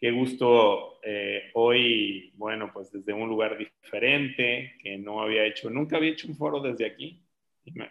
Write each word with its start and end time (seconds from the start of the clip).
Qué 0.00 0.12
gusto 0.12 0.98
eh, 1.02 1.50
hoy, 1.52 2.32
bueno, 2.36 2.70
pues 2.72 2.90
desde 2.90 3.12
un 3.12 3.28
lugar 3.28 3.58
diferente, 3.58 4.72
que 4.82 4.96
no 4.96 5.20
había 5.20 5.44
hecho, 5.44 5.68
nunca 5.68 5.98
había 5.98 6.12
hecho 6.12 6.26
un 6.26 6.36
foro 6.36 6.58
desde 6.60 6.86
aquí. 6.86 7.20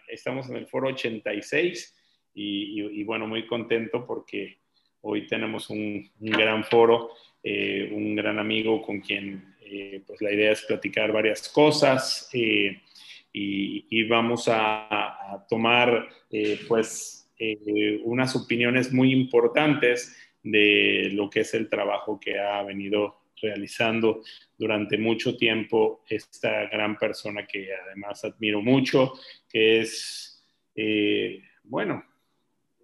Estamos 0.08 0.50
en 0.50 0.56
el 0.56 0.66
foro 0.66 0.88
86 0.88 1.96
y, 2.34 3.04
bueno, 3.04 3.28
muy 3.28 3.46
contento 3.46 4.04
porque 4.04 4.58
hoy 5.02 5.28
tenemos 5.28 5.70
un, 5.70 6.10
gran 6.18 6.64
foro, 6.64 7.10
eh, 7.44 7.88
un 7.92 8.16
gran 8.16 8.40
amigo 8.40 8.82
con 8.82 9.00
quien 9.00 9.54
eh, 9.60 10.02
pues 10.04 10.20
la 10.20 10.32
idea 10.32 10.50
es 10.50 10.62
platicar 10.62 11.12
varias 11.12 11.48
cosas 11.48 12.28
y, 12.34 12.76
vamos 14.08 14.48
a, 14.48 15.34
a 15.34 15.46
tomar 15.46 16.08
pues 16.66 17.30
unas 18.02 18.34
opiniones 18.34 18.92
muy 18.92 19.12
importantes 19.12 20.16
de 20.42 21.10
lo 21.12 21.28
que 21.28 21.40
es 21.40 21.54
el 21.54 21.68
trabajo 21.68 22.18
que 22.18 22.38
ha 22.38 22.62
venido 22.62 23.20
realizando 23.40 24.22
durante 24.56 24.98
mucho 24.98 25.36
tiempo 25.36 26.04
esta 26.08 26.66
gran 26.66 26.98
persona 26.98 27.46
que 27.46 27.68
además 27.74 28.24
admiro 28.24 28.60
mucho, 28.60 29.14
que 29.48 29.80
es, 29.80 30.44
eh, 30.74 31.42
bueno, 31.64 32.04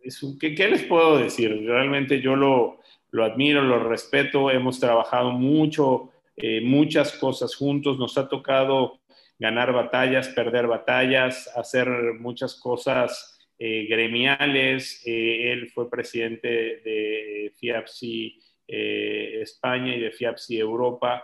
es 0.02 0.20
¿qué, 0.40 0.68
les 0.68 0.84
puedo 0.84 1.18
decir? 1.18 1.64
Realmente 1.64 2.20
yo 2.20 2.36
lo, 2.36 2.80
admiro, 3.22 3.62
lo 3.62 3.88
respeto, 3.88 4.50
hemos 4.50 4.80
trabajado 4.80 5.32
mucho, 5.32 6.10
eh, 6.36 6.60
muchas 6.60 7.12
cosas 7.12 7.54
juntos, 7.54 7.98
nos 7.98 8.16
ha 8.18 8.28
tocado 8.28 9.00
ganar 9.38 9.72
batallas, 9.72 10.28
perder 10.28 10.66
batallas, 10.66 11.48
hacer 11.56 11.88
muchas 12.18 12.54
cosas 12.54 13.35
eh, 13.58 13.86
gremiales. 13.88 15.02
Eh, 15.06 15.52
él 15.52 15.70
fue 15.70 15.88
presidente 15.88 16.48
de 16.48 17.52
FIAPSI 17.58 18.38
eh, 18.68 19.38
España 19.40 19.96
y 19.96 20.00
de 20.00 20.10
FIAPSI 20.10 20.58
Europa 20.58 21.22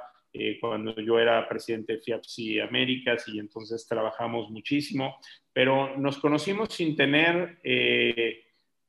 cuando 0.63 0.99
yo 0.99 1.19
era 1.19 1.47
presidente 1.47 1.93
de 1.93 2.01
FIAPSI 2.01 2.61
Américas 2.61 3.29
y 3.29 3.39
entonces 3.39 3.87
trabajamos 3.87 4.51
muchísimo, 4.51 5.19
pero 5.53 5.99
nos 5.99 6.17
conocimos 6.17 6.73
sin 6.73 6.97
tener 6.97 7.59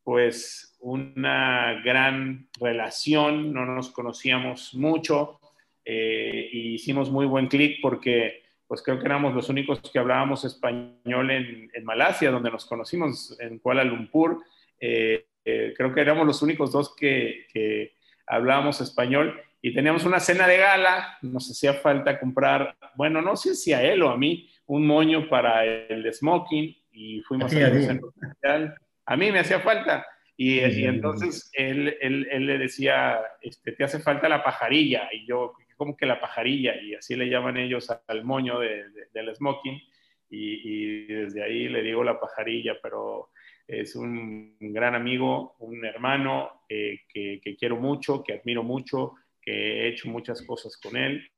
pues 0.02 0.78
una 0.80 1.82
gran 1.84 2.48
relación, 2.62 3.52
no 3.52 3.66
nos 3.66 3.92
conocíamos 3.92 4.74
mucho 4.74 5.42
y 5.84 6.76
hicimos 6.76 7.12
muy 7.12 7.26
buen 7.26 7.48
clic 7.48 7.80
porque 7.82 8.43
pues 8.68 8.82
creo 8.82 9.00
que 9.00 9.06
éramos 9.06 9.34
los 9.34 9.50
únicos 9.50 9.80
que 9.82 10.00
hablábamos 10.00 10.46
español 10.46 11.32
en, 11.32 11.70
Malasia, 11.84 12.32
donde 12.32 12.52
nos 12.52 12.66
conocimos, 12.66 13.38
en 13.40 13.60
Kuala 13.60 13.84
Lumpur. 13.84 14.44
Eh, 14.80 15.26
eh, 15.46 15.74
creo 15.76 15.94
que 15.94 16.02
éramos 16.02 16.26
los 16.26 16.42
únicos 16.42 16.72
dos 16.72 16.96
que, 16.96 17.94
hablábamos 18.26 18.80
español 18.80 19.40
y 19.62 19.74
teníamos 19.74 20.06
una 20.06 20.20
cena 20.20 20.48
de 20.48 20.58
gala, 20.58 21.18
nos 21.22 21.52
hacía 21.52 21.74
falta 21.74 22.20
comprar, 22.20 22.76
bueno, 22.96 23.22
no 23.22 23.36
sé 23.36 23.54
si 23.54 23.74
a 23.74 23.84
él 23.84 24.02
o 24.02 24.10
a 24.10 24.18
mí, 24.18 24.50
un 24.66 24.88
moño 24.88 25.28
para 25.28 25.66
el 25.66 26.12
smoking 26.14 26.74
y 26.94 27.22
fuimos 27.22 27.54
a, 27.54 28.50
a, 28.50 28.76
a 29.06 29.18
mí 29.18 29.32
me 29.32 29.40
hacía 29.40 29.60
falta. 29.60 30.06
Y, 30.36 30.60
entonces 30.60 31.50
él, 31.54 31.96
él, 32.02 32.46
le 32.46 32.58
decía, 32.58 33.20
este, 33.42 33.72
te 33.74 33.84
hace 33.84 34.00
falta 34.00 34.28
la 34.28 34.44
pajarilla. 34.44 35.10
Y 35.12 35.26
yo, 35.28 35.54
como 35.84 35.98
que 35.98 36.06
la 36.06 36.22
pajarilla, 36.22 36.82
y 36.82 36.96
así 36.96 37.14
le 37.14 37.28
llaman 37.28 37.58
ellos 37.58 37.90
al 38.08 38.24
moño 38.24 38.58
del 38.58 39.36
smoking, 39.36 39.82
y, 40.30 41.04
desde 41.08 41.44
ahí 41.44 41.68
le 41.68 41.84
digo 41.84 42.06
la 42.06 42.22
pajarilla, 42.22 42.78
pero 42.82 43.32
es 43.68 43.94
un, 43.98 44.56
gran 44.62 44.96
amigo, 44.96 45.58
un 45.60 45.84
hermano 45.84 46.64
eh, 46.70 47.02
que, 47.14 47.58
quiero 47.60 47.76
mucho, 47.76 48.24
que 48.24 48.36
admiro 48.36 48.64
mucho, 48.64 49.16
que 49.42 49.52
he 49.52 49.90
hecho 49.90 50.08
muchas 50.08 50.42
cosas 50.42 50.78
con 50.78 50.96
él. 50.96 51.30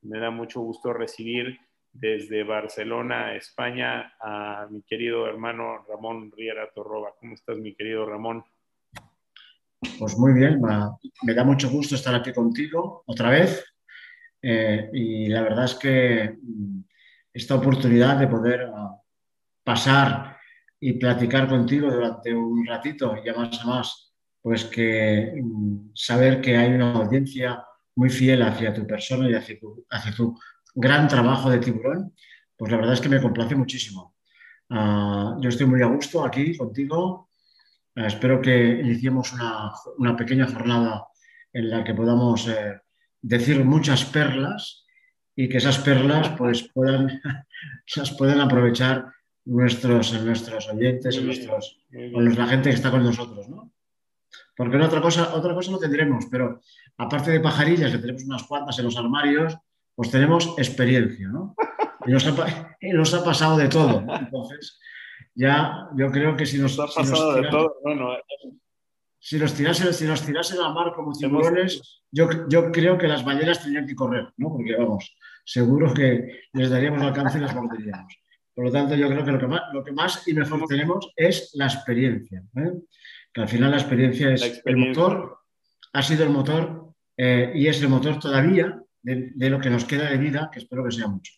Me 0.00 0.18
da 0.18 0.32
mucho 0.32 0.60
gusto 0.60 0.92
recibir 0.92 1.56
desde 1.92 2.42
Barcelona, 2.42 3.36
España, 3.36 4.14
a 4.20 4.66
mi 4.68 4.82
querido 4.82 5.28
hermano 5.28 5.86
Ramón 5.88 6.32
Riera 6.36 6.68
Torroba. 6.74 7.14
¿Cómo 7.20 7.34
estás, 7.34 7.56
mi 7.56 7.72
querido 7.72 8.04
Ramón? 8.04 8.44
Pues 9.96 10.18
muy 10.18 10.32
bien, 10.32 10.60
me 11.22 11.34
da 11.34 11.44
mucho 11.44 11.70
gusto 11.70 11.94
estar 11.94 12.16
aquí 12.16 12.32
contigo 12.32 13.04
otra 13.06 13.30
vez 13.30 13.71
eh, 14.42 14.90
y 14.92 15.28
la 15.28 15.42
verdad 15.42 15.66
es 15.66 15.74
que 15.76 16.36
mm, 16.42 16.80
esta 17.32 17.54
oportunidad 17.54 18.18
de 18.18 18.26
poder 18.26 18.68
ah, 18.74 18.96
pasar 19.64 20.36
y 20.80 20.94
platicar 20.94 21.48
contigo 21.48 21.90
durante 21.90 22.34
un 22.34 22.66
ratito 22.66 23.16
y 23.16 23.30
más 23.30 23.60
a 23.60 23.66
más, 23.66 24.12
pues 24.42 24.64
que 24.64 25.32
mm, 25.40 25.92
saber 25.94 26.40
que 26.40 26.56
hay 26.56 26.72
una 26.72 26.92
audiencia 26.92 27.64
muy 27.94 28.10
fiel 28.10 28.42
hacia 28.42 28.74
tu 28.74 28.86
persona 28.86 29.28
y 29.30 29.34
hacia 29.34 29.58
tu, 29.60 29.86
hacia 29.90 30.12
tu 30.12 30.36
gran 30.74 31.06
trabajo 31.06 31.50
de 31.50 31.58
tiburón, 31.58 32.12
pues 32.56 32.72
la 32.72 32.78
verdad 32.78 32.94
es 32.94 33.00
que 33.00 33.08
me 33.08 33.20
complace 33.20 33.54
muchísimo. 33.54 34.16
Ah, 34.70 35.36
yo 35.40 35.48
estoy 35.48 35.66
muy 35.66 35.82
a 35.82 35.86
gusto 35.86 36.24
aquí 36.24 36.56
contigo. 36.56 37.30
Ah, 37.94 38.06
espero 38.06 38.40
que 38.40 38.80
iniciemos 38.80 39.32
una, 39.34 39.70
una, 39.98 40.16
pequeña 40.16 40.46
jornada 40.46 41.06
en 41.52 41.70
la 41.70 41.84
que 41.84 41.94
podamos 41.94 42.48
eh, 42.48 42.80
decir 43.22 43.64
muchas 43.64 44.04
perlas 44.04 44.84
y 45.34 45.48
que 45.48 45.58
esas 45.58 45.78
perlas 45.78 46.30
pues 46.36 46.68
puedan, 46.74 47.20
las 47.96 48.10
puedan 48.10 48.40
aprovechar 48.40 49.06
nuestros, 49.44 50.12
nuestros 50.22 50.68
oyentes, 50.68 51.22
nuestros, 51.22 51.80
o 52.14 52.20
la 52.20 52.46
gente 52.46 52.70
que 52.70 52.76
está 52.76 52.90
con 52.90 53.02
nosotros, 53.02 53.48
¿no? 53.48 53.72
Porque 54.56 54.76
otra 54.76 55.00
cosa, 55.00 55.34
otra 55.34 55.54
cosa 55.54 55.70
no 55.70 55.78
tendremos, 55.78 56.26
pero 56.30 56.60
aparte 56.98 57.30
de 57.30 57.40
pajarillas, 57.40 57.90
que 57.90 57.98
tenemos 57.98 58.24
unas 58.24 58.42
cuantas 58.44 58.78
en 58.78 58.84
los 58.84 58.96
armarios, 58.96 59.56
pues 59.94 60.10
tenemos 60.10 60.54
experiencia, 60.58 61.28
¿no? 61.28 61.54
Y 62.06 62.12
nos 62.12 62.26
ha, 63.14 63.24
pasado 63.24 63.56
de 63.56 63.68
todo, 63.68 64.04
Entonces, 64.18 64.78
ya 65.34 65.88
yo 65.96 66.10
creo 66.10 66.36
que 66.36 66.46
si 66.46 66.58
nos... 66.58 66.78
ha 66.78 66.86
pasado 66.86 67.34
de 67.34 67.48
todo, 67.48 67.76
bueno, 67.82 68.10
si 69.24 69.38
nos 69.38 69.54
tirasen, 69.54 69.94
si 69.94 70.04
nos 70.04 70.26
tirasen 70.26 70.58
a 70.58 70.70
mar 70.70 70.92
como 70.96 71.12
tiburones, 71.12 72.02
yo, 72.10 72.28
yo 72.48 72.72
creo 72.72 72.98
que 72.98 73.06
las 73.06 73.24
ballenas 73.24 73.62
tendrían 73.62 73.86
que 73.86 73.94
correr, 73.94 74.26
¿no? 74.36 74.50
Porque 74.50 74.74
vamos, 74.74 75.16
seguro 75.44 75.94
que 75.94 76.40
les 76.52 76.70
daríamos 76.70 77.00
alcance 77.02 77.38
y 77.38 77.40
las 77.40 77.54
morderíamos. 77.54 78.16
Por 78.52 78.64
lo 78.64 78.72
tanto, 78.72 78.96
yo 78.96 79.08
creo 79.08 79.24
que 79.24 79.30
lo 79.30 79.38
que 79.38 79.46
más, 79.46 79.62
lo 79.72 79.84
que 79.84 79.92
más 79.92 80.26
y 80.26 80.34
mejor 80.34 80.66
tenemos 80.66 81.12
es 81.14 81.52
la 81.54 81.66
experiencia. 81.66 82.42
¿eh? 82.56 82.72
Que 83.32 83.42
al 83.42 83.48
final 83.48 83.70
la 83.70 83.76
experiencia 83.76 84.32
es 84.32 84.60
el 84.64 84.76
motor, 84.76 85.38
ha 85.92 86.02
sido 86.02 86.24
el 86.24 86.30
motor 86.30 86.92
eh, 87.16 87.52
y 87.54 87.68
es 87.68 87.80
el 87.80 87.90
motor 87.90 88.18
todavía 88.18 88.82
de, 89.02 89.50
lo 89.50 89.60
que 89.60 89.70
nos 89.70 89.84
queda 89.84 90.10
de 90.10 90.18
vida, 90.18 90.50
que 90.52 90.58
espero 90.58 90.82
que 90.84 90.90
sea 90.90 91.06
mucho. 91.06 91.32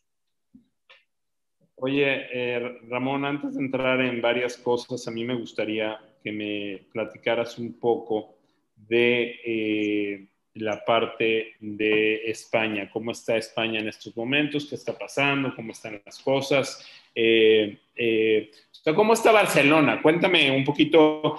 Oye, 1.74 2.28
eh, 2.32 2.78
Ramón, 2.88 3.26
antes 3.26 3.56
de 3.56 3.60
entrar 3.60 4.00
en 4.00 4.22
varias 4.22 4.56
cosas, 4.56 5.06
a 5.06 5.10
mí 5.10 5.22
me 5.22 5.34
gustaría 5.34 6.00
que 6.24 6.32
me 6.32 6.86
platicaras 6.90 7.58
un 7.58 7.78
poco 7.78 8.38
de 8.74 9.40
eh, 9.44 10.26
la 10.54 10.82
parte 10.82 11.52
de 11.60 12.30
España, 12.30 12.88
cómo 12.90 13.10
está 13.10 13.36
España 13.36 13.80
en 13.80 13.88
estos 13.88 14.16
momentos, 14.16 14.66
qué 14.66 14.76
está 14.76 14.96
pasando, 14.96 15.54
cómo 15.54 15.72
están 15.72 16.00
las 16.04 16.18
cosas. 16.20 16.82
Eh, 17.14 17.78
eh, 17.94 18.50
¿Cómo 18.96 19.12
está 19.12 19.32
Barcelona? 19.32 20.00
Cuéntame 20.02 20.50
un 20.50 20.64
poquito 20.64 21.36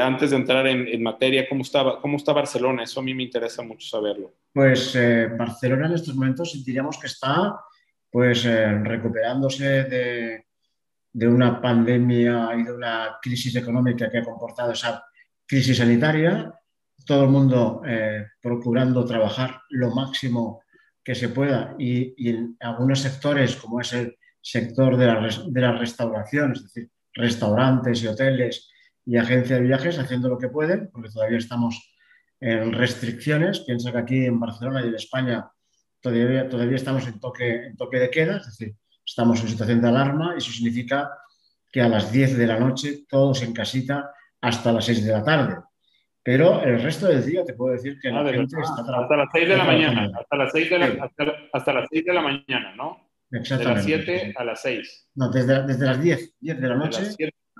antes 0.00 0.30
de 0.30 0.36
entrar 0.36 0.66
en, 0.68 1.02
materia, 1.02 1.48
¿cómo 1.48 1.62
está, 1.62 1.98
¿cómo 2.00 2.16
está 2.16 2.32
Barcelona? 2.32 2.84
Eso 2.84 3.00
a 3.00 3.02
mí 3.02 3.12
me 3.12 3.24
interesa 3.24 3.62
mucho 3.62 3.88
saberlo. 3.88 4.32
Pues 4.52 4.96
Barcelona 5.36 5.86
en 5.86 5.94
estos 5.94 6.14
momentos 6.14 6.64
diríamos 6.64 6.98
que 6.98 7.08
está 7.08 7.58
pues 8.08 8.44
recuperándose 8.44 9.84
de, 9.84 10.45
de 11.16 11.26
una 11.26 11.62
pandemia 11.62 12.50
y 12.58 12.64
de 12.64 12.72
una 12.74 13.16
crisis 13.22 13.56
económica 13.56 14.10
que 14.10 14.18
ha 14.18 14.22
comportado 14.22 14.72
esa 14.72 15.02
crisis 15.46 15.78
sanitaria, 15.78 16.52
todo 17.06 17.24
el 17.24 17.30
mundo 17.30 17.80
eh, 17.86 18.26
procurando 18.38 19.02
trabajar 19.06 19.62
lo 19.70 19.94
máximo 19.94 20.60
que 21.02 21.14
se 21.14 21.30
pueda 21.30 21.74
y, 21.78 22.28
en 22.28 22.58
algunos 22.60 23.00
sectores, 23.00 23.56
como 23.56 23.80
es 23.80 23.94
el 23.94 24.18
sector 24.42 24.98
de 24.98 25.06
la, 25.06 25.26
de 25.46 25.60
la, 25.62 25.72
restauración, 25.72 26.52
es 26.52 26.64
decir, 26.64 26.90
restaurantes 27.14 28.02
y 28.02 28.08
hoteles 28.08 28.68
y 29.06 29.16
agencias 29.16 29.58
de 29.58 29.64
viajes, 29.64 29.98
haciendo 29.98 30.28
lo 30.28 30.36
que 30.36 30.48
pueden, 30.48 30.90
porque 30.92 31.08
todavía 31.08 31.38
estamos 31.38 31.94
en 32.40 32.74
restricciones. 32.74 33.60
Piensa 33.60 33.90
que 33.90 33.98
aquí 33.98 34.26
en 34.26 34.38
Barcelona 34.38 34.84
y 34.84 34.88
en 34.88 34.96
España 34.96 35.48
todavía, 36.02 36.46
todavía 36.46 36.76
estamos 36.76 37.06
en 37.06 37.18
toque, 37.20 37.68
en 37.68 37.76
toque 37.78 38.00
de 38.00 38.10
queda, 38.10 38.36
es 38.36 38.46
decir, 38.46 38.76
estamos 39.06 39.40
en 39.40 39.48
situación 39.48 39.80
de 39.80 39.88
alarma 39.88 40.34
eso 40.36 40.50
significa 40.50 41.10
que 41.72 41.80
a 41.80 41.88
las 41.88 42.10
10 42.10 42.36
de 42.36 42.46
la 42.46 42.58
noche 42.58 43.04
todos 43.08 43.42
en 43.42 43.52
casita 43.52 44.10
hasta 44.40 44.72
las 44.72 44.84
6 44.84 45.04
de 45.04 45.12
la 45.12 45.22
tarde. 45.22 45.56
Pero 46.22 46.62
el 46.62 46.82
resto 46.82 47.06
del 47.06 47.24
día 47.24 47.44
te 47.44 47.54
puedo 47.54 47.72
decir 47.72 47.98
que 48.00 48.10
la 48.10 48.20
ah, 48.20 48.32
gente 48.32 48.56
está 48.60 48.82
trabajando. 48.84 49.02
Hasta 49.02 49.16
las 49.16 49.28
6 49.32 49.48
de 49.48 49.56
la 49.56 49.64
mañana, 49.64 50.10
hasta 50.18 50.36
las 50.36 50.52
6 50.52 50.70
de 50.70 50.78
la, 50.78 51.10
hasta, 51.52 51.72
las 51.72 51.88
6 51.90 52.04
de 52.04 52.12
la 52.12 52.22
mañana, 52.22 52.74
¿no? 52.76 53.10
Exactamente. 53.30 53.90
De 53.90 53.96
las 53.96 54.04
7 54.06 54.34
a 54.36 54.44
las 54.44 54.62
6. 54.62 55.08
No, 55.14 55.30
desde, 55.30 55.66
desde 55.66 55.86
las 55.86 56.02
10, 56.02 56.34
10 56.40 56.60
de 56.60 56.68
la 56.68 56.74
noche 56.74 57.02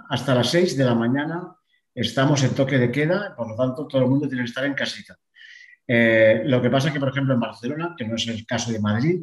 hasta 0.08 0.34
las 0.34 0.50
6 0.50 0.76
de 0.76 0.84
la 0.84 0.94
mañana 0.94 1.56
estamos 1.94 2.42
en 2.42 2.54
toque 2.54 2.78
de 2.78 2.90
queda, 2.90 3.34
por 3.36 3.48
lo 3.48 3.56
tanto 3.56 3.86
todo 3.86 4.02
el 4.02 4.08
mundo 4.08 4.28
tiene 4.28 4.44
que 4.44 4.48
estar 4.48 4.64
en 4.64 4.74
casita. 4.74 5.16
Eh, 5.86 6.42
lo 6.44 6.60
que 6.60 6.70
pasa 6.70 6.88
es 6.88 6.94
que, 6.94 7.00
por 7.00 7.10
ejemplo, 7.10 7.34
en 7.34 7.40
Barcelona, 7.40 7.94
que 7.96 8.06
no 8.06 8.16
es 8.16 8.26
el 8.28 8.44
caso 8.46 8.72
de 8.72 8.80
Madrid, 8.80 9.22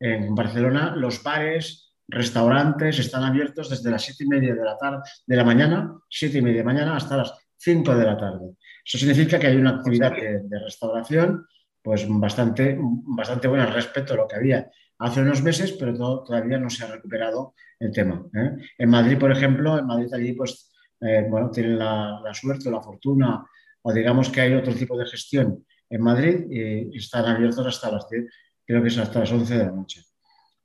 en 0.00 0.34
Barcelona 0.34 0.96
los 0.96 1.22
bares, 1.22 1.92
restaurantes 2.08 2.98
están 2.98 3.22
abiertos 3.22 3.70
desde 3.70 3.90
las 3.90 4.02
7 4.02 4.24
y 4.24 4.26
media 4.26 4.54
de 4.54 4.64
la 4.64 4.76
tarde, 4.76 5.02
de 5.26 5.36
la 5.36 5.44
mañana, 5.44 5.94
7 6.08 6.38
y 6.38 6.42
media 6.42 6.58
de 6.58 6.64
mañana 6.64 6.96
hasta 6.96 7.18
las 7.18 7.32
5 7.58 7.94
de 7.94 8.04
la 8.04 8.16
tarde. 8.16 8.56
Eso 8.84 8.98
significa 8.98 9.38
que 9.38 9.46
hay 9.46 9.56
una 9.56 9.70
actividad 9.70 10.12
de, 10.12 10.58
restauración 10.64 11.46
pues 11.82 12.06
bastante, 12.08 12.76
bastante 12.80 13.48
buena 13.48 13.66
respecto 13.66 14.14
a 14.14 14.16
lo 14.16 14.26
que 14.26 14.36
había 14.36 14.70
hace 14.98 15.22
unos 15.22 15.42
meses, 15.42 15.72
pero 15.72 15.94
todavía 16.22 16.58
no 16.58 16.68
se 16.68 16.84
ha 16.84 16.88
recuperado 16.88 17.54
el 17.78 17.90
tema. 17.90 18.22
¿eh? 18.34 18.56
En 18.78 18.90
Madrid, 18.90 19.18
por 19.18 19.32
ejemplo, 19.32 19.78
en 19.78 19.86
Madrid 19.86 20.12
allí 20.12 20.32
pues, 20.34 20.70
eh, 21.00 21.26
bueno, 21.28 21.50
tienen 21.50 21.78
la, 21.78 22.20
suerte 22.32 22.68
o 22.68 22.72
la 22.72 22.82
fortuna, 22.82 23.46
o 23.82 23.92
digamos 23.92 24.28
que 24.28 24.42
hay 24.42 24.54
otro 24.54 24.74
tipo 24.74 24.98
de 24.98 25.06
gestión 25.06 25.64
en 25.88 26.02
Madrid 26.02 26.46
y 26.48 26.96
están 26.96 27.24
abiertos 27.24 27.66
hasta 27.66 27.90
las 27.90 28.08
10, 28.08 28.24
creo 28.70 28.82
que 28.82 28.88
es 28.88 28.98
hasta 28.98 29.18
las 29.18 29.32
11 29.32 29.58
de 29.58 29.64
la 29.64 29.72
noche. 29.72 30.04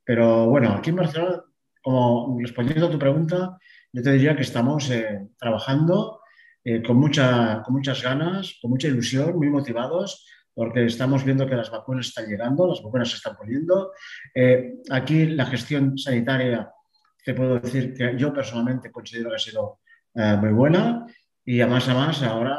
Pero 0.04 0.46
bueno, 0.46 0.72
aquí 0.72 0.90
en 0.90 0.96
Barcelona, 0.96 1.42
como 1.82 2.38
respondiendo 2.40 2.86
a 2.86 2.90
tu 2.90 3.00
pregunta, 3.00 3.58
yo 3.92 4.00
te 4.00 4.12
diría 4.12 4.36
que 4.36 4.42
estamos 4.42 4.88
eh, 4.90 5.26
trabajando 5.36 6.20
eh, 6.62 6.80
con, 6.84 6.98
mucha, 6.98 7.62
con 7.64 7.74
muchas 7.74 8.00
ganas, 8.04 8.58
con 8.62 8.70
mucha 8.70 8.86
ilusión, 8.86 9.36
muy 9.36 9.50
motivados, 9.50 10.24
porque 10.54 10.86
estamos 10.86 11.24
viendo 11.24 11.48
que 11.48 11.56
las 11.56 11.68
vacunas 11.72 12.06
están 12.06 12.28
llegando, 12.28 12.68
las 12.68 12.80
vacunas 12.80 13.10
se 13.10 13.16
están 13.16 13.36
poniendo. 13.36 13.90
Eh, 14.32 14.74
aquí 14.88 15.26
la 15.26 15.46
gestión 15.46 15.98
sanitaria, 15.98 16.70
te 17.24 17.34
puedo 17.34 17.58
decir 17.58 17.92
que 17.92 18.16
yo 18.16 18.32
personalmente 18.32 18.92
considero 18.92 19.30
que 19.30 19.36
ha 19.36 19.40
sido 19.40 19.80
eh, 20.14 20.36
muy 20.40 20.50
buena 20.50 21.06
y 21.44 21.60
a 21.60 21.66
más 21.66 21.88
a 21.88 21.94
más 21.94 22.22
ahora 22.22 22.56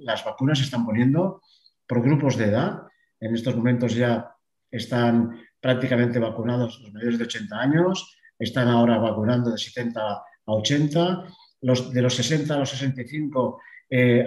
las 0.00 0.24
vacunas 0.24 0.58
se 0.58 0.64
están 0.64 0.84
poniendo 0.84 1.40
por 1.86 2.02
grupos 2.02 2.36
de 2.36 2.46
edad. 2.46 2.82
En 3.20 3.32
estos 3.32 3.54
momentos 3.54 3.94
ya 3.94 4.32
están 4.72 5.38
prácticamente 5.60 6.18
vacunados 6.18 6.80
los 6.80 6.92
mayores 6.92 7.18
de 7.18 7.24
80 7.24 7.60
años, 7.60 8.16
están 8.36 8.66
ahora 8.66 8.98
vacunando 8.98 9.52
de 9.52 9.58
70 9.58 10.00
a 10.00 10.24
80 10.46 11.26
los, 11.62 11.92
de 11.92 12.02
los 12.02 12.14
60 12.14 12.54
a 12.54 12.58
los 12.58 12.70
65 12.70 13.60
eh, 13.88 14.26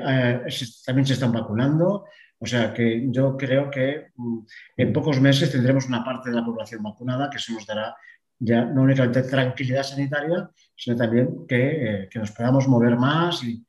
también 0.86 1.06
se 1.06 1.14
están 1.14 1.32
vacunando. 1.32 2.06
O 2.38 2.46
sea 2.46 2.74
que 2.74 3.08
yo 3.10 3.36
creo 3.38 3.70
que 3.70 4.12
mm, 4.16 4.40
en 4.78 4.94
pocos 4.94 5.20
meses 5.20 5.52
tendremos 5.52 5.88
una 5.88 6.04
parte 6.04 6.30
de 6.30 6.36
la 6.36 6.46
población 6.46 6.84
vacunada 6.84 7.30
que 7.30 7.38
eso 7.38 7.54
nos 7.54 7.66
dará 7.66 7.96
ya 8.38 8.66
no 8.66 8.82
únicamente 8.82 9.24
tranquilidad 9.24 9.84
sanitaria, 9.84 10.50
sino 10.76 10.98
también 10.98 11.48
que, 11.48 12.04
eh, 12.04 12.10
que 12.10 12.20
nos 12.20 12.32
podamos 12.32 12.68
mover 12.68 12.98
más 12.98 13.44
y, 13.44 13.66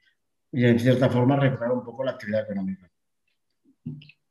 y, 0.53 0.65
en 0.65 0.79
cierta 0.79 1.09
forma 1.09 1.37
recuperar 1.37 1.73
un 1.73 1.85
poco 1.85 2.03
la 2.03 2.13
actividad 2.13 2.43
económica. 2.43 2.91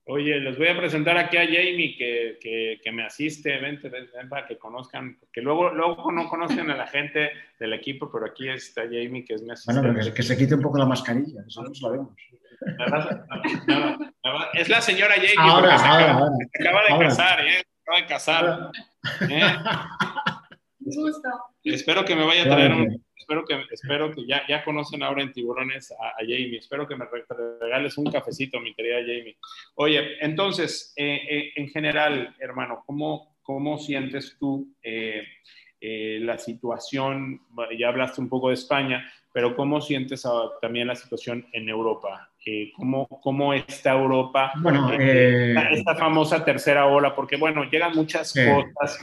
Oye, 0.08 0.40
les 0.40 0.56
voy 0.56 0.68
a 0.68 0.78
presentar 0.78 1.18
aquí 1.18 1.36
a 1.36 1.46
Jamie 1.46 1.96
que, 1.98 2.38
que, 2.84 2.92
me 2.92 3.04
asiste, 3.04 3.58
vente, 3.58 3.90
para 4.30 4.46
que 4.46 4.56
conozcan, 4.56 5.18
porque 5.20 5.42
luego, 5.42 5.72
luego 5.72 6.12
no 6.12 6.30
conocen 6.30 6.70
a 6.70 6.78
la 6.78 6.86
gente 6.86 7.32
del 7.60 7.74
equipo, 7.74 8.12
pero 8.12 8.28
aquí 8.28 8.48
está 8.48 8.84
Jamie 8.84 9.26
que 9.26 9.34
es 9.34 9.42
mi 9.42 9.52
asistente. 9.52 9.82
Bueno, 9.82 10.14
que, 10.14 10.22
se 10.22 10.38
quite 10.38 10.54
un 10.54 10.62
poco 10.62 10.78
la 10.78 10.86
mascarilla, 10.86 11.42
eso 11.48 11.64
no 11.64 11.72
lo 11.82 11.92
vemos. 11.92 12.14
Es 14.54 14.70
la 14.70 14.82
señora 14.82 15.16
Jamie, 15.16 15.34
ahora, 15.40 15.78
se, 15.78 15.86
ahora, 15.88 16.04
acaba, 16.04 16.30
se, 16.38 16.68
acaba, 16.68 16.82
de 16.84 17.06
casar, 17.06 17.48
¿eh? 17.48 17.64
Se 17.64 17.82
acaba 17.82 17.98
de 17.98 18.06
casar. 18.06 18.72
¿eh? 19.30 19.42
Gusto. 20.80 21.30
Espero 21.64 22.06
que 22.06 22.16
me 22.16 22.26
vaya 22.26 22.44
a 22.44 22.46
traer 22.46 22.72
un, 22.72 23.05
espero 23.18 23.46
que, 23.46 23.64
espero 23.72 24.12
que 24.12 24.26
ya, 24.26 24.44
ya 24.48 24.64
conocen 24.64 25.04
ahora 25.04 25.24
en 25.24 25.32
Tiburones 25.32 25.92
a, 25.92 26.14
Jamie. 26.20 26.58
Espero 26.58 26.88
que 26.88 26.96
me 26.96 27.06
regales 27.60 27.98
un 27.98 28.12
cafecito, 28.12 28.60
mi 28.60 28.74
querida 28.74 29.00
Jamie. 29.00 29.38
Oye, 29.76 30.24
entonces, 30.24 30.94
eh, 30.96 31.22
eh, 31.30 31.52
en 31.56 31.70
general, 31.70 32.36
hermano, 32.40 32.84
¿cómo, 32.86 33.38
cómo 33.42 33.78
sientes 33.78 34.38
tú 34.40 34.74
eh, 34.84 35.24
la 35.82 36.38
situación? 36.38 37.42
Ya 37.78 37.90
hablaste 37.90 38.22
un 38.22 38.30
poco 38.30 38.50
de 38.50 38.56
España, 38.56 39.06
pero 39.34 39.56
¿cómo 39.56 39.82
sientes 39.82 40.24
también 40.62 40.88
la 40.88 40.96
situación 40.96 41.46
en 41.52 41.68
Europa? 41.70 42.30
¿cómo, 42.76 43.08
¿Cómo 43.08 43.54
está 43.54 43.94
Europa? 43.94 44.54
Bueno, 44.62 44.92
esta, 44.94 45.96
famosa 45.96 46.46
tercera 46.46 46.86
ola, 46.86 47.16
porque 47.16 47.38
bueno, 47.38 47.64
llegan 47.66 47.94
muchas 47.96 48.34
cosas, 48.34 49.00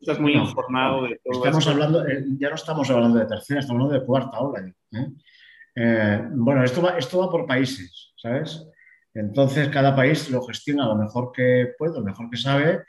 estás 0.00 0.18
muy 0.18 0.32
informado 0.32 1.02
de 1.04 1.20
todo 1.22 1.44
estamos 1.44 1.66
Hablando, 1.68 2.04
ya 2.38 2.48
no 2.48 2.54
estamos 2.54 2.90
hablando 2.90 3.18
de 3.18 3.26
tercera, 3.26 3.60
estamos 3.60 3.82
hablando 3.82 4.00
de 4.00 4.06
cuarta 4.06 4.40
ola. 4.40 4.72
bueno, 6.32 6.64
esto 6.64 6.82
va, 6.82 6.98
esto 6.98 7.18
va 7.18 7.30
por 7.30 7.46
países, 7.46 8.14
¿sabes? 8.16 8.66
Entonces, 9.14 9.68
cada 9.68 9.94
país 9.96 10.30
lo 10.30 10.42
gestiona 10.42 10.86
lo 10.86 10.96
mejor 10.96 11.32
que 11.32 11.74
puede, 11.78 11.94
lo 11.94 12.04
mejor 12.04 12.28
que 12.28 12.36
sabe, 12.36 12.84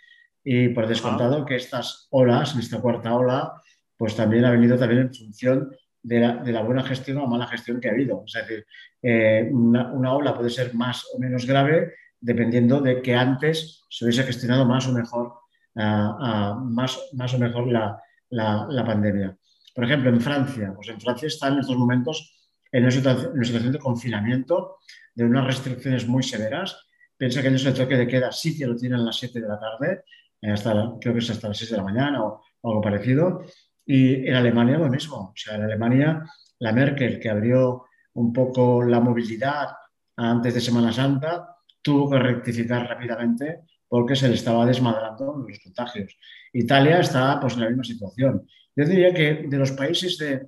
y 0.50 0.70
por 0.70 0.88
descontado 0.88 1.46
que 1.46 1.58
estas 1.58 2.08
olas, 2.10 2.56
esta 2.56 2.80
cuarta 2.80 3.14
ola, 3.14 3.62
pues 3.98 4.16
también 4.16 4.46
ha 4.46 4.52
venido 4.52 4.78
también 4.78 5.02
en 5.02 5.14
función 5.14 5.76
de 6.02 6.22
la, 6.22 6.62
buena 6.62 6.84
gestión 6.84 7.18
o 7.18 7.28
mala 7.28 7.48
gestión 7.48 7.82
que 7.82 7.90
ha 7.90 7.92
habido. 7.92 8.24
Es 8.26 8.32
decir, 8.32 8.66
eh, 9.02 9.50
una, 9.52 10.14
ola 10.14 10.34
puede 10.34 10.50
ser 10.50 10.74
más 10.74 11.04
o 11.14 11.20
menos 11.20 11.46
grave 11.46 11.96
dependiendo 12.22 12.80
de 12.80 13.02
que 13.02 13.14
antes 13.14 13.84
se 13.90 14.06
hubiese 14.06 14.24
gestionado 14.24 14.64
más 14.64 14.88
o 14.88 14.94
mejor, 14.94 15.34
más, 15.76 16.98
más 17.12 17.34
o 17.34 17.40
mejor 17.40 17.68
la, 17.68 18.02
la, 18.30 18.86
pandemia. 18.86 19.38
Por 19.76 19.84
ejemplo, 19.84 20.10
en 20.10 20.22
Francia, 20.22 20.72
pues 20.74 20.88
en 20.88 21.02
Francia 21.02 21.28
están 21.28 21.56
en 21.56 21.60
estos 21.60 21.76
momentos 21.76 22.54
en 22.72 22.84
una 22.84 22.92
situación, 22.92 23.72
de 23.74 23.80
confinamiento, 23.80 24.78
de 25.14 25.26
unas 25.26 25.46
restricciones 25.46 26.08
muy 26.08 26.24
severas. 26.24 26.88
Piensa 27.18 27.42
que 27.42 27.50
ellos 27.50 27.66
el 27.66 27.74
toque 27.74 27.98
de 27.98 28.08
queda 28.08 28.32
sí 28.32 28.58
que 28.58 28.66
lo 28.66 28.78
tienen 28.78 29.02
a 29.02 29.04
las 29.04 29.18
7 29.18 29.42
de 29.42 29.48
la 29.50 29.60
tarde, 29.60 30.04
hasta, 30.42 30.94
creo 31.00 31.14
que 31.14 31.20
es 31.20 31.30
hasta 31.30 31.48
las 31.48 31.58
6 31.58 31.72
de 31.72 31.78
la 31.78 31.84
mañana 31.84 32.24
o 32.24 32.42
algo 32.64 32.82
parecido. 32.82 33.44
Y 33.86 34.28
en 34.28 34.36
Alemania 34.36 34.78
lo 34.78 34.90
mismo. 34.90 35.18
O 35.18 35.34
sea, 35.36 35.56
en 35.56 35.64
Alemania 35.64 36.24
la 36.60 36.74
Merkel, 36.74 37.20
que 37.20 37.30
abrió 37.30 37.86
un 38.14 38.34
poco 38.34 38.84
la 38.84 39.00
movilidad 39.00 39.70
antes 40.16 40.54
de 40.54 40.62
Semana 40.62 40.92
Santa, 40.92 41.56
tuvo 41.82 42.10
que 42.10 42.20
rectificar 42.20 42.88
rápidamente 42.88 43.62
porque 43.88 44.16
se 44.16 44.28
le 44.28 44.36
estaba 44.36 44.66
desmadrando 44.66 45.46
los 45.48 45.60
contagios. 45.60 46.18
Italia 46.54 47.00
está 47.00 47.40
pues, 47.40 47.54
en 47.54 47.62
la 47.62 47.70
misma 47.70 47.84
situación. 47.84 48.48
Yo 48.76 48.86
diría 48.86 49.14
que 49.14 49.46
de 49.48 49.58
los 49.58 49.72
países 49.72 50.18
de, 50.18 50.48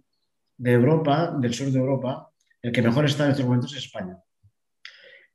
de 0.58 0.72
Europa, 0.72 1.34
del 1.40 1.54
sur 1.54 1.72
de 1.72 1.80
Europa, 1.80 2.30
el 2.62 2.72
que 2.72 2.82
mejor 2.82 3.06
está 3.06 3.26
en 3.26 3.32
estos 3.32 3.46
momentos 3.46 3.72
es 3.74 3.86
España. 3.86 4.18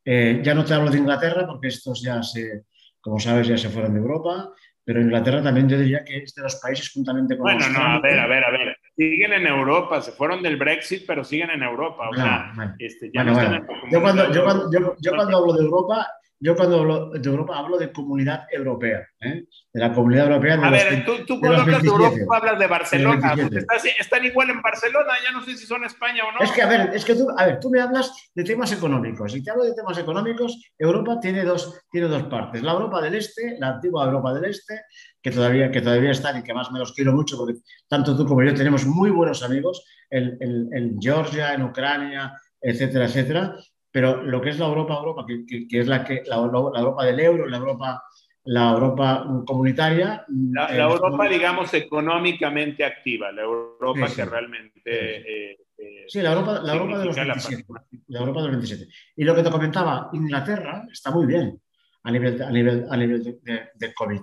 Eh, 0.04 0.42
ya 0.44 0.54
no 0.54 0.64
te 0.64 0.75
hablo 0.75 0.90
de 0.90 0.99
Inglaterra 0.99 1.46
porque 1.46 1.68
estos 1.68 2.02
ya 2.02 2.23
se, 2.23 2.66
como 3.04 3.20
sabes, 3.20 3.46
ya 3.46 3.58
se 3.58 3.68
fueron 3.68 3.92
de 3.92 4.00
Europa, 4.00 4.50
pero 4.82 4.99
Inglaterra 4.99 5.42
también 5.42 5.68
yo 5.68 5.78
diría 5.78 6.02
que 6.06 6.23
es 6.23 6.34
de 6.34 6.42
los 6.42 6.56
países 6.56 6.90
juntamente 6.90 7.37
con 7.37 7.44
Bueno, 7.44 7.68
no, 7.68 7.84
a 7.84 8.00
ver, 8.00 8.18
a 8.18 8.26
ver, 8.26 8.44
a 8.44 8.50
ver. 8.50 8.78
Siguen 8.96 9.34
en 9.34 9.46
Europa, 9.46 10.00
se 10.00 10.12
fueron 10.12 10.42
del 10.42 10.56
Brexit, 10.56 11.04
pero 11.06 11.23
siguen 11.23 11.50
en 11.50 11.62
Europa. 11.62 12.08
O 12.08 12.14
sea, 12.14 12.54
Este, 12.78 13.11
ya 13.12 13.23
no 13.23 13.32
Están 13.32 13.66
yo, 13.90 14.00
cuando, 14.00 14.32
yo, 14.32 14.42
cuando, 14.42 14.70
yo, 14.73 14.96
yo 14.99 15.11
cuando 15.14 15.37
hablo 15.37 15.52
de 15.52 15.64
Europa, 15.64 16.06
yo 16.45 16.55
cuando 16.55 16.81
hablo 16.81 17.09
de 17.09 17.27
Europa 17.27 17.57
hablo 17.57 17.79
de 17.79 17.91
comunidad 17.91 18.45
europea, 18.53 19.09
¿eh? 19.19 19.47
de 19.73 19.81
la 19.81 19.95
comunidad 19.95 20.27
europea. 20.27 20.61
a 20.63 20.71
ver, 20.71 21.03
tú, 21.03 21.25
tú 21.27 21.41
cuando 21.41 21.63
hablas 21.63 21.83
de 21.83 21.89
Europa 21.89 22.37
hablas 22.37 22.59
de 22.59 22.67
Barcelona. 22.67 23.35
Estás, 23.51 23.85
están 23.99 24.25
igual 24.27 24.51
en 24.51 24.61
Barcelona, 24.61 25.15
ya 25.25 25.33
no 25.33 25.43
sé 25.43 25.57
si 25.57 25.65
son 25.65 25.87
España 25.87 26.23
o 26.29 26.33
no. 26.33 26.45
Es 26.45 26.53
que, 26.53 26.61
a 26.61 26.67
ver, 26.67 26.91
es 26.93 27.03
que 27.03 27.15
tú, 27.15 27.27
a 27.35 27.47
ver, 27.47 27.61
tú 27.61 27.71
me 27.71 27.81
hablas 27.81 28.13
de 28.35 28.45
temas 28.45 28.71
económicos. 28.73 29.35
Y 29.35 29.43
te 29.43 29.53
hablo 29.53 29.65
de 29.65 29.73
temas 29.73 29.97
económicos, 29.97 30.61
Europa 30.79 31.19
tiene 31.19 31.45
dos, 31.45 31.81
tiene 31.91 32.09
dos 32.09 32.25
partes. 32.25 32.63
La 32.63 32.73
Europa 32.73 33.01
del 33.01 33.15
Este, 33.15 33.57
la 33.59 33.69
antigua 33.69 34.05
Europa 34.05 34.35
del 34.35 34.45
Este, 34.45 34.83
que 35.23 35.31
todavía, 35.31 35.71
que 35.71 35.81
todavía 35.81 36.11
están 36.11 36.37
y 36.37 36.43
que 36.43 36.53
más 36.53 36.71
me 36.71 36.79
los 36.79 36.93
quiero 36.93 37.15
mucho, 37.15 37.39
porque 37.39 37.55
tanto 37.89 38.15
tú 38.15 38.27
como 38.27 38.43
yo 38.43 38.53
tenemos 38.53 38.85
muy 38.85 39.09
buenos 39.09 39.43
amigos 39.43 39.83
en, 40.11 40.37
en 40.43 41.01
Georgia, 41.01 41.55
en 41.55 41.63
Ucrania, 41.63 42.35
etcétera, 42.61 43.07
etcétera 43.07 43.57
pero 43.95 44.25
lo 44.25 44.41
que 44.41 44.51
es 44.51 44.59
la 44.59 44.67
Europa, 44.67 44.97
Europa, 44.97 45.25
que, 45.25 45.67
es 45.71 45.87
la, 45.87 46.05
que, 46.05 46.25
la, 46.27 46.35
Europa 46.35 47.05
del 47.05 47.21
euro, 47.21 47.47
la 47.47 47.59
Europa 47.59 48.03
la 48.47 48.73
Europa 48.73 49.25
comunitaria. 49.47 50.25
La, 50.29 50.77
Europa, 50.77 51.29
digamos, 51.29 51.73
económicamente 51.75 52.85
activa, 52.85 53.31
la 53.31 53.43
Europa 53.43 54.09
que 54.13 54.25
realmente... 54.25 54.81
Eh, 54.85 55.57
eh, 55.79 56.07
sí, 56.09 56.21
la 56.23 56.33
Europa, 56.33 56.61
la 56.65 56.73
Europa 56.73 56.99
de 56.99 57.05
los 57.05 57.15
27. 57.15 57.65
La, 58.09 58.19
Europa 58.19 58.41
de 58.41 58.49
los 58.49 58.57
27. 58.57 58.93
Y 59.15 59.23
lo 59.23 59.33
que 59.37 59.45
te 59.45 59.51
comentaba, 59.53 60.11
Inglaterra 60.13 60.85
está 60.91 61.13
muy 61.13 61.27
bien 61.27 61.61
a 62.03 62.11
nivel, 62.11 62.43
a 62.43 62.51
nivel, 62.51 62.87
a 62.91 62.97
nivel 62.97 63.39
de, 63.45 63.95
COVID. 63.95 64.21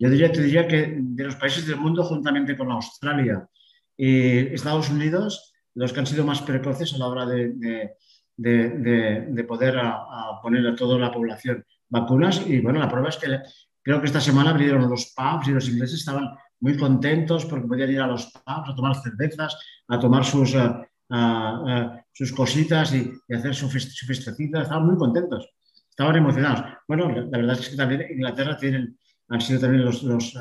Yo 0.00 0.10
diría, 0.10 0.32
te 0.32 0.42
diría 0.42 0.66
que 0.66 0.96
de 0.98 1.24
los 1.24 1.36
países 1.36 1.64
del 1.64 1.76
mundo, 1.76 2.02
juntamente 2.02 2.56
con 2.56 2.72
Australia 2.72 3.48
y 3.96 4.52
Estados 4.52 4.90
Unidos, 4.90 5.54
los 5.74 5.92
que 5.92 6.00
han 6.00 6.06
sido 6.06 6.26
más 6.26 6.42
precoces 6.42 6.92
a 6.92 6.98
la 6.98 7.06
hora 7.06 7.24
de, 7.24 7.92
de 8.36 9.44
poder 9.46 9.80
poner 10.42 10.66
a 10.66 10.74
toda 10.74 10.98
la 10.98 11.12
población 11.12 11.64
vacunas. 11.88 12.44
Y 12.46 12.60
bueno, 12.60 12.80
la 12.80 12.88
prueba 12.88 13.10
es 13.10 13.16
que 13.16 13.38
creo 13.82 14.00
que 14.00 14.06
esta 14.06 14.20
semana 14.20 14.50
abrieron 14.50 14.88
los 14.88 15.14
pubs 15.14 15.48
y 15.48 15.52
los 15.52 15.68
ingleses 15.68 16.00
estaban 16.00 16.30
muy 16.60 16.76
contentos 16.76 17.44
porque 17.44 17.66
podían 17.66 17.90
ir 17.90 18.00
a 18.00 18.06
los 18.06 18.26
pubs 18.26 18.70
a 18.70 18.74
tomar 18.74 18.96
cervezas, 18.96 19.56
a 19.88 19.98
tomar 19.98 20.24
sus, 20.24 20.54
eh, 20.54 22.04
sus 22.12 22.32
cositas 22.32 22.94
y, 22.94 23.12
hacer 23.32 23.54
su, 23.54 23.68
su 23.68 24.12
Estaban 24.12 24.86
muy 24.86 24.96
contentos, 24.96 25.48
estaban 25.88 26.16
emocionados. 26.16 26.64
Bueno, 26.88 27.08
la, 27.08 27.38
verdad 27.38 27.58
es 27.58 27.68
que 27.68 27.76
también 27.76 28.06
Inglaterra 28.10 28.56
tienen, 28.56 28.98
han 29.28 29.40
sido 29.40 29.60
también 29.60 29.84
los, 29.84 30.02
los, 30.02 30.34
eh, 30.36 30.38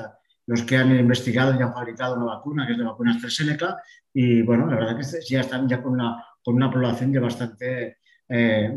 los 0.47 0.63
que 0.63 0.77
han 0.77 0.95
investigado 0.95 1.53
y 1.57 1.61
han 1.61 1.73
fabricado 1.73 2.15
una 2.15 2.35
vacuna, 2.35 2.65
que 2.65 2.73
es 2.73 2.79
la 2.79 2.91
vacuna 2.91 3.11
AstraZeneca, 3.11 3.77
y 4.13 4.41
bueno, 4.43 4.67
la 4.67 4.75
verdad 4.75 4.99
es 4.99 5.11
que 5.11 5.33
ya 5.33 5.41
están 5.41 5.67
ya 5.67 5.81
con 5.81 5.93
una, 5.93 6.23
con 6.43 6.55
una 6.55 6.71
población 6.71 7.13
ya 7.13 7.19
bastante 7.19 7.97
eh, 8.27 8.73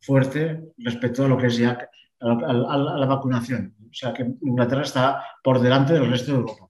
fuerte 0.00 0.72
respecto 0.78 1.24
a 1.24 1.28
lo 1.28 1.38
que 1.38 1.46
es 1.46 1.56
ya 1.56 1.88
a, 2.20 2.34
la 2.34 3.06
vacunación. 3.06 3.74
O 3.90 3.94
sea 3.94 4.12
que 4.12 4.22
Inglaterra 4.42 4.82
está 4.82 5.22
por 5.42 5.60
delante 5.60 5.94
del 5.94 6.10
resto 6.10 6.32
de 6.32 6.38
Europa. 6.38 6.68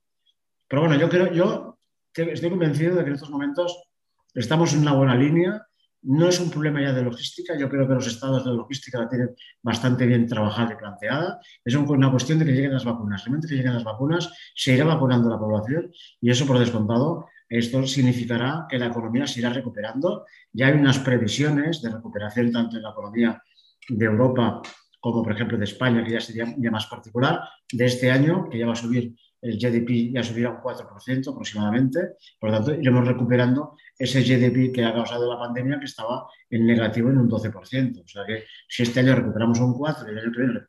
Pero 0.69 0.83
bueno, 0.83 0.97
yo 0.97 1.09
creo, 1.09 1.33
yo 1.33 1.79
estoy 2.15 2.51
convencido 2.51 2.97
de 2.97 3.03
que 3.03 3.09
en 3.09 3.15
estos 3.15 3.31
momentos 3.31 3.89
estamos 4.35 4.73
en 4.75 4.81
una 4.81 4.93
buena 4.93 5.15
línea. 5.15 5.63
No 6.03 6.29
es 6.29 6.39
un 6.39 6.51
problema 6.51 6.81
ya 6.81 6.93
de 6.93 7.03
logística, 7.03 7.59
yo 7.59 7.69
creo 7.69 7.89
que 7.89 7.95
los 7.95 8.07
estados 8.07 8.45
de 8.45 8.53
logística 8.53 9.01
la 9.01 9.09
tienen 9.09 9.35
bastante 9.61 10.07
bien 10.07 10.27
trabajada 10.29 10.75
y 10.75 10.77
planteada. 10.77 11.41
Es 11.65 11.75
una 11.75 12.11
cuestión 12.13 12.39
de 12.39 12.45
que 12.45 12.53
lleguen 12.53 12.73
las 12.73 12.85
vacunas. 12.85 13.25
Realmente 13.25 13.49
que 13.49 13.57
lleguen 13.57 13.75
las 13.75 13.83
vacunas, 13.83 14.33
se 14.55 14.75
irá 14.75 14.85
vacunando 14.85 15.29
la 15.29 15.39
población 15.39 15.91
y 16.21 16.31
eso 16.31 16.47
por 16.47 16.61
descontado 16.61 17.27
esto 17.49 17.87
significará 17.87 18.67
que 18.69 18.79
la 18.79 18.87
economía 18.87 19.27
se 19.27 19.41
irá 19.41 19.51
recuperando. 19.51 20.27
Ya 20.53 20.67
hay 20.69 20.75
unas 20.75 20.99
previsiones 20.99 21.81
de 21.83 21.91
recuperación 21.91 22.51
tanto 22.51 22.77
en 22.77 22.83
la 22.83 22.91
economía 22.91 23.43
de 23.89 24.05
Europa 24.05 24.63
como, 25.01 25.23
por 25.23 25.33
ejemplo, 25.33 25.57
de 25.57 25.65
España, 25.65 26.03
que 26.03 26.13
ya 26.13 26.21
sería 26.21 26.47
más 26.71 26.87
particular, 26.87 27.41
de 27.73 27.85
este 27.85 28.11
año, 28.11 28.49
que 28.51 28.59
ya 28.59 28.67
va 28.67 28.73
a 28.73 28.77
subir, 28.77 29.15
el 29.41 29.57
GDP 29.57 30.13
ya 30.13 30.23
subirá 30.25 30.51
un 30.51 30.57
4% 30.57 31.31
aproximadamente. 31.31 32.17
Por 32.41 32.51
lo 32.51 32.57
tanto, 32.57 32.75
iremos 32.75 33.07
recuperando 33.07 33.77
ese 33.97 34.23
GDP 34.23 34.75
que 34.75 34.85
ha 34.85 34.93
causado 34.93 35.33
la 35.33 35.39
pandemia, 35.39 35.79
que 35.79 35.85
estaba 35.85 36.27
en 36.51 36.67
negativo 36.67 37.11
en 37.11 37.19
un 37.19 37.31
12%. 37.31 38.05
O 38.05 38.09
sea 38.09 38.25
que 38.27 38.45
si 38.69 38.83
este 38.83 39.01
año 39.01 39.15
recuperamos 39.15 39.61
un 39.61 39.75
4 39.75 40.09
y 40.09 40.11
el 40.11 40.19
año 40.19 40.33
que 40.33 40.41
viene 40.41 40.61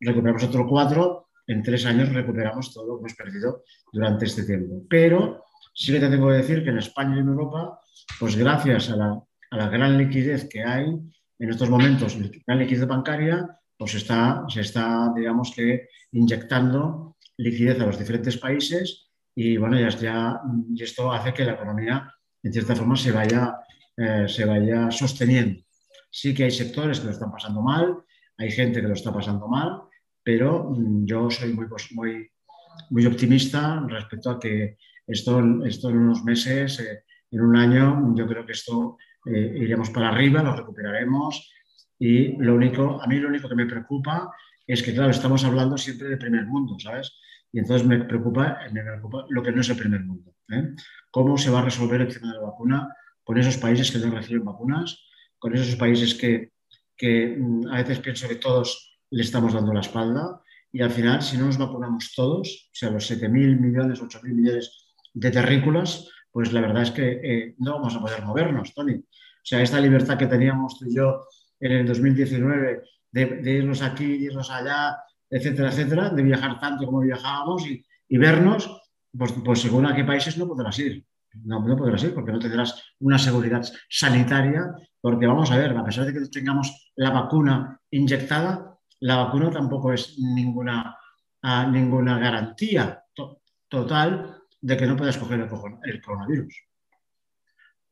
recuperamos 0.00 0.42
otro 0.44 0.66
4, 0.66 1.28
en 1.46 1.62
tres 1.62 1.86
años 1.86 2.12
recuperamos 2.12 2.72
todo 2.74 2.86
lo 2.86 2.94
que 2.96 3.00
hemos 3.02 3.14
perdido 3.14 3.62
durante 3.92 4.24
este 4.24 4.44
tiempo. 4.44 4.84
Pero 4.88 5.44
Sí 5.78 5.92
que 5.92 6.00
te 6.00 6.08
tengo 6.08 6.28
que 6.28 6.36
decir 6.36 6.64
que 6.64 6.70
en 6.70 6.78
España 6.78 7.16
y 7.16 7.18
en 7.18 7.28
Europa, 7.28 7.78
pues 8.18 8.34
gracias 8.34 8.88
a 8.88 8.96
la, 8.96 9.68
gran 9.68 9.98
liquidez 9.98 10.48
que 10.48 10.64
hay 10.64 10.86
en 11.38 11.50
estos 11.50 11.68
momentos, 11.68 12.16
la 12.16 12.30
gran 12.46 12.60
liquidez 12.60 12.86
bancaria, 12.86 13.46
pues 13.76 13.94
está, 13.94 14.46
se 14.48 14.62
está, 14.62 15.12
digamos 15.14 15.52
que, 15.54 15.88
inyectando 16.12 17.18
liquidez 17.36 17.78
a 17.78 17.84
los 17.84 17.98
diferentes 17.98 18.38
países 18.38 19.10
y 19.34 19.58
bueno, 19.58 19.78
ya, 19.78 19.90
ya 19.90 20.40
y 20.74 20.82
esto 20.82 21.12
hace 21.12 21.34
que 21.34 21.44
la 21.44 21.52
economía, 21.52 22.10
en 22.42 22.52
cierta 22.54 22.74
forma, 22.74 22.96
se 22.96 23.12
vaya, 23.12 23.58
eh, 23.98 24.24
se 24.28 24.46
vaya 24.46 24.90
sosteniendo. 24.90 25.62
Sí 26.10 26.32
que 26.32 26.44
hay 26.44 26.52
sectores 26.52 27.00
que 27.00 27.06
lo 27.06 27.12
están 27.12 27.30
pasando 27.30 27.60
mal, 27.60 27.98
hay 28.38 28.50
gente 28.50 28.80
que 28.80 28.88
lo 28.88 28.94
está 28.94 29.12
pasando 29.12 29.46
mal, 29.46 29.82
pero 30.22 30.70
mm, 30.70 31.04
yo 31.04 31.30
soy 31.30 31.52
muy, 31.52 31.66
muy, 31.90 32.30
muy 32.88 33.04
optimista 33.04 33.84
respecto 33.86 34.30
a 34.30 34.40
que 34.40 34.78
esto, 35.06 35.64
esto 35.64 35.90
en 35.90 35.98
unos 35.98 36.24
meses, 36.24 36.80
eh, 36.80 37.04
en 37.30 37.40
un 37.40 37.56
año, 37.56 38.14
yo 38.14 38.26
creo 38.26 38.44
que 38.44 38.52
esto 38.52 38.96
eh, 39.26 39.54
iremos 39.56 39.90
para 39.90 40.08
arriba, 40.08 40.42
lo 40.42 40.54
recuperaremos. 40.54 41.52
Y 41.98 42.36
lo 42.36 42.54
único, 42.54 43.02
a 43.02 43.06
mí 43.06 43.18
lo 43.18 43.28
único 43.28 43.48
que 43.48 43.54
me 43.54 43.66
preocupa 43.66 44.30
es 44.66 44.82
que, 44.82 44.94
claro, 44.94 45.10
estamos 45.10 45.44
hablando 45.44 45.78
siempre 45.78 46.08
de 46.08 46.16
primer 46.16 46.46
mundo, 46.46 46.78
¿sabes? 46.78 47.18
Y 47.52 47.58
entonces 47.58 47.86
me 47.86 48.04
preocupa, 48.04 48.58
me 48.72 48.82
preocupa 48.82 49.24
lo 49.28 49.42
que 49.42 49.52
no 49.52 49.60
es 49.60 49.68
el 49.68 49.76
primer 49.76 50.04
mundo. 50.04 50.34
¿eh? 50.50 50.74
¿Cómo 51.10 51.38
se 51.38 51.50
va 51.50 51.60
a 51.60 51.64
resolver 51.64 52.00
el 52.00 52.12
tema 52.12 52.32
de 52.32 52.40
la 52.40 52.46
vacuna 52.46 52.94
con 53.24 53.38
esos 53.38 53.56
países 53.56 53.90
que 53.90 53.98
no 53.98 54.14
reciben 54.14 54.44
vacunas, 54.44 55.02
con 55.38 55.54
esos 55.54 55.76
países 55.76 56.14
que, 56.14 56.52
que 56.96 57.36
mm, 57.38 57.68
a 57.68 57.76
veces 57.78 58.00
pienso 58.00 58.28
que 58.28 58.36
todos 58.36 59.00
le 59.10 59.22
estamos 59.22 59.54
dando 59.54 59.72
la 59.72 59.80
espalda 59.80 60.42
y 60.72 60.82
al 60.82 60.90
final, 60.90 61.22
si 61.22 61.38
no 61.38 61.46
nos 61.46 61.58
vacunamos 61.58 62.12
todos, 62.14 62.68
o 62.70 62.74
sea, 62.74 62.90
los 62.90 63.10
7.000 63.10 63.58
millones, 63.58 64.02
8.000 64.02 64.34
millones 64.34 64.85
de 65.16 65.30
terrícolas, 65.30 66.10
pues 66.30 66.52
la 66.52 66.60
verdad 66.60 66.82
es 66.82 66.90
que 66.90 67.20
eh, 67.22 67.54
no 67.58 67.72
vamos 67.72 67.96
a 67.96 68.00
poder 68.00 68.22
movernos, 68.22 68.74
Tony. 68.74 68.96
O 68.96 69.42
sea, 69.42 69.62
esta 69.62 69.80
libertad 69.80 70.18
que 70.18 70.26
teníamos 70.26 70.78
tú 70.78 70.84
y 70.86 70.94
yo 70.94 71.24
en 71.58 71.72
el 71.72 71.86
2019 71.86 72.82
de, 73.10 73.52
irnos 73.52 73.80
aquí, 73.80 74.04
irnos 74.04 74.50
allá, 74.50 74.98
etcétera, 75.30 75.70
etcétera, 75.70 76.10
de 76.10 76.22
viajar 76.22 76.60
tanto 76.60 76.84
como 76.84 77.00
viajábamos 77.00 77.66
y, 77.66 78.18
vernos, 78.18 78.82
pues, 79.16 79.32
pues, 79.42 79.60
según 79.62 79.86
a 79.86 79.94
qué 79.94 80.04
países 80.04 80.36
no 80.36 80.46
podrás 80.46 80.78
ir. 80.78 81.06
No, 81.44 81.66
no 81.66 81.76
podrás 81.76 82.04
ir 82.04 82.12
porque 82.12 82.32
no 82.32 82.38
tendrás 82.38 82.82
una 83.00 83.18
seguridad 83.18 83.66
sanitaria, 83.88 84.66
porque 85.00 85.26
vamos 85.26 85.50
a 85.50 85.56
ver, 85.56 85.74
a 85.74 85.84
pesar 85.84 86.04
de 86.04 86.12
que 86.12 86.28
tengamos 86.28 86.92
la 86.96 87.10
vacuna 87.10 87.80
inyectada, 87.90 88.78
la 89.00 89.16
vacuna 89.16 89.50
tampoco 89.50 89.94
es 89.94 90.18
ninguna, 90.18 90.98
ah, 91.42 91.66
ninguna 91.66 92.18
garantía 92.18 93.02
total 93.68 94.35
de 94.60 94.76
que 94.76 94.86
no 94.86 94.96
puedas 94.96 95.18
coger 95.18 95.40
el, 95.40 96.00
coronavirus. 96.00 96.62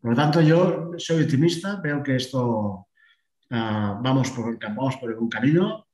Por 0.01 0.11
lo 0.11 0.17
tanto, 0.17 0.41
yo 0.41 0.93
soy 0.99 1.23
optimista, 1.23 1.81
veo 1.83 2.03
que 2.03 2.17
esto 2.17 2.89
ah, 3.51 3.99
vamos, 4.03 4.31
por, 4.31 4.59
vamos 4.59 4.97
por 4.97 5.13
un 5.13 5.29
camino 5.29 5.87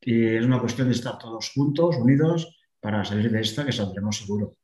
y 0.00 0.24
es 0.36 0.44
una 0.44 0.60
cuestión 0.60 0.88
de 0.88 0.94
estar 0.94 1.18
todos 1.18 1.50
juntos, 1.50 1.96
unidos, 1.96 2.58
para 2.80 3.04
salir 3.04 3.30
de 3.30 3.40
esta 3.40 3.64
que 3.64 3.72
saldremos 3.72 4.16
seguro. 4.16 4.56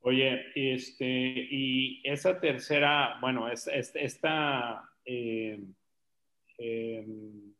Oye, 0.00 0.46
este, 0.56 1.06
y 1.06 2.02
esa 2.04 2.40
tercera, 2.40 3.18
bueno, 3.20 3.48
esta, 3.48 4.82
eh, 5.04 5.64
em, 6.58 7.51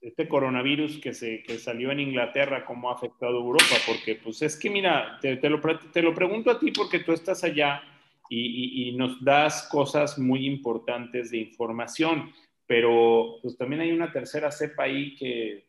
este 0.00 0.28
coronavirus 0.28 0.98
que, 0.98 1.12
se, 1.12 1.42
que 1.42 1.58
salió 1.58 1.90
en 1.90 2.00
Inglaterra, 2.00 2.64
cómo 2.64 2.90
ha 2.90 2.94
afectado 2.94 3.38
a 3.38 3.40
Europa, 3.40 3.74
porque 3.86 4.14
pues 4.14 4.42
es 4.42 4.56
que 4.56 4.70
mira, 4.70 5.18
te, 5.20 5.36
lo, 5.48 5.60
te 5.92 6.02
lo, 6.02 6.14
pregunto 6.14 6.50
a 6.50 6.58
ti 6.58 6.70
porque 6.70 7.00
tú 7.00 7.12
estás 7.12 7.42
allá 7.44 7.82
y, 8.30 8.88
y, 8.88 8.96
nos 8.96 9.24
das 9.24 9.68
cosas 9.70 10.18
muy 10.18 10.46
importantes 10.46 11.30
de 11.30 11.38
información, 11.38 12.30
pero 12.66 13.36
pues 13.42 13.56
también 13.56 13.80
hay 13.80 13.92
una 13.92 14.12
tercera 14.12 14.50
cepa 14.50 14.84
ahí 14.84 15.16
que... 15.16 15.66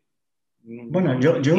Bueno, 0.62 1.19
yo... 1.19 1.41
yo 1.41 1.55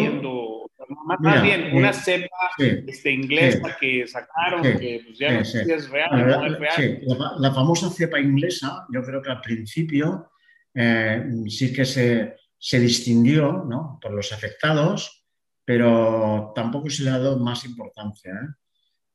más, 1.06 1.42
bien, 1.42 1.76
una 1.76 1.90
eh, 1.90 1.94
cepa 1.94 2.50
este, 2.58 3.12
inglesa 3.12 3.76
que 3.78 4.06
sacaron, 4.06 4.62
que 4.62 5.02
pues, 5.04 5.18
ya 5.18 5.38
no 5.38 5.44
sé 5.44 5.64
si 5.64 5.72
es 5.72 5.88
real 5.88 6.10
o 6.12 6.16
no 6.16 6.46
es 6.46 6.58
real. 6.58 7.00
La, 7.02 7.34
la, 7.38 7.52
famosa 7.52 7.90
cepa 7.90 8.18
inglesa, 8.18 8.86
yo 8.92 9.02
creo 9.02 9.22
que 9.22 9.30
al 9.30 9.40
principio 9.40 10.30
eh, 10.74 11.24
sí 11.48 11.72
que 11.72 11.84
se, 11.84 12.36
se 12.60 12.78
distinguió 12.78 13.64
¿no? 13.64 13.98
por 14.00 14.12
los 14.12 14.32
afectados, 14.32 15.24
pero 15.64 16.52
tampoco 16.54 16.90
se 16.90 17.04
le 17.04 17.10
ha 17.10 17.18
dado 17.18 17.38
más 17.38 17.64
importancia, 17.64 18.32
¿eh? 18.32 18.54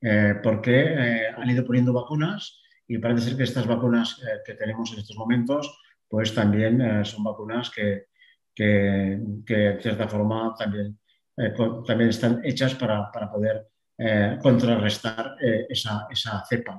Eh, 0.02 0.36
porque 0.44 0.84
eh, 0.84 1.28
han 1.36 1.50
ido 1.50 1.66
poniendo 1.66 1.94
vacunas 1.94 2.62
y 2.88 2.98
parece 2.98 3.30
ser 3.30 3.38
que 3.38 3.44
estas 3.44 3.66
vacunas 3.66 4.22
que 4.46 4.54
tenemos 4.54 4.92
en 4.94 5.00
estos 5.00 5.18
momentos, 5.18 5.80
pues 6.08 6.34
también 6.34 7.04
son 7.04 7.24
vacunas 7.24 7.72
que, 7.72 8.06
que, 8.54 8.64
de 9.48 9.80
cierta 9.82 10.08
forma 10.08 10.54
también, 10.56 11.00
también 11.88 12.10
están 12.10 12.42
hechas 12.44 12.76
para, 12.76 13.12
para 13.12 13.32
poder 13.32 13.68
contrarrestar 14.40 15.36
esa, 15.68 16.06
esa, 16.12 16.44
cepa. 16.48 16.78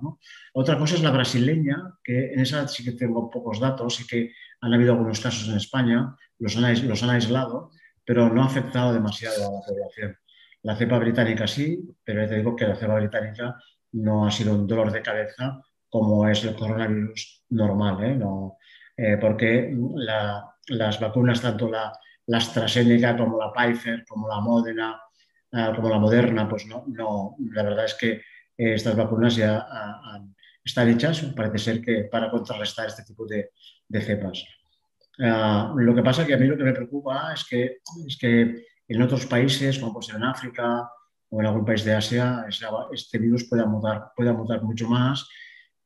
Otra 0.52 0.78
cosa 0.78 0.94
es 0.94 1.02
la 1.02 1.11
brasileña, 1.11 1.99
que 2.04 2.32
en 2.32 2.38
esa 2.38 2.68
sí 2.68 2.85
que 2.85 2.92
tengo 2.92 3.28
pocos 3.28 3.58
datos 3.58 4.00
y 4.00 4.06
que 4.06 4.32
han 4.61 4.73
habido 4.73 4.92
algunos 4.92 5.18
casos 5.18 5.49
en 5.49 5.56
España, 5.56 6.14
los 6.38 6.57
han, 6.57 6.64
han 6.64 7.11
aislado, 7.11 7.71
pero 8.05 8.28
no 8.28 8.43
ha 8.43 8.47
afectado 8.47 8.93
demasiado 8.93 9.49
a 9.49 9.52
la 9.52 9.61
población. 9.66 10.16
La 10.62 10.76
cepa 10.76 10.99
británica 10.99 11.47
sí, 11.47 11.81
pero 12.05 12.26
te 12.28 12.37
digo 12.37 12.57
que 12.57 12.66
la 12.66 12.76
cepa 12.76 12.95
británica 12.95 13.57
no 13.93 14.26
ha 14.26 14.31
sido 14.31 14.55
un 14.55 14.66
dolor 14.66 14.93
de 14.93 15.02
cabeza 15.02 15.61
como 15.88 16.28
es 16.28 16.45
el 16.45 16.55
coronavirus 16.55 17.45
normal, 17.50 18.05
¿eh? 18.05 18.14
No, 18.16 18.57
eh, 18.97 19.16
porque 19.21 19.75
las 19.97 21.00
vacunas, 21.00 21.40
tanto 21.40 21.71
la, 21.71 21.93
la 22.26 22.38
AstraZeneca, 22.38 23.16
como 23.16 23.38
la 23.38 23.52
Pfizer, 23.52 24.05
como 24.07 24.28
la 24.28 24.40
Modena, 24.40 25.00
eh, 25.52 25.73
como 25.75 25.88
la 25.88 25.99
Moderna, 25.99 26.49
pues 26.49 26.66
no, 26.66 26.85
no, 26.88 27.37
la 27.52 27.62
verdad 27.62 27.85
es 27.85 27.95
que 27.95 28.23
estas 28.59 28.97
vacunas 28.97 29.37
ya 29.37 29.66
están 30.64 30.88
hechas, 30.88 31.23
parece 31.37 31.59
ser 31.59 31.81
que 31.83 32.05
para 32.11 32.31
contrarrestar 32.31 32.87
este 32.87 33.05
tipo 33.05 33.26
de 33.26 34.00
cepas. 34.00 34.45
Lo 35.18 35.94
que 35.94 36.02
pasa 36.02 36.26
que 36.26 36.35
a 36.35 36.38
mí 36.38 36.46
lo 36.46 36.56
que 36.56 36.64
me 36.64 36.73
preocupa 36.73 37.32
es 37.32 37.44
que, 37.44 37.78
es 38.06 38.18
que 38.18 38.66
en 38.88 39.02
otros 39.02 39.26
países, 39.26 39.78
como 39.78 39.94
puede 39.94 40.06
ser 40.06 40.16
en 40.16 40.25
África 40.25 40.88
o 41.28 41.40
en 41.40 41.46
algún 41.46 41.64
país 41.64 41.85
de 41.85 41.94
Asia, 41.94 42.44
este 42.92 43.18
virus 43.18 43.44
pueda 43.49 43.66
mutar, 43.66 44.12
pueda 44.14 44.32
mutar 44.32 44.62
mucho 44.62 44.88
más. 44.88 45.28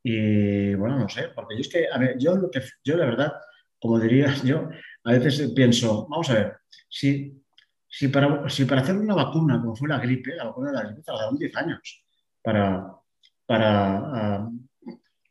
Y 0.02 0.74
bueno, 0.74 0.98
no 0.98 1.08
sé, 1.08 1.28
porque 1.34 1.54
yo 1.54 1.60
es 1.60 1.68
que, 1.68 1.86
a 1.90 1.98
ver, 1.98 2.18
yo, 2.18 2.36
lo 2.36 2.50
que, 2.50 2.60
yo 2.84 2.96
la 2.96 3.04
verdad, 3.04 3.32
como 3.78 3.98
diría 3.98 4.34
yo, 4.44 4.68
a 5.04 5.12
veces 5.12 5.52
pienso, 5.54 6.06
vamos 6.08 6.30
a 6.30 6.34
ver, 6.34 6.56
si, 6.88 7.42
si, 7.86 8.08
para, 8.08 8.48
si 8.48 8.64
para 8.64 8.80
hacer 8.82 8.96
una 8.96 9.14
vacuna, 9.14 9.60
como 9.60 9.76
fue 9.76 9.88
la 9.88 9.98
gripe, 9.98 10.34
la 10.34 10.44
vacuna 10.44 10.70
de 10.70 10.76
la 10.76 10.84
gripe 10.84 11.02
tardaron 11.02 11.38
10 11.38 11.56
años 11.56 12.04
para, 12.42 12.94
para, 13.46 13.96
ah, 13.98 14.50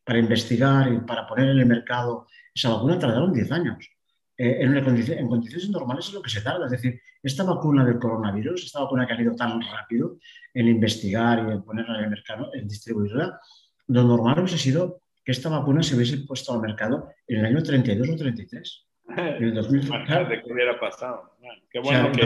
para 0.03 0.19
investigar 0.19 0.91
y 0.91 0.99
para 1.01 1.27
poner 1.27 1.49
en 1.49 1.59
el 1.59 1.65
mercado 1.65 2.27
esa 2.59 2.69
vacuna, 2.75 2.99
tardaron 2.99 3.33
10 3.33 3.51
años. 3.51 3.89
Eh, 4.37 4.57
en, 4.61 4.75
en, 4.75 5.27
condiciones 5.27 5.69
normales 5.69 6.07
es 6.07 6.13
lo 6.13 6.21
que 6.21 6.29
se 6.29 6.41
tarda. 6.41 6.65
Es 6.65 6.71
decir, 6.71 7.01
esta 7.23 7.43
vacuna 7.43 7.85
del 7.85 7.99
coronavirus, 7.99 8.65
esta 8.65 8.81
vacuna 8.81 9.05
que 9.05 9.13
ha 9.13 9.21
ido 9.21 9.35
tan 9.35 9.61
rápido 9.61 10.17
en 10.53 10.67
investigar 10.67 11.39
y 11.39 11.51
en 11.51 11.63
ponerla 11.63 11.97
en 11.97 12.03
el 12.05 12.09
mercado, 12.09 12.49
en 12.53 12.67
distribuirla, 12.67 13.39
lo 13.87 14.03
normal 14.03 14.39
hubiese 14.39 14.57
sido 14.57 15.01
que 15.23 15.31
esta 15.31 15.49
vacuna 15.49 15.83
se 15.83 15.95
hubiese 15.95 16.17
puesto 16.19 16.53
al 16.53 16.61
mercado 16.61 17.09
en 17.27 17.39
el 17.39 17.45
año 17.45 17.63
32 17.63 18.09
o 18.09 18.15
33. 18.15 18.88
En 19.15 19.43
el 19.43 19.53
2000, 19.55 19.89
¿Qué 19.89 20.53
hubiera 20.53 20.79
pasado? 20.79 21.31
qué, 21.71 21.79
bueno 21.79 22.11
que, 22.11 22.23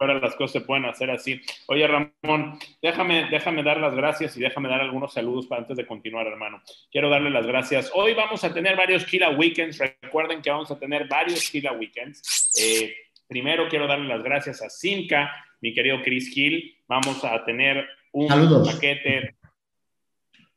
ahora 0.00 0.18
las 0.18 0.34
cosas 0.34 0.52
se 0.52 0.60
pueden 0.60 0.84
hacer 0.84 1.10
así. 1.10 1.40
Oye, 1.68 1.86
Ramón, 1.86 2.58
déjame, 2.82 3.28
déjame 3.30 3.62
dar 3.62 3.78
las 3.78 3.94
gracias 3.94 4.36
y 4.36 4.40
déjame 4.40 4.68
dar 4.68 4.80
algunos 4.80 5.12
saludos 5.12 5.46
para 5.46 5.62
antes 5.62 5.76
de 5.76 5.86
continuar, 5.86 6.26
hermano. 6.26 6.62
Quiero 6.90 7.08
darle 7.08 7.30
las 7.30 7.46
gracias. 7.46 7.90
Hoy 7.94 8.14
vamos 8.14 8.42
a 8.42 8.52
tener 8.52 8.76
varios 8.76 9.04
Kila 9.04 9.30
Weekends. 9.30 9.78
Recuerden 9.78 10.42
que 10.42 10.50
vamos 10.50 10.70
a 10.70 10.78
tener 10.78 11.06
varios 11.06 11.48
Kila 11.48 11.72
Weekends. 11.72 12.52
Eh, 12.60 12.94
primero 13.28 13.68
quiero 13.68 13.86
darle 13.86 14.08
las 14.08 14.22
gracias 14.22 14.62
a 14.62 14.68
Simca, 14.68 15.32
mi 15.60 15.72
querido 15.74 16.02
Chris 16.02 16.36
Hill. 16.36 16.76
Vamos 16.88 17.24
a 17.24 17.44
tener 17.44 17.86
un 18.12 18.28
paquete. 18.64 19.36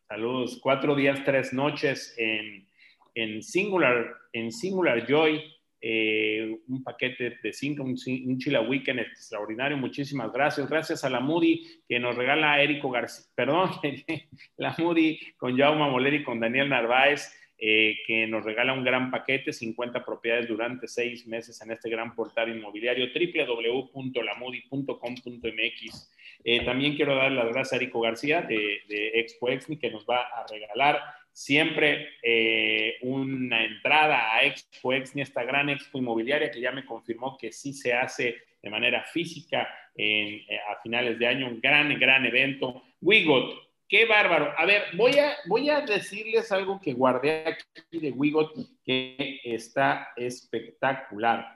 Saludos. 0.08 0.60
Cuatro 0.62 0.96
días, 0.96 1.24
tres 1.24 1.54
noches 1.54 2.16
en, 2.18 2.68
en 3.14 3.44
Singular, 3.44 4.16
en 4.34 4.52
Singular 4.52 5.06
Joy 5.06 5.59
eh, 5.82 6.60
un 6.68 6.84
paquete 6.84 7.40
de 7.42 7.54
cinco, 7.54 7.84
un, 7.84 7.96
Chila 8.38 8.62
Weekend 8.62 9.00
extraordinario. 9.00 9.78
Muchísimas 9.78 10.32
gracias. 10.32 10.70
Gracias 10.70 11.04
a 11.04 11.10
la 11.10 11.20
Moody 11.20 11.66
que 11.88 12.00
nos 12.00 12.16
regala 12.16 12.62
Érico 12.62 12.92
García, 12.92 13.26
perdón, 13.36 13.72
la 14.58 14.76
Moody 14.78 15.20
con 15.38 15.58
Jaume 15.58 15.90
Moler 15.90 16.14
y 16.16 16.24
con 16.24 16.40
Daniel 16.40 16.70
Narváez. 16.70 17.36
Eh, 17.62 17.98
que 18.08 18.26
nos 18.26 18.46
regala 18.46 18.72
un 18.72 18.86
gran 18.86 19.12
paquete, 19.12 19.52
50 19.52 20.06
propiedades 20.06 20.48
durante 20.48 20.88
seis 20.88 21.28
meses 21.28 21.62
en 21.62 21.72
este 21.72 21.90
gran 21.90 22.16
portal 22.16 22.56
inmobiliario, 22.56 23.08
www.lamudi.com.mx. 23.14 26.14
Eh, 26.46 26.64
también 26.64 26.96
quiero 26.96 27.18
dar 27.18 27.34
las 27.34 27.50
gracias 27.50 27.74
a 27.74 27.76
Érico 27.76 28.00
García 28.00 28.44
de, 28.44 28.80
de 28.88 29.20
Expo 29.20 29.50
Exni, 29.50 29.78
que 29.78 29.92
nos 29.92 30.06
va 30.06 30.22
a 30.22 30.46
regalar 30.50 31.02
siempre 31.40 32.10
eh, 32.22 32.98
una 33.02 33.64
entrada 33.64 34.36
a 34.36 34.44
Expo 34.44 34.92
Exni, 34.92 35.22
esta 35.22 35.42
gran 35.46 35.70
expo 35.70 35.98
inmobiliaria 35.98 36.52
que 36.52 36.60
ya 36.60 36.74
me 36.74 36.86
confirmó 36.86 37.38
que 37.38 37.54
sí 37.54 37.72
se 37.72 37.94
hace 37.94 38.36
de 38.62 38.70
manera 38.70 39.06
física 39.06 39.70
eh, 39.96 40.46
a 40.70 40.82
finales 40.82 41.18
de 41.18 41.28
año, 41.28 41.48
un 41.48 41.62
gran, 41.62 41.98
gran 41.98 42.26
evento. 42.26 42.84
Wigot, 43.00 43.58
qué 43.88 44.06
bárbaro. 44.06 44.54
A 44.58 44.66
ver, 44.66 44.84
voy 44.98 45.18
a, 45.18 45.38
voy 45.48 45.70
a 45.70 45.80
decirles 45.80 46.52
algo 46.52 46.78
que 46.82 46.92
guardé 46.92 47.46
aquí 47.48 48.00
de 48.00 48.12
Wigot 48.12 48.54
que 48.84 49.40
está 49.46 50.10
espectacular. 50.18 51.56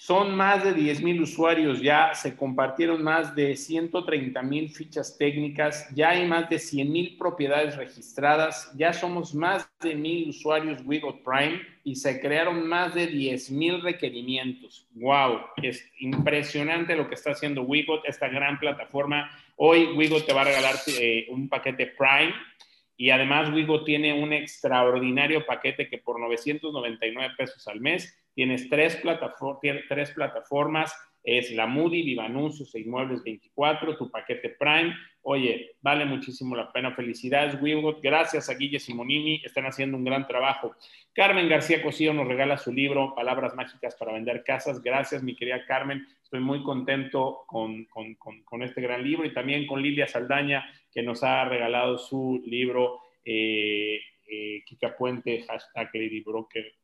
Son 0.00 0.36
más 0.36 0.62
de 0.62 0.74
10 0.74 1.02
mil 1.02 1.20
usuarios 1.20 1.82
ya, 1.82 2.14
se 2.14 2.36
compartieron 2.36 3.02
más 3.02 3.34
de 3.34 3.56
130 3.56 4.40
mil 4.44 4.70
fichas 4.70 5.18
técnicas, 5.18 5.92
ya 5.92 6.10
hay 6.10 6.24
más 6.24 6.48
de 6.48 6.60
100 6.60 6.92
mil 6.92 7.16
propiedades 7.18 7.76
registradas, 7.76 8.72
ya 8.76 8.92
somos 8.92 9.34
más 9.34 9.68
de 9.80 9.96
mil 9.96 10.28
usuarios 10.28 10.82
Wigot 10.84 11.24
Prime 11.24 11.62
y 11.82 11.96
se 11.96 12.20
crearon 12.20 12.68
más 12.68 12.94
de 12.94 13.08
10 13.08 13.50
mil 13.50 13.82
requerimientos. 13.82 14.86
¡Wow! 14.94 15.40
Es 15.60 15.84
impresionante 15.98 16.94
lo 16.94 17.08
que 17.08 17.16
está 17.16 17.32
haciendo 17.32 17.62
Wigot, 17.62 18.04
esta 18.04 18.28
gran 18.28 18.60
plataforma. 18.60 19.28
Hoy 19.56 19.96
Wigot 19.96 20.26
te 20.26 20.32
va 20.32 20.42
a 20.42 20.44
regalar 20.44 20.76
eh, 20.86 21.26
un 21.28 21.48
paquete 21.48 21.92
Prime 21.98 22.32
y 22.96 23.10
además 23.10 23.50
Wigot 23.52 23.84
tiene 23.84 24.12
un 24.12 24.32
extraordinario 24.32 25.44
paquete 25.44 25.88
que 25.88 25.98
por 25.98 26.20
999 26.20 27.34
pesos 27.36 27.66
al 27.66 27.80
mes 27.80 28.16
Tienes 28.38 28.68
tres, 28.68 29.02
tres 29.88 30.12
plataformas, 30.12 30.94
es 31.24 31.50
la 31.50 31.66
Moody, 31.66 32.04
Vivanuncios 32.04 32.72
e 32.72 32.82
Inmuebles 32.82 33.24
24, 33.24 33.96
tu 33.96 34.08
paquete 34.12 34.50
Prime. 34.50 34.94
Oye, 35.22 35.72
vale 35.80 36.04
muchísimo 36.04 36.54
la 36.54 36.70
pena. 36.70 36.94
Felicidades, 36.94 37.60
Wigot. 37.60 38.00
Gracias 38.00 38.48
a 38.48 38.54
Guille 38.54 38.78
Simonini, 38.78 39.42
están 39.44 39.66
haciendo 39.66 39.96
un 39.96 40.04
gran 40.04 40.28
trabajo. 40.28 40.76
Carmen 41.12 41.48
García 41.48 41.82
Cosío 41.82 42.14
nos 42.14 42.28
regala 42.28 42.58
su 42.58 42.72
libro, 42.72 43.12
Palabras 43.12 43.56
Mágicas 43.56 43.96
para 43.96 44.12
Vender 44.12 44.44
Casas. 44.44 44.80
Gracias, 44.84 45.20
mi 45.20 45.34
querida 45.34 45.66
Carmen. 45.66 46.06
Estoy 46.22 46.38
muy 46.38 46.62
contento 46.62 47.42
con, 47.48 47.86
con, 47.86 48.14
con, 48.14 48.62
este 48.62 48.80
gran 48.80 49.02
libro 49.02 49.24
y 49.24 49.34
también 49.34 49.66
con 49.66 49.82
Lilia 49.82 50.06
Saldaña, 50.06 50.64
que 50.92 51.02
nos 51.02 51.24
ha 51.24 51.44
regalado 51.44 51.98
su 51.98 52.40
libro. 52.46 53.00
Eh, 53.24 53.98
eh, 54.30 54.62
Kika 54.64 54.96
Puente, 54.96 55.42
hashtag 55.42 55.90
Lady 55.92 56.20
Broker 56.20 56.77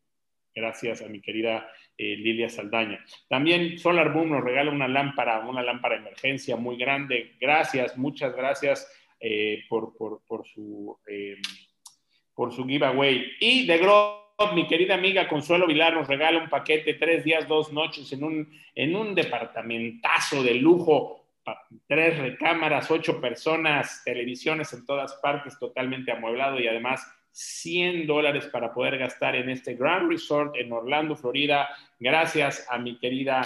Gracias 0.54 1.02
a 1.02 1.08
mi 1.08 1.20
querida 1.20 1.68
eh, 1.96 2.16
Lilia 2.16 2.48
Saldaña. 2.48 3.04
También 3.28 3.78
Solar 3.78 4.12
Boom 4.12 4.30
nos 4.30 4.44
regala 4.44 4.70
una 4.70 4.88
lámpara, 4.88 5.40
una 5.40 5.62
lámpara 5.62 5.96
de 5.96 6.02
emergencia 6.02 6.56
muy 6.56 6.76
grande. 6.76 7.34
Gracias, 7.40 7.96
muchas 7.96 8.34
gracias 8.34 8.88
eh, 9.18 9.64
por, 9.68 9.92
su, 10.44 10.98
eh, 11.06 11.36
por 12.34 12.52
su 12.52 12.64
giveaway. 12.66 13.32
Y 13.40 13.66
de 13.66 13.78
Grob, 13.78 14.54
mi 14.54 14.66
querida 14.66 14.94
amiga 14.94 15.28
Consuelo 15.28 15.66
Vilar 15.66 15.94
nos 15.94 16.08
regala 16.08 16.42
un 16.42 16.48
paquete, 16.48 16.94
tres 16.94 17.24
días, 17.24 17.48
dos 17.48 17.72
noches 17.72 18.12
en 18.12 18.22
un, 18.22 18.60
en 18.74 18.94
un 18.94 19.14
departamentazo 19.14 20.42
de 20.42 20.54
lujo 20.54 21.24
tres 21.86 22.18
recámaras, 22.18 22.90
ocho 22.90 23.20
personas, 23.20 24.02
televisiones 24.04 24.72
en 24.72 24.86
todas 24.86 25.14
partes, 25.16 25.58
totalmente 25.58 26.12
amueblado 26.12 26.58
y 26.58 26.66
además 26.66 27.06
100 27.34 28.06
dólares 28.06 28.46
para 28.46 28.72
poder 28.72 28.96
gastar 28.96 29.34
en 29.34 29.50
este 29.50 29.74
Grand 29.74 30.08
Resort 30.08 30.54
en 30.56 30.72
Orlando, 30.72 31.16
Florida. 31.16 31.68
Gracias 31.98 32.64
a 32.70 32.78
mi 32.78 32.96
querida, 32.96 33.42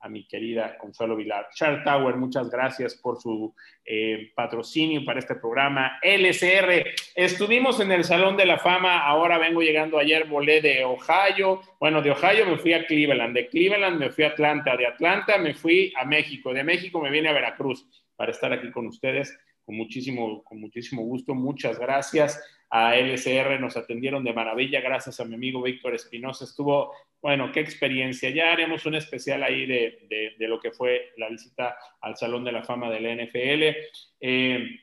a 0.00 0.08
mi 0.08 0.26
querida 0.26 0.76
Consuelo 0.76 1.14
Vilar. 1.14 1.46
Char 1.54 1.84
Tower, 1.84 2.16
muchas 2.16 2.50
gracias 2.50 2.96
por 2.96 3.20
su 3.20 3.54
eh, 3.84 4.32
patrocinio 4.34 5.04
para 5.04 5.20
este 5.20 5.36
programa. 5.36 6.00
LCR, 6.02 6.84
estuvimos 7.14 7.78
en 7.78 7.92
el 7.92 8.02
Salón 8.02 8.36
de 8.36 8.44
la 8.44 8.58
Fama, 8.58 9.06
ahora 9.06 9.38
vengo 9.38 9.62
llegando 9.62 10.00
ayer, 10.00 10.26
volé 10.26 10.60
de 10.60 10.84
Ohio. 10.84 11.60
Bueno, 11.78 12.02
de 12.02 12.10
Ohio 12.10 12.44
me 12.44 12.58
fui 12.58 12.72
a 12.72 12.84
Cleveland, 12.86 13.36
de 13.36 13.46
Cleveland 13.46 14.00
me 14.00 14.10
fui 14.10 14.24
a 14.24 14.30
Atlanta, 14.30 14.76
de 14.76 14.88
Atlanta 14.88 15.38
me 15.38 15.54
fui 15.54 15.92
a 15.96 16.04
México, 16.04 16.52
de 16.52 16.64
México 16.64 17.00
me 17.00 17.10
vine 17.10 17.28
a 17.28 17.34
Veracruz 17.34 17.86
para 18.16 18.32
estar 18.32 18.52
aquí 18.52 18.72
con 18.72 18.88
ustedes. 18.88 19.38
Con 19.64 19.76
muchísimo, 19.76 20.42
con 20.42 20.60
muchísimo 20.60 21.02
gusto, 21.02 21.34
muchas 21.34 21.78
gracias 21.78 22.42
a 22.70 22.96
LCR 22.96 23.60
nos 23.60 23.76
atendieron 23.76 24.24
de 24.24 24.32
maravilla, 24.32 24.80
gracias 24.80 25.20
a 25.20 25.24
mi 25.24 25.34
amigo 25.34 25.62
Víctor 25.62 25.94
Espinosa. 25.94 26.44
Estuvo, 26.44 26.92
bueno, 27.22 27.50
qué 27.52 27.60
experiencia. 27.60 28.30
Ya 28.30 28.52
haremos 28.52 28.84
un 28.86 28.94
especial 28.94 29.42
ahí 29.42 29.66
de, 29.66 30.34
lo 30.38 30.60
que 30.60 30.70
fue 30.70 31.12
la 31.16 31.28
visita 31.28 31.76
al 32.00 32.16
Salón 32.16 32.44
de 32.44 32.52
la 32.52 32.62
Fama 32.62 32.90
del 32.90 33.24
NFL. 33.24 33.76
Eh, 34.20 34.80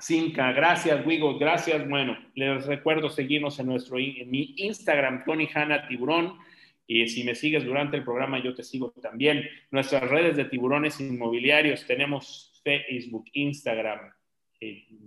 Cinca, 0.00 0.50
gracias, 0.52 1.06
Wigo, 1.06 1.38
gracias. 1.38 1.88
Bueno, 1.88 2.18
les 2.34 2.66
recuerdo 2.66 3.08
seguirnos 3.10 3.58
en 3.60 3.66
nuestro 3.66 3.98
en 3.98 4.28
mi 4.28 4.54
Instagram, 4.56 5.24
Tony 5.24 5.48
Hanna 5.54 5.86
Tiburón. 5.86 6.38
Y 6.86 7.06
si 7.08 7.22
me 7.24 7.34
sigues 7.34 7.64
durante 7.64 7.96
el 7.96 8.04
programa, 8.04 8.42
yo 8.42 8.54
te 8.54 8.62
sigo 8.62 8.90
también. 9.00 9.48
Nuestras 9.70 10.02
redes 10.02 10.36
de 10.36 10.46
tiburones 10.46 11.00
inmobiliarios 11.00 11.86
tenemos 11.86 12.60
Facebook, 12.64 13.26
Instagram, 13.32 14.12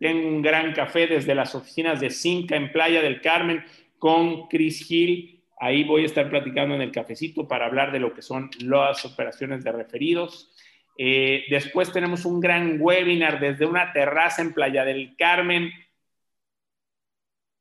tengo 0.00 0.28
un 0.28 0.40
gran 0.40 0.72
café 0.72 1.06
desde 1.06 1.34
las 1.34 1.54
oficinas 1.54 2.00
de 2.00 2.08
Cinca 2.08 2.56
en 2.56 2.72
Playa 2.72 3.02
del 3.02 3.20
Carmen 3.20 3.62
con 4.00 4.48
Chris 4.48 4.90
Hill. 4.90 5.44
Ahí 5.60 5.84
voy 5.84 6.02
a 6.02 6.06
estar 6.06 6.28
platicando 6.28 6.74
en 6.74 6.80
el 6.80 6.90
cafecito 6.90 7.46
para 7.46 7.66
hablar 7.66 7.92
de 7.92 8.00
lo 8.00 8.12
que 8.12 8.22
son 8.22 8.50
las 8.58 9.04
operaciones 9.04 9.62
de 9.62 9.70
referidos. 9.70 10.52
Eh, 10.98 11.44
después 11.48 11.92
tenemos 11.92 12.24
un 12.24 12.40
gran 12.40 12.78
webinar 12.80 13.38
desde 13.38 13.66
una 13.66 13.92
terraza 13.92 14.42
en 14.42 14.52
Playa 14.52 14.84
del 14.84 15.14
Carmen. 15.16 15.70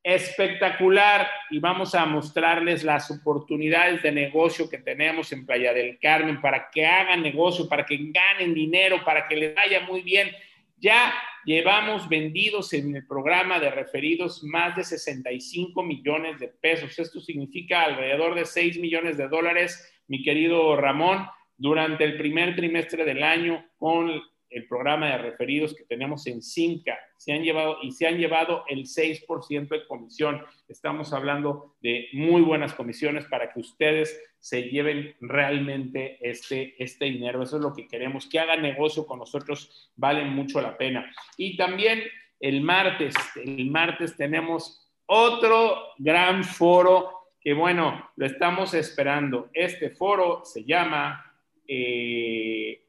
Espectacular 0.01 1.27
y 1.51 1.59
vamos 1.59 1.93
a 1.93 2.05
mostrarles 2.05 2.85
las 2.85 3.11
oportunidades 3.11 4.01
de 4.01 4.13
negocio 4.13 4.69
que 4.69 4.77
tenemos 4.77 5.31
en 5.33 5.45
Playa 5.45 5.73
del 5.73 5.99
Carmen 5.99 6.39
para 6.41 6.71
que 6.71 6.85
hagan 6.85 7.21
negocio, 7.21 7.67
para 7.67 7.85
que 7.85 7.97
ganen 7.97 8.53
dinero, 8.53 9.03
para 9.03 9.27
que 9.27 9.35
les 9.35 9.53
vaya 9.53 9.81
muy 9.81 10.01
bien. 10.01 10.31
Ya 10.79 11.13
llevamos 11.45 12.07
vendidos 12.07 12.73
en 12.73 12.95
el 12.95 13.05
programa 13.05 13.59
de 13.59 13.69
referidos 13.69 14.43
más 14.43 14.75
de 14.75 14.83
65 14.83 15.83
millones 15.83 16.39
de 16.39 16.47
pesos. 16.47 16.97
Esto 16.97 17.19
significa 17.19 17.83
alrededor 17.83 18.35
de 18.35 18.45
6 18.45 18.79
millones 18.79 19.17
de 19.17 19.27
dólares, 19.27 20.01
mi 20.07 20.23
querido 20.23 20.75
Ramón, 20.75 21.27
durante 21.57 22.05
el 22.05 22.17
primer 22.17 22.55
trimestre 22.55 23.03
del 23.03 23.23
año 23.23 23.65
con 23.77 24.21
el 24.49 24.67
programa 24.67 25.07
de 25.07 25.17
referidos 25.17 25.75
que 25.75 25.83
tenemos 25.83 26.25
en 26.27 26.41
Cinca. 26.41 26.97
Se 27.17 27.33
han 27.33 27.43
llevado 27.43 27.77
y 27.81 27.91
se 27.91 28.07
han 28.07 28.17
llevado 28.17 28.63
el 28.67 28.85
6% 28.85 29.67
de 29.67 29.87
comisión. 29.87 30.43
Estamos 30.67 31.13
hablando 31.13 31.75
de 31.81 32.07
muy 32.13 32.41
buenas 32.41 32.73
comisiones 32.73 33.25
para 33.25 33.51
que 33.51 33.59
ustedes 33.59 34.19
se 34.39 34.63
lleven 34.63 35.15
realmente 35.21 36.17
este, 36.21 36.81
este 36.81 37.05
dinero. 37.05 37.43
Eso 37.43 37.57
es 37.57 37.61
lo 37.61 37.73
que 37.73 37.87
queremos, 37.87 38.27
que 38.27 38.39
hagan 38.39 38.61
negocio 38.61 39.05
con 39.05 39.19
nosotros, 39.19 39.91
vale 39.95 40.25
mucho 40.25 40.61
la 40.61 40.77
pena. 40.77 41.11
Y 41.37 41.57
también 41.57 42.01
el 42.39 42.61
martes, 42.61 43.15
el 43.35 43.69
martes 43.69 44.15
tenemos 44.15 44.89
otro 45.05 45.93
gran 45.97 46.43
foro 46.43 47.15
que 47.41 47.53
bueno, 47.53 48.11
lo 48.17 48.25
estamos 48.25 48.73
esperando. 48.73 49.49
Este 49.53 49.89
foro 49.91 50.41
se 50.43 50.63
llama... 50.65 51.25
Eh, 51.67 52.88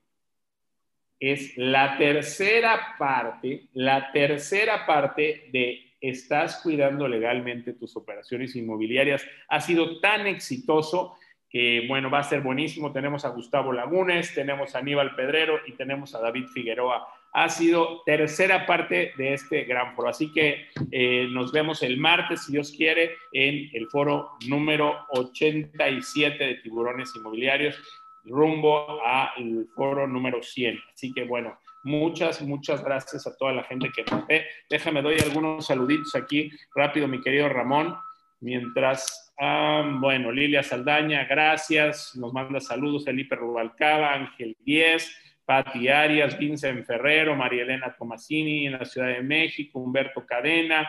es 1.21 1.57
la 1.59 1.99
tercera 1.99 2.97
parte, 2.99 3.67
la 3.75 4.11
tercera 4.11 4.87
parte 4.87 5.51
de 5.53 5.91
estás 6.01 6.61
cuidando 6.63 7.07
legalmente 7.07 7.75
tus 7.75 7.95
operaciones 7.97 8.57
inmobiliarias. 8.57 9.25
Ha 9.49 9.61
sido 9.61 10.01
tan 10.01 10.27
exitoso 10.27 11.15
que, 11.51 11.85
bueno, 11.89 12.11
va 12.11 12.21
a 12.21 12.25
ser 12.25 12.41
buenísimo. 12.41 12.93
Tenemos 12.93 13.25
a 13.25 13.31
Gustavo 13.31 13.73
Lagunes, 13.73 14.33
tenemos 14.35 14.75
a 14.75 14.79
Aníbal 14.79 15.15
Pedrero 15.15 15.61
y 15.67 15.73
tenemos 15.73 16.15
a 16.15 16.21
David 16.21 16.47
Figueroa. 16.47 17.07
Ha 17.33 17.49
sido 17.49 18.03
tercera 18.07 18.67
parte 18.67 19.13
de 19.19 19.35
este 19.35 19.65
gran 19.65 19.95
foro. 19.95 20.09
Así 20.09 20.33
que 20.33 20.69
eh, 20.91 21.29
nos 21.31 21.53
vemos 21.53 21.83
el 21.83 21.99
martes, 21.99 22.45
si 22.45 22.53
Dios 22.53 22.73
quiere, 22.75 23.13
en 23.33 23.69
el 23.75 23.89
foro 23.89 24.33
número 24.49 25.07
87 25.11 26.43
de 26.43 26.55
tiburones 26.57 27.13
inmobiliarios 27.15 27.79
rumbo 28.25 29.05
al 29.05 29.67
foro 29.75 30.07
número 30.07 30.43
100. 30.43 30.79
Así 30.95 31.13
que 31.13 31.25
bueno, 31.25 31.59
muchas, 31.85 32.43
muchas 32.43 32.85
gracias 32.85 33.27
a 33.27 33.37
toda 33.37 33.53
la 33.53 33.65
gente 33.65 33.91
que 33.95 34.05
nos. 34.11 34.25
Déjame, 34.69 35.03
doy 35.03 35.17
algunos 35.21 35.67
saluditos 35.67 36.15
aquí 36.15 36.51
rápido, 36.75 37.09
mi 37.09 37.21
querido 37.21 37.49
Ramón. 37.49 37.97
Mientras, 38.41 39.35
ah, 39.39 39.99
bueno, 40.01 40.33
Lilia 40.33 40.63
Saldaña, 40.63 41.25
gracias. 41.25 42.17
Nos 42.17 42.33
manda 42.33 42.59
saludos 42.61 43.05
Felipe 43.05 43.37
Rubalcaba, 43.37 44.15
Ángel 44.15 44.57
Díez, 44.61 45.15
Pati 45.45 45.89
Arias, 45.89 46.39
Vincent 46.39 46.87
Ferrero, 46.87 47.37
María 47.37 47.63
Elena 47.63 47.95
Tomasini 47.99 48.67
en 48.67 48.73
la 48.73 48.85
Ciudad 48.85 49.09
de 49.09 49.23
México, 49.23 49.79
Humberto 49.79 50.25
Cadena. 50.25 50.89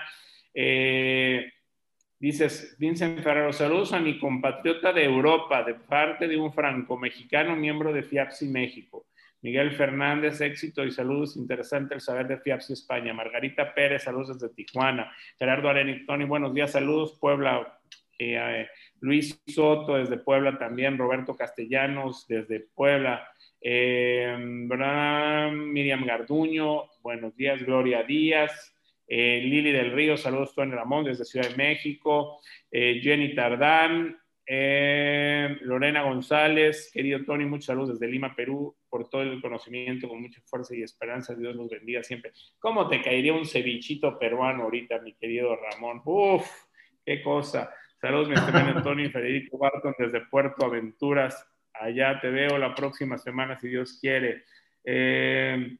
Eh, 0.53 1.51
Dices, 2.21 2.75
Vincent 2.77 3.19
Ferrero, 3.23 3.51
saludos 3.51 3.93
a 3.93 3.99
mi 3.99 4.19
compatriota 4.19 4.93
de 4.93 5.05
Europa, 5.05 5.63
de 5.63 5.73
parte 5.73 6.27
de 6.27 6.37
un 6.37 6.53
franco-mexicano 6.53 7.55
miembro 7.55 7.91
de 7.91 8.03
FIAPSI 8.03 8.47
México. 8.47 9.07
Miguel 9.41 9.71
Fernández, 9.71 10.39
éxito 10.39 10.85
y 10.85 10.91
saludos, 10.91 11.35
interesante 11.35 11.95
el 11.95 12.01
saber 12.01 12.27
de 12.27 12.37
FIAPSI 12.37 12.73
España. 12.73 13.11
Margarita 13.11 13.73
Pérez, 13.73 14.03
saludos 14.03 14.39
desde 14.39 14.53
Tijuana. 14.53 15.11
Gerardo 15.39 15.67
Areni, 15.67 16.05
Tony, 16.05 16.25
buenos 16.25 16.53
días, 16.53 16.73
saludos, 16.73 17.17
Puebla. 17.19 17.79
Eh, 18.19 18.37
eh, 18.37 18.67
Luis 18.99 19.41
Soto 19.47 19.95
desde 19.95 20.17
Puebla 20.17 20.59
también, 20.59 20.99
Roberto 20.99 21.35
Castellanos 21.35 22.27
desde 22.27 22.59
Puebla. 22.59 23.27
Eh, 23.59 24.37
Miriam 24.37 26.05
Garduño, 26.05 26.83
buenos 27.01 27.35
días, 27.35 27.63
Gloria 27.63 28.03
Díaz. 28.03 28.75
Eh, 29.13 29.41
Lili 29.43 29.73
del 29.73 29.91
Río, 29.91 30.15
saludos 30.15 30.55
Tony 30.55 30.71
Ramón 30.71 31.03
desde 31.03 31.25
Ciudad 31.25 31.49
de 31.49 31.57
México, 31.57 32.39
eh, 32.71 33.01
Jenny 33.03 33.35
Tardán, 33.35 34.17
eh, 34.45 35.57
Lorena 35.63 36.03
González, 36.03 36.89
querido 36.93 37.21
Tony, 37.25 37.43
muchos 37.43 37.65
saludos 37.65 37.99
desde 37.99 38.09
Lima, 38.09 38.33
Perú, 38.33 38.73
por 38.87 39.09
todo 39.09 39.23
el 39.23 39.41
conocimiento, 39.41 40.07
con 40.07 40.21
mucha 40.21 40.39
fuerza 40.45 40.73
y 40.77 40.83
esperanza, 40.83 41.35
Dios 41.35 41.57
los 41.57 41.69
bendiga 41.69 42.01
siempre. 42.03 42.31
¿Cómo 42.57 42.87
te 42.87 43.01
caería 43.01 43.33
un 43.33 43.45
cevichito 43.45 44.17
peruano 44.17 44.63
ahorita, 44.63 44.99
mi 44.99 45.11
querido 45.15 45.57
Ramón? 45.57 46.01
Uf, 46.05 46.49
qué 47.05 47.21
cosa. 47.21 47.69
Saludos, 47.99 48.29
mi 48.29 48.35
estimado 48.35 48.81
Tony 48.81 49.09
Federico 49.09 49.57
Barton 49.57 49.93
desde 49.99 50.21
Puerto 50.21 50.65
Aventuras. 50.65 51.45
Allá 51.73 52.17
te 52.21 52.29
veo 52.29 52.57
la 52.57 52.73
próxima 52.73 53.17
semana, 53.17 53.59
si 53.59 53.67
Dios 53.67 53.97
quiere. 53.99 54.45
Eh, 54.85 55.77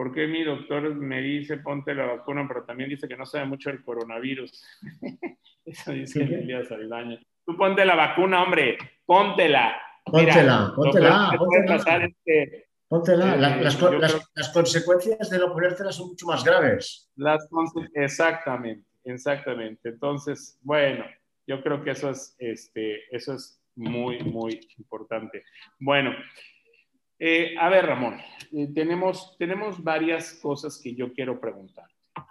¿Por 0.00 0.14
qué 0.14 0.26
mi 0.26 0.42
doctor 0.42 0.94
me 0.94 1.20
dice 1.20 1.58
ponte 1.58 1.94
la 1.94 2.06
vacuna, 2.06 2.46
pero 2.48 2.64
también 2.64 2.88
dice 2.88 3.06
que 3.06 3.18
no 3.18 3.26
sabe 3.26 3.44
mucho 3.44 3.68
del 3.68 3.84
coronavirus? 3.84 4.50
Eso 5.66 5.92
dice 5.92 6.22
Elías 6.22 6.68
Saldaña. 6.68 7.20
Tú 7.44 7.54
ponte 7.54 7.84
la 7.84 7.94
vacuna, 7.94 8.42
hombre, 8.42 8.78
póntela. 9.04 9.78
Póntela, 10.02 10.72
póntela. 10.74 11.36
Póntela. 12.88 13.36
las, 13.36 14.48
consecuencias 14.54 15.28
de 15.28 15.38
no 15.38 15.52
ponértela 15.52 15.92
son 15.92 16.08
mucho 16.08 16.28
más 16.28 16.42
graves. 16.44 17.10
Las 17.16 17.46
exactamente, 17.92 18.88
exactamente. 19.04 19.90
Entonces, 19.90 20.58
bueno, 20.62 21.04
yo 21.46 21.62
creo 21.62 21.84
que 21.84 21.90
eso 21.90 22.08
es, 22.08 22.34
este, 22.38 23.02
eso 23.14 23.34
es 23.34 23.62
muy, 23.76 24.20
muy 24.20 24.66
importante. 24.78 25.44
Bueno, 25.78 26.14
eh, 27.22 27.54
a 27.58 27.68
ver, 27.68 27.84
Ramón, 27.84 28.18
eh, 28.50 28.68
tenemos, 28.74 29.36
tenemos 29.38 29.84
varias 29.84 30.32
cosas 30.40 30.80
que 30.82 30.94
yo 30.94 31.12
quiero 31.12 31.38
preguntar. 31.38 31.84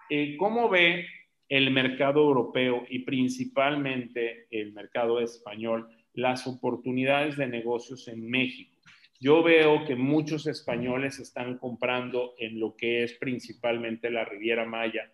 Eh, 0.10 0.36
¿Cómo 0.38 0.67
ve 0.67 1.06
el 1.47 1.69
mercado 1.69 2.21
europeo 2.21 2.88
y 2.89 2.99
principalmente 2.99 4.47
el 4.49 4.73
mercado 4.73 5.19
español 5.19 5.88
las 6.13 6.47
oportunidades 6.47 7.38
de 7.38 7.45
negocios 7.45 8.08
en 8.08 8.28
México? 8.28 8.75
Yo 9.19 9.43
veo 9.43 9.86
que 9.86 9.95
muchos 9.95 10.47
españoles 10.47 11.19
están 11.19 11.60
comprando 11.60 12.34
en 12.39 12.60
lo 12.60 12.75
que 12.75 13.04
es 13.04 13.13
principalmente 13.13 14.10
la 14.10 14.25
Riviera 14.25 14.65
Maya, 14.65 15.12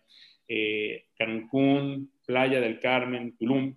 Cancún, 1.18 2.12
Playa 2.24 2.60
del 2.60 2.78
Carmen, 2.78 3.36
Tulum. 3.36 3.74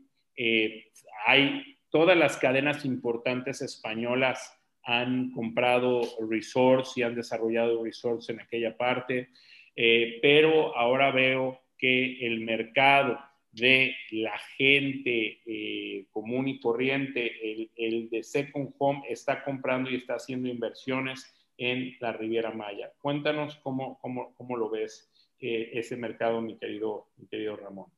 hay 1.26 1.78
todas 1.90 2.16
las 2.16 2.38
cadenas 2.38 2.86
importantes 2.86 3.64
españolas 3.64 4.59
han 4.90 5.30
comprado 5.30 6.02
resorts 6.28 6.98
y 6.98 7.04
han 7.04 7.14
desarrollado 7.14 7.84
resorts 7.84 8.30
en 8.30 8.42
aquella 8.42 8.76
parte, 8.76 9.30
eh, 9.76 10.18
pero 10.20 10.76
ahora 10.76 11.12
veo 11.12 11.62
que 11.78 12.26
el 12.26 12.42
mercado 12.42 13.20
de 13.52 13.96
la 14.10 14.36
gente 14.58 15.42
eh, 15.46 16.08
común 16.10 16.48
y 16.48 16.60
corriente, 16.60 17.32
el, 17.52 17.70
el, 17.76 18.10
de 18.10 18.24
Second 18.24 18.74
Home, 18.80 19.04
está 19.08 19.44
comprando 19.44 19.92
y 19.92 19.98
está 19.98 20.16
haciendo 20.16 20.50
inversiones 20.50 21.36
en 21.56 21.96
la 22.00 22.12
Riviera 22.12 22.50
Maya. 22.50 22.92
Cuéntanos 23.00 23.58
cómo, 23.58 24.00
cómo, 24.00 24.34
cómo 24.34 24.58
lo 24.58 24.72
ves 24.72 25.12
eh, 25.40 25.70
ese 25.74 25.98
mercado, 25.98 26.42
mi 26.42 26.58
querido, 26.58 27.10
mi 27.18 27.28
querido 27.28 27.56
Ramón. 27.58 27.92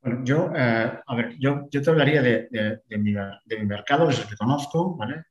Bueno, 0.00 0.22
yo, 0.24 0.50
a 0.54 1.14
ver, 1.14 1.36
yo, 1.38 1.68
yo 1.70 1.82
te 1.82 1.90
hablaría 1.90 2.22
de, 2.22 2.48
de, 2.50 2.80
de, 2.88 2.98
mi, 2.98 3.12
de 3.12 3.58
mi 3.58 3.66
mercado, 3.66 4.08
el 4.08 4.16
que 4.16 4.36
conozco, 4.36 4.96
¿vale? 4.96 5.24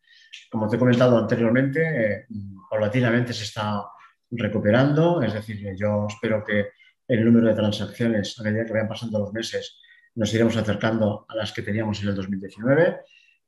Como 0.49 0.67
te 0.67 0.75
he 0.75 0.79
comentado 0.79 1.17
anteriormente, 1.17 1.81
eh, 1.81 2.25
paulatinamente 2.69 3.33
se 3.33 3.43
está 3.43 3.83
recuperando, 4.31 5.21
es 5.21 5.33
decir, 5.33 5.75
yo 5.75 6.07
espero 6.09 6.43
que 6.43 6.69
el 7.07 7.23
número 7.23 7.47
de 7.47 7.55
transacciones 7.55 8.39
a 8.39 8.43
medida 8.43 8.65
que 8.65 8.73
vayan 8.73 8.87
pasando 8.87 9.19
los 9.19 9.33
meses 9.33 9.79
nos 10.15 10.33
iremos 10.33 10.55
acercando 10.57 11.25
a 11.27 11.35
las 11.35 11.51
que 11.51 11.61
teníamos 11.61 12.01
en 12.01 12.09
el 12.09 12.15
2019. 12.15 12.97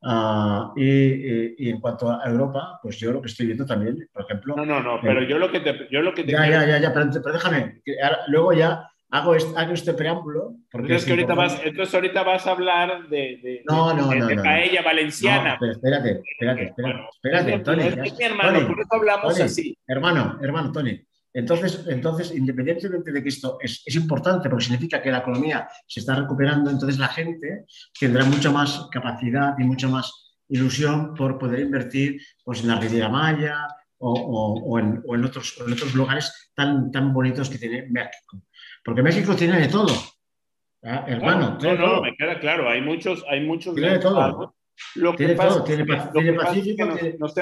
Ah, 0.03 0.71
y, 0.75 1.69
en 1.69 1.79
cuanto 1.79 2.11
a 2.11 2.21
Europa, 2.29 2.79
pues 2.81 2.99
yo 2.99 3.11
lo 3.11 3.21
que 3.21 3.27
estoy 3.27 3.47
viendo 3.47 3.65
también, 3.65 4.07
por 4.11 4.23
ejemplo... 4.23 4.55
No, 4.55 4.65
no, 4.65 4.81
no, 4.81 4.99
pero 5.01 5.23
yo 5.23 5.39
lo 5.39 5.51
que 5.51 5.61
te... 5.61 5.87
Yo 5.89 6.01
lo 6.01 6.13
que 6.13 6.23
te 6.23 6.31
ya, 6.31 6.47
ya, 6.47 6.65
ya, 6.65 6.77
ya, 6.77 6.93
pero, 6.93 7.33
déjame, 7.33 7.81
luego 8.27 8.53
ya 8.53 8.87
hago 9.15 9.35
este, 9.35 9.59
hago 9.59 9.73
este 9.73 9.93
preámbulo. 9.93 10.55
Porque 10.71 10.87
entonces, 10.87 11.09
ahorita 11.09 11.33
vas, 11.33 11.61
entonces 11.63 11.95
ahorita 11.95 12.23
vas 12.23 12.47
a 12.47 12.51
hablar 12.51 13.07
de, 13.09 13.17
de, 13.41 13.63
no, 13.69 13.93
no, 13.93 14.09
de, 14.09 14.35
no, 14.35 14.43
paella 14.43 14.81
valenciana. 14.81 15.57
pero 15.59 15.71
espérate, 15.71 16.21
espérate, 16.31 16.63
espérate, 16.63 17.07
espérate, 17.13 17.59
Tony. 17.59 17.83
Es 17.83 18.17
mi 18.17 18.25
hermano, 18.25 18.67
por 18.67 18.79
eso 18.79 18.89
hablamos 18.91 19.39
así. 19.39 19.77
Hermano, 19.87 20.37
hermano, 20.41 20.71
Tony. 20.71 20.99
Entonces, 21.33 21.85
entonces, 21.89 22.33
independientemente 22.33 23.11
de 23.11 23.21
que 23.21 23.27
esto 23.27 23.57
es, 23.61 23.83
es, 23.85 23.95
importante 23.95 24.49
porque 24.49 24.65
significa 24.65 25.01
que 25.01 25.11
la 25.11 25.17
economía 25.17 25.67
se 25.85 25.99
está 25.99 26.15
recuperando, 26.15 26.71
entonces 26.71 26.97
la 26.97 27.09
gente 27.09 27.65
tendrá 27.99 28.23
mucha 28.23 28.51
más 28.51 28.87
capacidad 28.89 29.53
y 29.59 29.65
mucha 29.65 29.89
más 29.89 30.25
ilusión 30.47 31.13
por 31.13 31.37
poder 31.37 31.59
invertir 31.59 32.21
pues, 32.43 32.61
en 32.61 32.69
la 32.69 32.79
Riviera 32.79 33.09
Maya 33.09 33.67
o, 33.97 34.13
o, 34.13 34.79
en, 34.79 35.01
o 35.07 35.15
en, 35.15 35.25
otros, 35.25 35.55
en, 35.65 35.73
otros, 35.73 35.93
lugares 35.95 36.51
tan, 36.55 36.91
tan 36.91 37.13
bonitos 37.13 37.49
que 37.49 37.57
tiene 37.57 37.87
México. 37.89 38.41
Porque 38.85 39.01
México 39.01 39.35
tiene 39.35 39.59
de 39.59 39.67
todo. 39.67 39.93
¿eh? 40.83 41.01
Hermano, 41.07 41.57
no, 41.61 41.73
no, 41.73 42.01
me 42.01 42.15
queda 42.15 42.39
claro, 42.39 42.69
hay 42.69 42.81
muchos, 42.81 43.25
hay 43.27 43.41
muchos 43.41 43.75
tiene 43.75 43.93
de 43.93 43.99
todo. 43.99 44.55
Lo 44.95 45.15
que 45.15 45.29
pasa, 45.29 45.63
tiene, 45.63 45.85
tiene, 46.13 46.33
Pacífico, 46.33 46.85
nos, 46.85 47.01
nos, 47.19 47.37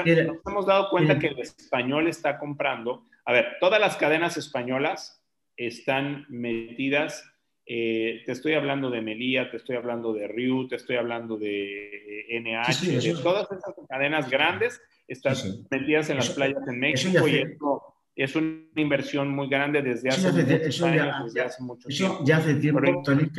hemos 0.46 0.66
dado 0.66 0.88
cuenta 0.88 1.18
que 1.18 1.28
el 1.28 1.38
español 1.40 2.08
está 2.08 2.38
comprando 2.38 3.06
a 3.24 3.32
ver, 3.32 3.56
todas 3.60 3.80
las 3.80 3.96
cadenas 3.96 4.36
españolas 4.36 5.22
están 5.56 6.26
metidas, 6.28 7.24
eh, 7.66 8.22
te 8.26 8.32
estoy 8.32 8.54
hablando 8.54 8.90
de 8.90 9.00
Melía, 9.00 9.50
te 9.50 9.56
estoy 9.56 9.76
hablando 9.76 10.12
de 10.12 10.28
Riu, 10.28 10.68
te 10.68 10.76
estoy 10.76 10.96
hablando 10.96 11.38
de 11.38 12.26
NH, 12.30 12.86
de 12.86 13.22
todas 13.22 13.50
esas 13.50 13.74
cadenas 13.88 14.28
grandes 14.28 14.82
están 15.08 15.34
metidas 15.70 16.10
en 16.10 16.16
las 16.16 16.30
playas 16.30 16.66
en 16.66 16.78
México 16.78 17.26
y 17.26 17.36
esto 17.36 17.93
es 18.16 18.36
una 18.36 18.64
inversión 18.76 19.28
muy 19.28 19.48
grande 19.48 19.82
desde 19.82 20.08
hace, 20.08 20.30
muchos 20.32 20.82
años, 20.82 21.24
desde 21.24 21.40
hace 21.40 21.62
mucho 21.62 21.88
tiempo. 21.88 22.24
ya 22.24 22.36
hace 22.36 22.54
tiempo, 22.54 22.80
Tony, 23.02 23.30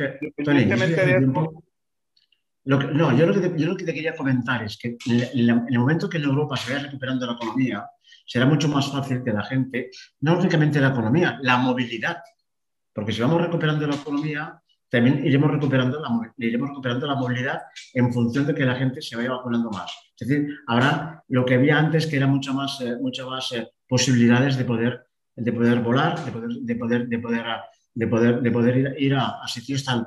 no, 2.66 3.16
yo 3.16 3.26
lo, 3.26 3.32
que 3.32 3.48
te, 3.48 3.58
yo 3.58 3.68
lo, 3.68 3.76
que 3.76 3.84
te, 3.84 3.94
quería 3.94 4.16
comentar 4.16 4.64
es 4.64 4.76
que 4.76 4.96
en, 5.06 5.66
el 5.68 5.78
momento 5.78 6.08
que 6.08 6.16
en 6.18 6.24
Europa 6.24 6.56
se 6.56 6.72
vaya 6.72 6.86
recuperando 6.86 7.24
la 7.24 7.34
economía, 7.34 7.88
será 8.26 8.44
mucho 8.44 8.68
más 8.68 8.90
fácil 8.90 9.22
que 9.22 9.32
la 9.32 9.44
gente, 9.44 9.90
no 10.20 10.36
únicamente 10.36 10.80
la 10.80 10.88
economía, 10.88 11.38
la 11.42 11.58
movilidad. 11.58 12.18
Porque 12.92 13.12
si 13.12 13.20
vamos 13.20 13.40
recuperando 13.40 13.86
la 13.86 13.94
economía, 13.94 14.60
también 14.88 15.24
iremos 15.24 15.52
recuperando 15.52 16.00
la, 16.00 16.34
iremos 16.38 16.70
recuperando 16.70 17.06
la 17.06 17.14
movilidad 17.14 17.62
en 17.94 18.12
función 18.12 18.46
de 18.46 18.54
que 18.54 18.64
la 18.64 18.74
gente 18.74 19.00
se 19.00 19.14
vaya 19.14 19.30
vacunando 19.30 19.70
más. 19.70 19.92
Es 20.18 20.26
decir, 20.26 20.48
habrá 20.66 21.22
lo 21.28 21.44
que 21.44 21.54
había 21.54 21.78
antes, 21.78 22.06
que 22.08 22.16
era 22.16 22.26
mucha 22.26 22.52
más, 22.52 22.80
eh, 22.80 22.96
muchas 23.00 23.26
más 23.26 23.52
eh, 23.52 23.68
posibilidades 23.88 24.56
de 24.56 24.64
poder, 24.64 25.06
de 25.34 25.52
poder 25.52 25.80
volar, 25.80 26.24
de 26.24 26.32
poder, 26.32 26.50
de 26.50 26.74
poder, 26.76 27.08
de 27.08 27.18
poder, 27.18 27.44
de 27.94 28.06
poder, 28.06 28.42
de 28.42 28.50
poder 28.50 28.96
ir, 28.98 29.14
a, 29.14 29.46
sitios 29.46 29.84
tan, 29.84 30.06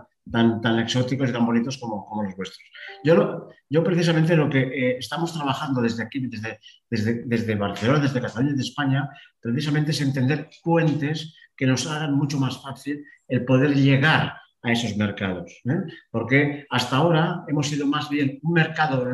tan, 0.61 0.79
exóticos 0.79 1.29
y 1.29 1.33
tan 1.33 1.45
bonitos 1.45 1.77
como, 1.77 2.05
como 2.05 2.23
los 2.23 2.35
vuestros. 2.35 2.59
Yo, 3.03 3.49
yo 3.69 3.83
precisamente 3.83 4.35
lo 4.35 4.49
que 4.49 4.61
eh, 4.61 4.97
estamos 4.99 5.33
trabajando 5.33 5.81
desde 5.81 6.03
aquí, 6.03 6.19
desde, 6.27 6.59
desde, 6.89 7.23
desde 7.25 7.55
Barcelona, 7.55 7.99
desde 7.99 8.21
Cataluña, 8.21 8.51
desde 8.51 8.69
España, 8.69 9.09
precisamente 9.39 9.91
es 9.91 10.01
entender 10.01 10.49
puentes 10.63 11.35
que 11.55 11.65
nos 11.65 11.85
hagan 11.87 12.15
mucho 12.15 12.39
más 12.39 12.61
fácil 12.61 13.03
el 13.27 13.45
poder 13.45 13.75
llegar 13.75 14.33
a 14.61 14.71
esos 14.71 14.95
mercados. 14.97 15.51
¿eh? 15.65 15.81
Porque 16.11 16.65
hasta 16.69 16.97
ahora 16.97 17.43
hemos 17.47 17.67
sido 17.67 17.85
más 17.85 18.09
bien 18.09 18.39
un 18.43 18.53
mercado 18.53 19.09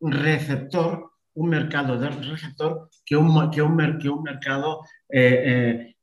receptor, 0.00 1.11
un 1.34 1.48
mercado 1.48 1.98
de 1.98 2.10
receptor 2.10 2.88
que 3.04 3.16
un, 3.16 3.50
que 3.50 3.62
un, 3.62 3.98
que 3.98 4.08
un 4.08 4.22
mercado 4.22 4.82
eh, 5.08 5.94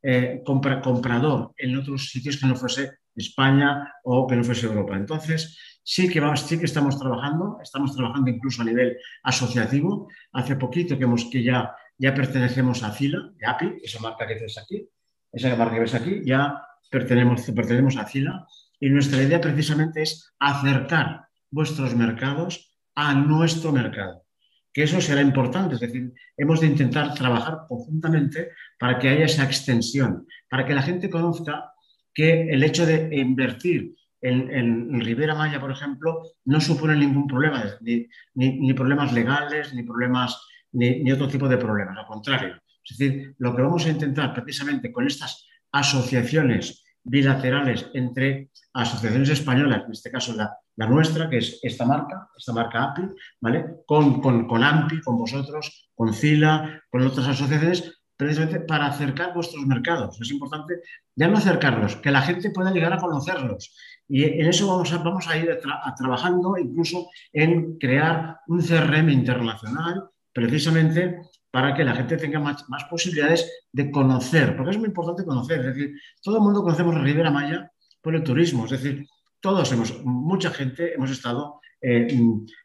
compra, 0.45 0.81
comprador 0.81 1.53
en 1.57 1.77
otros 1.77 2.09
sitios 2.09 2.37
que 2.37 2.47
no 2.47 2.55
fuese 2.55 2.99
España 3.15 3.93
o 4.03 4.25
que 4.27 4.35
no 4.35 4.43
fuese 4.43 4.65
Europa. 4.65 4.95
Entonces, 4.95 5.57
sí 5.83 6.09
que, 6.09 6.21
sí 6.37 6.57
que 6.57 6.65
estamos 6.65 6.97
trabajando, 6.97 7.59
estamos 7.61 7.95
trabajando 7.95 8.29
incluso 8.29 8.61
a 8.61 8.65
nivel 8.65 8.97
asociativo. 9.23 10.07
Hace 10.33 10.55
poquito 10.55 10.97
que, 10.97 11.03
hemos, 11.03 11.25
que 11.25 11.43
ya, 11.43 11.75
ya 11.97 12.13
pertenecemos 12.13 12.83
a 12.83 12.91
Fila, 12.91 13.31
de 13.35 13.45
API, 13.45 13.77
esa 13.83 13.99
marca 13.99 14.27
que 14.27 14.35
ves 14.35 14.57
aquí, 14.57 14.87
esa 15.31 15.55
marca 15.55 15.75
que 15.75 15.81
ves 15.81 15.95
aquí, 15.95 16.21
ya 16.25 16.61
pertenecemos, 16.89 17.41
pertenecemos 17.51 17.97
a 17.97 18.05
Fila 18.05 18.47
y 18.79 18.89
nuestra 18.89 19.21
idea 19.21 19.41
precisamente 19.41 20.01
es 20.01 20.33
acercar 20.39 21.27
vuestros 21.51 21.95
mercados 21.95 22.77
a 22.95 23.13
nuestro 23.13 23.71
mercado 23.71 24.23
que 24.73 24.83
eso 24.83 25.01
será 25.01 25.21
importante, 25.21 25.75
es 25.75 25.81
decir, 25.81 26.13
hemos 26.37 26.61
de 26.61 26.67
intentar 26.67 27.13
trabajar 27.13 27.59
conjuntamente 27.67 28.51
para 28.77 28.99
que 28.99 29.09
haya 29.09 29.25
esa 29.25 29.43
extensión, 29.43 30.27
para 30.49 30.65
que 30.65 30.73
la 30.73 30.81
gente 30.81 31.09
conozca 31.09 31.71
que 32.13 32.49
el 32.49 32.63
hecho 32.63 32.85
de 32.85 33.09
invertir 33.17 33.95
en, 34.21 34.53
en, 34.53 35.01
Ribera 35.01 35.35
Maya, 35.35 35.59
por 35.59 35.71
ejemplo, 35.71 36.23
no 36.45 36.59
supone 36.59 36.95
ningún 36.95 37.27
problema, 37.27 37.63
ni, 37.81 38.73
problemas 38.73 39.13
legales, 39.13 39.73
ni 39.73 39.83
problemas, 39.83 40.41
ni, 40.73 41.09
otro 41.11 41.27
tipo 41.27 41.47
de 41.47 41.57
problemas, 41.57 41.97
al 41.97 42.05
contrario. 42.05 42.61
Es 42.83 42.97
decir, 42.97 43.35
lo 43.37 43.55
que 43.55 43.61
vamos 43.61 43.85
a 43.85 43.89
intentar 43.89 44.33
precisamente 44.33 44.91
con 44.91 45.07
estas 45.07 45.47
asociaciones 45.71 46.83
bilaterales 47.03 47.87
entre 47.93 48.49
asociaciones 48.73 49.29
españolas, 49.29 49.83
en 49.85 49.91
este 49.91 50.11
caso 50.11 50.33
la, 50.33 50.55
nuestra, 50.87 51.29
que 51.29 51.39
es 51.39 51.59
esta 51.61 51.85
marca, 51.85 52.29
esta 52.37 52.53
marca 52.53 52.83
API, 52.83 53.03
¿vale? 53.41 53.65
Con, 53.85 54.21
con, 54.21 54.47
con 54.47 54.63
AMPI, 54.63 55.01
con 55.01 55.17
vosotros, 55.17 55.89
con 55.93 56.13
CILA, 56.13 56.83
con 56.89 57.05
otras 57.05 57.27
asociaciones, 57.27 57.99
precisamente 58.15 58.59
para 58.59 58.87
acercar 58.87 59.33
vuestros 59.33 59.65
mercados. 59.65 60.19
Es 60.19 60.29
importante 60.31 60.81
ya 61.15 61.29
no 61.29 61.37
acercarlos, 61.37 61.95
que 61.97 62.11
la 62.11 62.21
gente 62.21 62.51
pueda 62.51 62.71
llegar 62.71 62.91
a 62.91 62.97
conocerlos. 62.97 63.73
Y 64.09 64.23
en 64.23 64.47
eso 64.47 64.67
vamos 64.67 64.91
a, 64.91 64.97
vamos 64.97 65.27
a 65.27 65.37
ir 65.37 65.57
trabajando 65.97 66.57
incluso 66.57 67.07
en 67.31 67.77
crear 67.77 68.39
un 68.47 68.61
CRM 68.61 69.09
internacional, 69.09 70.09
precisamente 70.33 71.21
para 71.51 71.73
que 71.73 71.83
la 71.83 71.95
gente 71.95 72.17
tenga 72.17 72.39
más, 72.39 72.63
posibilidades 72.89 73.65
de 73.71 73.89
conocer, 73.89 74.55
porque 74.55 74.71
es 74.71 74.77
muy 74.77 74.87
importante 74.87 75.25
conocer. 75.25 75.59
Es 75.59 75.65
decir, 75.67 75.93
todo 76.21 76.37
el 76.37 76.43
mundo 76.43 76.61
conocemos 76.61 76.95
la 76.95 77.01
Ribera 77.01 77.31
Maya 77.31 77.71
por 78.01 78.15
el 78.15 78.23
turismo, 78.23 78.65
es 78.65 78.71
decir, 78.71 79.05
todos 79.41 79.71
hemos, 79.71 80.03
mucha 80.03 80.51
gente 80.51 80.93
hemos 80.93 81.11
estado 81.11 81.59
eh, 81.81 82.07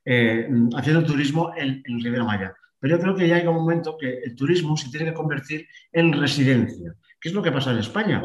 eh, 0.04 0.48
haciendo 0.76 1.04
turismo 1.04 1.52
en, 1.56 1.82
en 1.84 2.00
Ribera 2.00 2.24
Maya 2.24 2.54
pero 2.84 2.98
yo 2.98 3.02
creo 3.02 3.14
que 3.16 3.26
ya 3.26 3.36
hay 3.36 3.46
un 3.46 3.54
momento 3.54 3.96
que 3.96 4.18
el 4.18 4.36
turismo 4.36 4.76
se 4.76 4.90
tiene 4.90 5.06
que 5.06 5.14
convertir 5.14 5.66
en 5.90 6.12
residencia. 6.12 6.94
¿Qué 7.18 7.30
es 7.30 7.34
lo 7.34 7.42
que 7.42 7.50
pasa 7.50 7.70
en 7.70 7.78
España? 7.78 8.22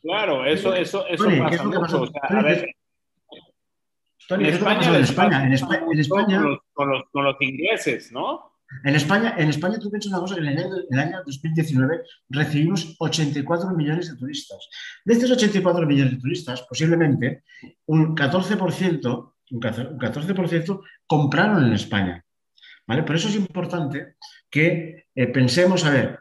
Claro, 0.00 0.44
eso, 0.44 0.72
eso, 0.76 1.04
eso 1.08 1.24
pasa 1.24 1.48
¿qué 1.48 1.56
es 1.56 1.64
lo 1.64 1.70
que? 1.72 2.74
Tony, 4.28 4.44
¿qué 4.44 4.50
es 4.50 4.60
lo 4.60 4.68
que 4.68 4.74
pasa 4.76 4.96
en 4.96 5.02
España? 5.02 5.44
En 5.44 5.52
España, 5.54 5.86
en 5.90 5.98
España 5.98 6.38
con, 6.38 6.50
los, 6.50 6.58
con, 6.72 6.90
los, 6.92 7.02
con, 7.10 7.24
los, 7.24 7.36
ingleses, 7.40 8.12
¿no? 8.12 8.49
En 8.84 8.94
España, 8.94 9.34
en 9.36 9.48
España 9.48 9.78
tú 9.78 9.90
piensas 9.90 10.12
una 10.12 10.20
cosa, 10.20 10.36
que 10.36 10.42
en 10.42 10.48
el, 10.48 10.58
año, 10.58 10.76
en 10.76 10.98
el 10.98 10.98
año 10.98 11.22
2019 11.26 12.02
recibimos 12.28 12.94
84 12.98 13.70
millones 13.70 14.10
de 14.10 14.16
turistas. 14.16 14.68
De 15.04 15.14
estos 15.14 15.30
84 15.32 15.86
millones 15.86 16.12
de 16.12 16.20
turistas, 16.20 16.62
posiblemente 16.62 17.44
un 17.86 18.14
14%, 18.16 19.32
un 19.50 19.60
14% 19.60 20.80
compraron 21.06 21.66
en 21.66 21.72
España. 21.72 22.24
Por 22.86 23.14
eso 23.14 23.28
es 23.28 23.36
importante 23.36 24.16
que 24.50 25.06
eh, 25.14 25.26
pensemos, 25.28 25.84
a 25.84 25.90
ver, 25.90 26.20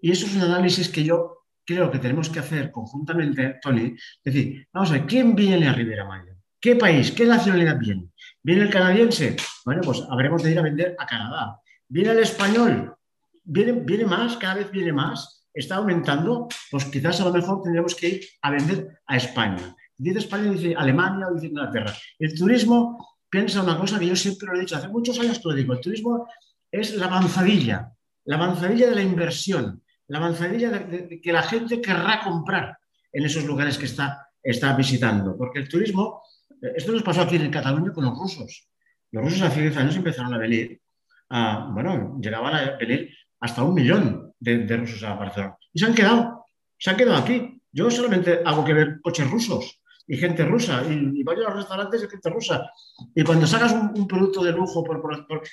y 0.00 0.10
eso 0.10 0.26
es 0.26 0.34
un 0.34 0.42
análisis 0.42 0.88
que 0.88 1.04
yo 1.04 1.44
creo 1.64 1.90
que 1.90 1.98
tenemos 1.98 2.30
que 2.30 2.38
hacer 2.38 2.70
conjuntamente, 2.70 3.58
Tony, 3.60 3.94
es 4.24 4.34
decir, 4.34 4.66
vamos 4.72 4.90
a 4.90 4.94
ver, 4.94 5.06
¿quién 5.06 5.34
viene 5.34 5.68
a 5.68 5.72
Ribera 5.72 6.06
Maya? 6.06 6.34
¿Qué 6.58 6.76
país, 6.76 7.12
qué 7.12 7.26
nacionalidad 7.26 7.78
viene? 7.78 8.08
¿Viene 8.42 8.62
el 8.62 8.70
canadiense? 8.70 9.36
Bueno, 9.64 9.82
pues 9.82 10.02
habremos 10.08 10.42
de 10.42 10.52
ir 10.52 10.58
a 10.58 10.62
vender 10.62 10.96
a 10.98 11.06
Canadá. 11.06 11.60
¿Viene 11.88 12.10
el 12.10 12.18
español? 12.20 12.96
¿Viene, 13.44 13.72
viene 13.72 14.04
más? 14.04 14.36
¿Cada 14.36 14.54
vez 14.54 14.70
viene 14.70 14.92
más? 14.92 15.46
¿Está 15.54 15.76
aumentando? 15.76 16.48
Pues 16.70 16.84
quizás 16.86 17.20
a 17.20 17.24
lo 17.24 17.32
mejor 17.32 17.62
tendremos 17.62 17.94
que 17.94 18.08
ir 18.08 18.20
a 18.42 18.50
vender 18.50 19.00
a 19.06 19.16
España. 19.16 19.74
Dice 19.96 20.18
España, 20.18 20.50
dice 20.50 20.74
Alemania 20.76 21.28
o 21.28 21.34
dice 21.34 21.46
Inglaterra. 21.46 21.94
El 22.18 22.36
turismo 22.36 23.16
piensa 23.30 23.62
una 23.62 23.78
cosa 23.78 23.98
que 23.98 24.06
yo 24.06 24.16
siempre 24.16 24.48
lo 24.48 24.56
he 24.56 24.60
dicho, 24.60 24.76
hace 24.76 24.88
muchos 24.88 25.18
años 25.18 25.38
que 25.38 25.48
lo 25.48 25.54
digo, 25.54 25.72
el 25.72 25.80
turismo 25.80 26.28
es 26.70 26.94
la 26.94 27.06
avanzadilla, 27.06 27.92
la 28.24 28.36
avanzadilla 28.36 28.88
de 28.90 28.94
la 28.94 29.02
inversión, 29.02 29.82
la 30.08 30.18
avanzadilla 30.18 30.70
de, 30.70 31.20
que 31.20 31.32
la 31.32 31.42
gente 31.42 31.80
querrá 31.80 32.20
comprar 32.22 32.76
en 33.12 33.24
esos 33.24 33.44
lugares 33.44 33.78
que 33.78 33.86
está, 33.86 34.28
está 34.42 34.76
visitando. 34.76 35.36
Porque 35.36 35.60
el 35.60 35.68
turismo, 35.68 36.22
esto 36.60 36.92
nos 36.92 37.02
pasó 37.02 37.22
aquí 37.22 37.36
en 37.36 37.50
Cataluña 37.50 37.92
con 37.92 38.04
los 38.04 38.18
rusos. 38.18 38.68
Los 39.12 39.24
rusos 39.24 39.42
hace 39.42 39.62
10 39.62 39.76
años 39.76 39.96
empezaron 39.96 40.34
a 40.34 40.38
venir, 40.38 40.80
bueno, 41.28 42.18
llegaban 42.20 42.54
a 42.54 42.76
venir 42.76 43.10
hasta 43.40 43.62
un 43.62 43.74
millón 43.74 44.32
de, 44.38 44.58
de 44.58 44.76
rusos 44.76 45.02
a 45.02 45.14
Barcelona. 45.14 45.56
Y 45.72 45.78
se 45.78 45.86
han 45.86 45.94
quedado, 45.94 46.46
se 46.78 46.90
han 46.90 46.96
quedado 46.96 47.16
aquí. 47.16 47.60
Yo 47.72 47.90
solamente 47.90 48.40
hago 48.44 48.64
que 48.64 48.72
ver 48.72 49.00
coches 49.02 49.30
rusos 49.30 49.80
y 50.06 50.16
gente 50.16 50.44
rusa. 50.44 50.82
Y, 50.88 51.20
y 51.20 51.24
a 51.28 51.34
los 51.34 51.56
restaurantes 51.56 52.04
y 52.04 52.08
gente 52.08 52.30
rusa. 52.30 52.70
Y 53.14 53.22
cuando 53.24 53.46
sacas 53.46 53.72
un, 53.72 54.06
producto 54.06 54.42
de 54.42 54.52
lujo 54.52 54.84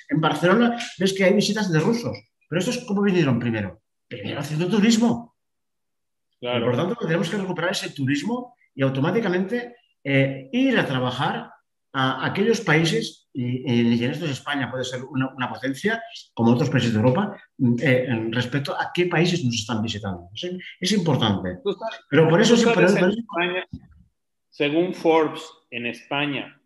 en 0.08 0.20
Barcelona, 0.20 0.78
ves 0.98 1.12
que 1.12 1.24
hay 1.24 1.34
visitas 1.34 1.70
de 1.70 1.80
rusos. 1.80 2.16
Pero 2.48 2.60
estos, 2.60 2.84
¿cómo 2.84 3.02
vinieron 3.02 3.38
primero? 3.38 3.82
Primero 4.08 4.40
haciendo 4.40 4.68
turismo. 4.68 5.34
Por 6.40 6.60
lo 6.60 6.76
tanto, 6.76 7.06
tenemos 7.06 7.28
que 7.30 7.38
recuperar 7.38 7.72
ese 7.72 7.90
turismo 7.90 8.54
y 8.74 8.82
automáticamente 8.82 9.76
eh, 10.02 10.50
ir 10.52 10.78
a 10.78 10.86
trabajar 10.86 11.50
a 11.92 12.26
aquellos 12.26 12.60
países, 12.60 13.23
y, 13.36 14.04
en 14.04 14.10
esto 14.10 14.26
España 14.26 14.70
puede 14.70 14.84
ser 14.84 15.02
una, 15.02 15.48
potencia, 15.48 16.00
como 16.34 16.52
otros 16.52 16.70
países 16.70 16.92
de 16.92 16.98
Europa, 16.98 17.36
eh, 17.82 18.06
respecto 18.30 18.72
a 18.72 18.92
qué 18.94 19.06
países 19.06 19.44
nos 19.44 19.54
están 19.54 19.82
visitando. 19.82 20.30
Es, 20.80 20.92
importante. 20.92 21.58
Pero 22.08 22.28
por 22.28 22.40
eso 22.40 22.56
siempre... 22.56 22.86
según 24.50 24.94
Forbes, 24.94 25.42
en 25.72 25.86
España, 25.86 26.60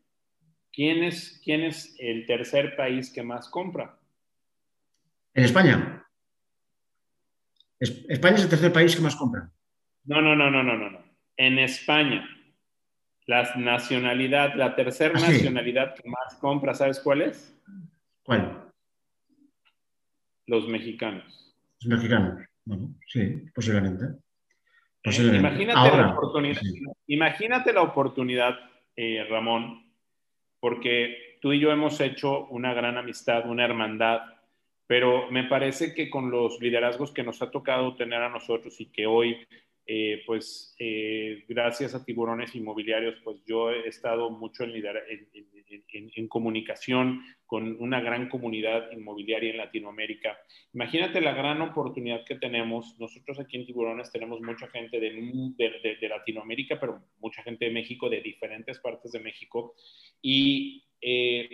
¿quién 0.71 1.05
es, 1.05 1.41
¿quién 1.43 1.63
es 1.63 1.97
el 1.99 2.27
tercer 2.27 2.77
país 2.77 3.11
que 3.11 3.23
más 3.23 3.49
compra? 3.49 3.99
En 5.33 5.45
España. 5.45 6.05
España 7.81 8.37
es 8.37 8.43
el 8.43 8.51
tercer 8.51 8.73
país 8.73 8.95
que 8.95 9.03
más 9.03 9.17
compra. 9.17 9.51
No, 10.05 10.21
no, 10.21 10.37
no, 10.37 10.51
no, 10.51 10.63
no, 10.63 10.77
no. 10.77 10.99
En 11.39 11.59
España. 11.59 12.29
La 13.29 13.55
nacionalidad, 13.57 14.55
la 14.55 14.75
tercera 14.75 15.13
ah, 15.19 15.21
nacionalidad 15.21 15.95
que 15.95 16.09
más 16.09 16.35
compra, 16.41 16.73
¿sabes 16.73 16.99
cuál 16.99 17.21
es? 17.21 17.55
¿Cuál? 18.23 18.73
Los 20.47 20.67
mexicanos. 20.67 21.55
Los 21.83 21.99
mexicanos, 21.99 22.43
bueno, 22.65 22.95
sí, 23.07 23.45
posiblemente. 23.55 24.07
Eh, 25.05 25.37
imagínate, 25.37 25.97
la 25.97 26.13
oportunidad, 26.13 26.63
imagínate 27.07 27.73
la 27.75 27.83
oportunidad, 27.83 28.59
eh, 28.97 29.27
Ramón, 29.29 29.93
porque 30.59 31.39
tú 31.43 31.53
y 31.53 31.61
yo 31.61 31.71
hemos 31.71 32.01
hecho 32.01 32.47
una 32.47 32.73
gran 32.73 32.97
amistad, 32.97 33.47
una 33.47 33.67
hermandad, 33.67 34.23
pero 34.87 35.31
me 35.31 35.45
parece 35.45 35.93
que 35.93 36.09
con 36.09 36.31
los 36.31 36.59
liderazgos 36.63 37.13
que 37.13 37.23
nos 37.23 37.43
ha 37.43 37.51
tocado 37.51 37.95
tener 37.95 38.23
a 38.23 38.31
nosotros 38.31 38.81
y 38.81 38.87
que 38.87 39.07
hoy 39.07 39.47
eh, 39.91 40.23
pues 40.27 40.77
eh, 40.79 41.47
gracias 41.49 41.95
a 41.95 42.05
tiburones 42.05 42.55
inmobiliarios, 42.55 43.15
pues 43.25 43.39
yo 43.47 43.71
he 43.71 43.89
estado 43.89 44.29
mucho 44.29 44.65
en, 44.65 46.29
comunicación 46.29 47.23
con 47.47 47.81
una 47.81 48.03
gran 48.03 48.29
comunidad 48.29 48.93
inmobiliaria 48.93 49.51
en 49.51 49.57
Latinoamérica. 49.57 50.37
Imagínate 50.75 51.23
la 51.23 51.33
gran 51.33 51.63
oportunidad 51.63 52.23
que 52.27 52.35
tenemos. 52.35 52.97
Nosotros 52.99 53.41
aquí 53.41 53.57
en 53.57 53.65
Tiburones 53.65 54.13
tenemos 54.13 54.43
mucha 54.43 54.69
gente 54.69 55.01
de, 55.01 55.11
de 55.57 56.09
Latinoamérica, 56.09 56.79
pero 56.79 57.03
mucha 57.19 57.43
gente 57.43 57.65
de 57.65 57.71
México, 57.71 58.11
de 58.11 58.21
diferentes 58.21 58.79
partes 58.81 59.13
de 59.13 59.21
México. 59.21 59.75
Y 60.21 60.85
eh, 61.01 61.49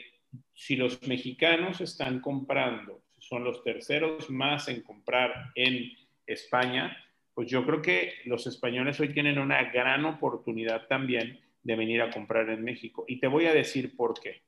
si 0.52 0.74
los 0.74 1.00
mexicanos 1.06 1.80
están 1.80 2.20
comprando, 2.20 3.04
son 3.18 3.44
los 3.44 3.62
terceros 3.62 4.28
más 4.28 4.66
en 4.66 4.82
comprar 4.82 5.52
en 5.54 5.92
España, 6.26 6.96
pues 7.34 7.48
yo 7.48 7.66
creo 7.66 7.82
que 7.82 8.14
los 8.26 8.46
españoles 8.46 8.98
hoy 9.00 9.12
tienen 9.12 9.38
una 9.38 9.64
gran 9.70 10.04
oportunidad 10.04 10.86
también 10.86 11.40
de 11.64 11.76
venir 11.76 12.00
a 12.00 12.10
comprar 12.10 12.48
en 12.50 12.62
México. 12.62 13.04
Y 13.08 13.18
te 13.18 13.26
voy 13.26 13.46
a 13.46 13.54
decir 13.54 13.96
por 13.96 14.14
qué. 14.20 14.42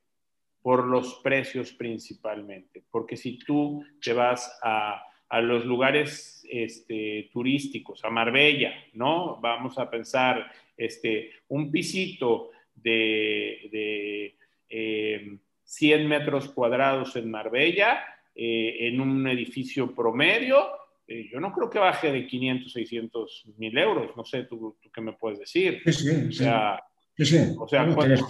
Por 0.62 0.85
los 0.85 1.14
precios 1.16 1.72
principalmente. 1.72 2.85
Porque 2.90 3.16
si 3.16 3.38
tú 3.38 3.85
te 4.01 4.12
vas 4.12 4.59
a, 4.62 5.03
los 5.42 5.64
lugares 5.64 6.46
este, 6.49 7.31
turísticos, 7.33 8.05
a 8.05 8.11
Marbella, 8.11 8.72
¿no? 8.92 9.40
Vamos 9.40 9.79
a 9.79 9.90
pensar 9.90 10.51
este, 10.77 11.33
un 11.49 11.70
pisito 11.72 12.51
de, 12.75 14.37
100 14.68 16.01
eh, 16.01 16.05
metros 16.05 16.51
cuadrados 16.51 17.16
en 17.16 17.31
Marbella, 17.31 18.05
eh, 18.35 18.77
en 18.81 19.01
un 19.01 19.27
edificio 19.27 19.92
promedio, 19.94 20.68
eh, 21.09 21.29
yo 21.33 21.40
no 21.40 21.53
creo 21.53 21.71
que 21.71 21.79
baje 21.79 22.11
de 22.11 22.27
500, 22.27 22.73
600 22.73 23.45
mil 23.59 23.77
euros. 23.79 24.16
No 24.16 24.25
sé, 24.25 24.45
¿tú, 24.45 24.77
qué 24.92 25.01
me 25.01 25.12
puedes 25.12 25.38
decir? 25.38 25.81
Sí, 25.85 25.92
sí. 25.92 26.27
O 26.29 26.33
sea, 26.33 26.81
sí, 27.16 27.25
sí. 27.25 27.55
O 27.59 27.69
sea, 27.69 27.87
tienes, 27.95 28.27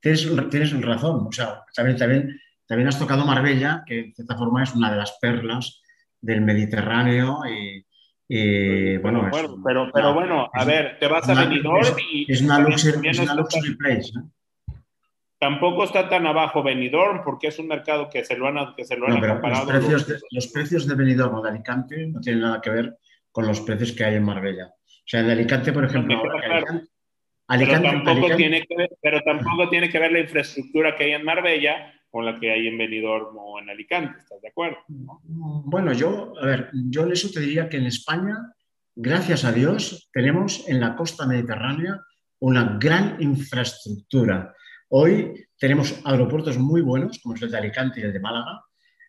tienes, 0.00 0.50
tienes, 0.50 0.80
razón. 0.80 1.26
O 1.26 1.32
sea, 1.32 1.62
también, 1.74 1.98
también, 1.98 2.40
también 2.66 2.88
has 2.88 2.98
tocado 2.98 3.26
Marbella, 3.26 3.82
que 3.86 3.94
de 3.94 4.12
cierta 4.14 4.36
forma 4.36 4.62
es 4.62 4.74
una 4.74 4.90
de 4.90 4.96
las 4.96 5.18
perlas 5.20 5.82
del 6.20 6.40
Mediterráneo 6.40 7.40
y, 7.46 7.84
bueno, 8.98 9.28
pero, 9.64 9.90
pero, 9.92 10.14
bueno, 10.14 10.48
a 10.52 10.64
ver, 10.64 10.98
te 11.00 11.08
vas 11.08 11.28
a 11.28 11.34
Benidorm 11.34 11.96
y... 12.12 12.30
Es 12.32 12.40
una 12.40 12.60
luxury, 12.60 13.08
es 13.08 13.18
una 13.18 13.34
luxury 13.34 13.74
place, 13.74 14.12
¿no? 14.14 14.30
Tampoco 15.40 15.84
está 15.84 16.06
tan 16.06 16.26
abajo 16.26 16.62
Benidorm 16.62 17.22
porque 17.24 17.46
es 17.46 17.58
un 17.58 17.66
mercado 17.66 18.10
que 18.10 18.22
se 18.26 18.36
lo 18.36 18.46
han, 18.46 18.74
que 18.74 18.84
se 18.84 18.94
lo 18.94 19.06
han 19.06 19.22
Los 19.22 19.64
precios, 19.64 20.06
de, 20.06 20.18
los 20.32 20.48
precios 20.48 20.86
de 20.86 20.94
Benidorm 20.94 21.34
o 21.34 21.42
de 21.42 21.48
Alicante 21.48 22.06
no 22.08 22.20
tienen 22.20 22.42
nada 22.42 22.60
que 22.60 22.68
ver 22.68 22.98
con 23.32 23.46
los 23.46 23.62
precios 23.62 23.92
que 23.92 24.04
hay 24.04 24.16
en 24.16 24.22
Marbella. 24.22 24.66
O 24.66 25.02
sea, 25.06 25.20
en 25.20 25.30
Alicante, 25.30 25.72
por 25.72 25.86
ejemplo, 25.86 26.22
Alicante, 27.46 27.88
pero, 27.88 28.04
tampoco 28.04 28.36
Tiene 28.36 28.66
que 28.66 28.76
ver, 28.76 28.90
pero 29.00 29.20
tampoco 29.22 29.68
tiene 29.70 29.88
que 29.88 29.98
ver 29.98 30.12
la 30.12 30.20
infraestructura 30.20 30.94
que 30.94 31.04
hay 31.04 31.12
en 31.12 31.24
Marbella 31.24 31.94
con 32.10 32.26
la 32.26 32.38
que 32.38 32.52
hay 32.52 32.66
en 32.66 32.76
Benidorm 32.76 33.34
o 33.38 33.60
en 33.60 33.70
Alicante, 33.70 34.18
¿estás 34.18 34.42
de 34.42 34.48
acuerdo? 34.48 34.76
Bueno, 34.88 35.94
yo, 35.94 36.34
a 36.38 36.44
ver, 36.44 36.70
yo 36.90 37.04
en 37.04 37.12
eso 37.12 37.30
te 37.32 37.40
diría 37.40 37.68
que 37.68 37.78
en 37.78 37.86
España, 37.86 38.36
gracias 38.94 39.44
a 39.44 39.52
Dios, 39.52 40.10
tenemos 40.12 40.68
en 40.68 40.80
la 40.80 40.96
costa 40.96 41.26
mediterránea 41.26 41.98
una 42.40 42.76
gran 42.78 43.16
infraestructura. 43.20 44.54
Hoy 44.92 45.46
tenemos 45.56 46.00
aeropuertos 46.04 46.58
muy 46.58 46.80
buenos, 46.80 47.20
como 47.20 47.36
es 47.36 47.42
el 47.42 47.50
de 47.50 47.58
Alicante 47.58 48.00
y 48.00 48.02
el 48.02 48.12
de 48.12 48.18
Málaga, 48.18 48.64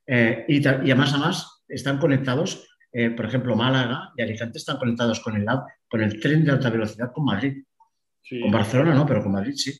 eh, 0.06 0.46
y, 0.48 0.66
además, 0.68 1.12
además 1.14 1.64
están 1.68 1.98
conectados, 1.98 2.68
eh, 2.92 3.10
por 3.10 3.26
ejemplo, 3.26 3.56
Málaga 3.56 4.12
y 4.16 4.22
Alicante 4.22 4.60
están 4.60 4.78
conectados 4.78 5.20
con 5.22 5.36
el, 5.36 5.46
con 5.90 6.04
el 6.04 6.20
tren 6.20 6.46
de 6.46 6.52
alta 6.52 6.70
velocidad 6.70 7.12
con 7.12 7.26
Madrid. 7.26 7.64
Con 8.30 8.52
Barcelona 8.52 8.94
no, 8.94 9.08
pero 9.08 9.24
con 9.24 9.32
Madrid 9.32 9.54
sí. 9.56 9.76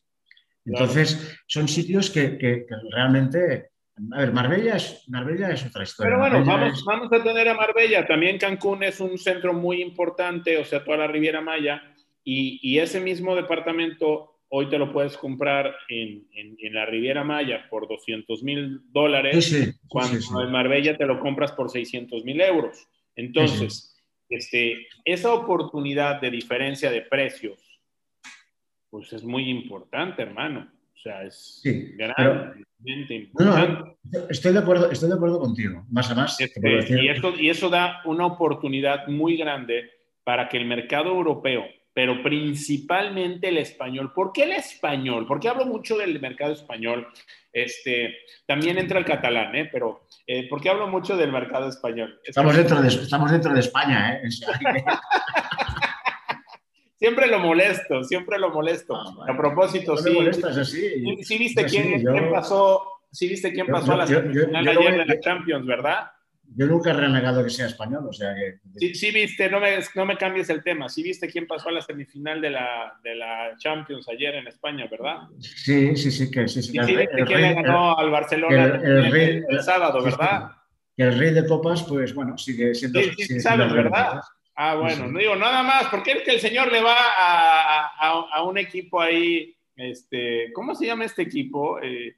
Entonces, 0.64 1.38
son 1.46 1.68
sitios 1.68 2.10
que, 2.10 2.66
realmente... 2.90 3.70
A 4.12 4.20
ver, 4.20 4.32
Marbella 4.32 4.76
es, 4.76 5.04
Marbella 5.08 5.50
es 5.50 5.64
otra 5.66 5.84
historia. 5.84 6.10
Pero 6.10 6.18
bueno, 6.18 6.44
vamos, 6.44 6.82
vamos 6.84 7.12
a 7.12 7.22
tener 7.22 7.48
a 7.48 7.54
Marbella. 7.54 8.06
También 8.06 8.38
Cancún 8.38 8.82
es 8.82 8.98
un 9.00 9.18
centro 9.18 9.52
muy 9.52 9.82
importante, 9.82 10.58
o 10.58 10.64
sea, 10.64 10.82
toda 10.82 10.96
la 10.96 11.06
Riviera 11.06 11.40
Maya. 11.40 11.80
Y, 12.24 12.58
y 12.62 12.78
ese 12.78 13.00
mismo 13.00 13.36
departamento 13.36 14.31
hoy 14.54 14.68
te 14.68 14.78
lo 14.78 14.92
puedes 14.92 15.16
comprar 15.16 15.74
en, 15.88 16.26
la 16.72 16.84
Riviera 16.84 17.24
Maya 17.24 17.66
por 17.70 17.88
200 17.88 18.42
mil 18.42 18.80
dólares, 18.92 19.78
cuando 19.88 20.42
en 20.42 20.52
Marbella 20.52 20.96
te 20.96 21.06
lo 21.06 21.18
compras 21.20 21.52
por 21.52 21.70
600 21.70 22.22
mil 22.24 22.38
euros. 22.40 22.86
Entonces, 23.16 23.96
este, 24.28 24.86
esa 25.06 25.32
oportunidad 25.32 26.20
de 26.20 26.30
diferencia 26.30 26.90
de 26.90 27.00
precios, 27.00 27.58
pues 28.90 29.12
es 29.14 29.24
muy 29.24 29.48
importante, 29.48 30.20
hermano. 30.20 30.70
O 30.94 30.98
sea, 30.98 31.22
es 31.22 31.62
realmente 31.96 33.14
importante. 33.14 33.96
estoy, 34.28 34.52
de 34.52 34.58
acuerdo, 34.58 34.90
estoy 34.90 35.08
de 35.08 35.14
acuerdo 35.14 35.40
contigo, 35.40 35.86
más 35.90 36.10
a 36.10 36.14
más. 36.14 36.38
Este, 36.38 37.02
y, 37.02 37.08
eso, 37.08 37.34
y 37.38 37.48
eso 37.48 37.70
da 37.70 38.02
una 38.04 38.26
oportunidad 38.26 39.08
muy 39.08 39.38
grande 39.38 39.90
para 40.24 40.50
que 40.50 40.58
el 40.58 40.66
mercado 40.66 41.08
europeo 41.08 41.64
pero 41.94 42.22
principalmente 42.22 43.48
el 43.48 43.58
español. 43.58 44.12
¿Por 44.14 44.32
qué 44.32 44.44
el 44.44 44.52
español? 44.52 45.26
Porque 45.26 45.48
hablo 45.48 45.66
mucho 45.66 45.98
del 45.98 46.20
mercado 46.20 46.52
español. 46.52 47.08
Este, 47.52 48.16
también 48.46 48.78
entra 48.78 48.98
el 48.98 49.04
catalán, 49.04 49.54
¿eh? 49.54 49.68
pero 49.70 50.06
eh, 50.26 50.48
¿por 50.48 50.60
qué 50.60 50.70
hablo 50.70 50.88
mucho 50.88 51.16
del 51.16 51.30
mercado 51.30 51.68
español? 51.68 52.18
Estamos 52.24 52.56
dentro 52.56 52.80
de, 52.80 52.88
estamos 52.88 53.30
dentro 53.30 53.52
de 53.52 53.60
España, 53.60 54.14
¿eh? 54.14 54.22
siempre 56.98 57.26
lo 57.26 57.40
molesto, 57.40 58.02
siempre 58.04 58.38
lo 58.38 58.50
molesto. 58.50 58.96
Ah, 58.96 59.32
a 59.32 59.36
propósito, 59.36 59.98
sí. 59.98 60.16
Sí, 61.22 61.38
viste 61.38 61.66
quién, 61.66 62.02
pasó, 62.30 63.02
sí 63.10 63.28
viste 63.28 63.52
quién 63.52 63.66
pasó 63.66 63.92
a 63.92 63.96
la 63.96 64.06
semifinal 64.06 64.66
ayer 64.66 64.96
de 64.96 65.06
la 65.06 65.20
Champions, 65.20 65.66
¿verdad? 65.66 66.10
Yo 66.54 66.66
nunca 66.66 66.90
he 66.90 66.94
renegado 66.94 67.42
que 67.42 67.50
sea 67.50 67.66
español, 67.66 68.06
o 68.08 68.12
sea 68.12 68.34
que... 68.34 68.58
Sí, 68.76 68.94
sí 68.94 69.10
viste, 69.10 69.48
no 69.48 69.60
me, 69.60 69.78
no 69.94 70.04
me 70.04 70.16
cambies 70.16 70.50
el 70.50 70.62
tema, 70.62 70.88
sí 70.88 71.02
viste 71.02 71.28
quién 71.28 71.46
pasó 71.46 71.68
a 71.68 71.72
la 71.72 71.82
semifinal 71.82 72.40
de 72.40 72.50
la, 72.50 72.98
de 73.02 73.14
la 73.14 73.56
Champions 73.58 74.08
ayer 74.08 74.34
en 74.34 74.46
España, 74.46 74.86
¿verdad? 74.90 75.28
Sí, 75.38 75.96
sí, 75.96 76.10
sí, 76.10 76.30
que 76.30 76.48
sí. 76.48 76.62
sí, 76.62 76.72
sí 76.72 76.96
viste 76.96 77.24
quién 77.24 77.40
le 77.40 77.54
ganó 77.54 77.96
al 77.96 78.10
Barcelona 78.10 78.80
el, 78.82 79.62
sábado, 79.62 80.02
¿verdad? 80.02 80.50
el 80.96 81.18
rey 81.18 81.32
de 81.32 81.46
copas, 81.46 81.82
pues 81.84 82.14
bueno, 82.14 82.36
sigue 82.36 82.74
siendo... 82.74 83.00
Sí, 83.00 83.10
sí, 83.16 83.40
sabes, 83.40 83.72
¿verdad? 83.72 84.20
Ah, 84.54 84.74
bueno, 84.74 85.08
no 85.08 85.18
digo 85.18 85.34
nada 85.34 85.62
más, 85.62 85.86
porque 85.86 86.12
es 86.12 86.22
que 86.22 86.32
el 86.32 86.40
señor 86.40 86.70
le 86.70 86.82
va 86.82 86.94
a, 86.94 87.86
a, 87.98 88.10
a 88.32 88.42
un 88.42 88.58
equipo 88.58 89.00
ahí, 89.00 89.56
este, 89.74 90.52
¿cómo 90.52 90.74
se 90.74 90.86
llama 90.86 91.06
este 91.06 91.22
equipo? 91.22 91.80
Eh, 91.80 92.16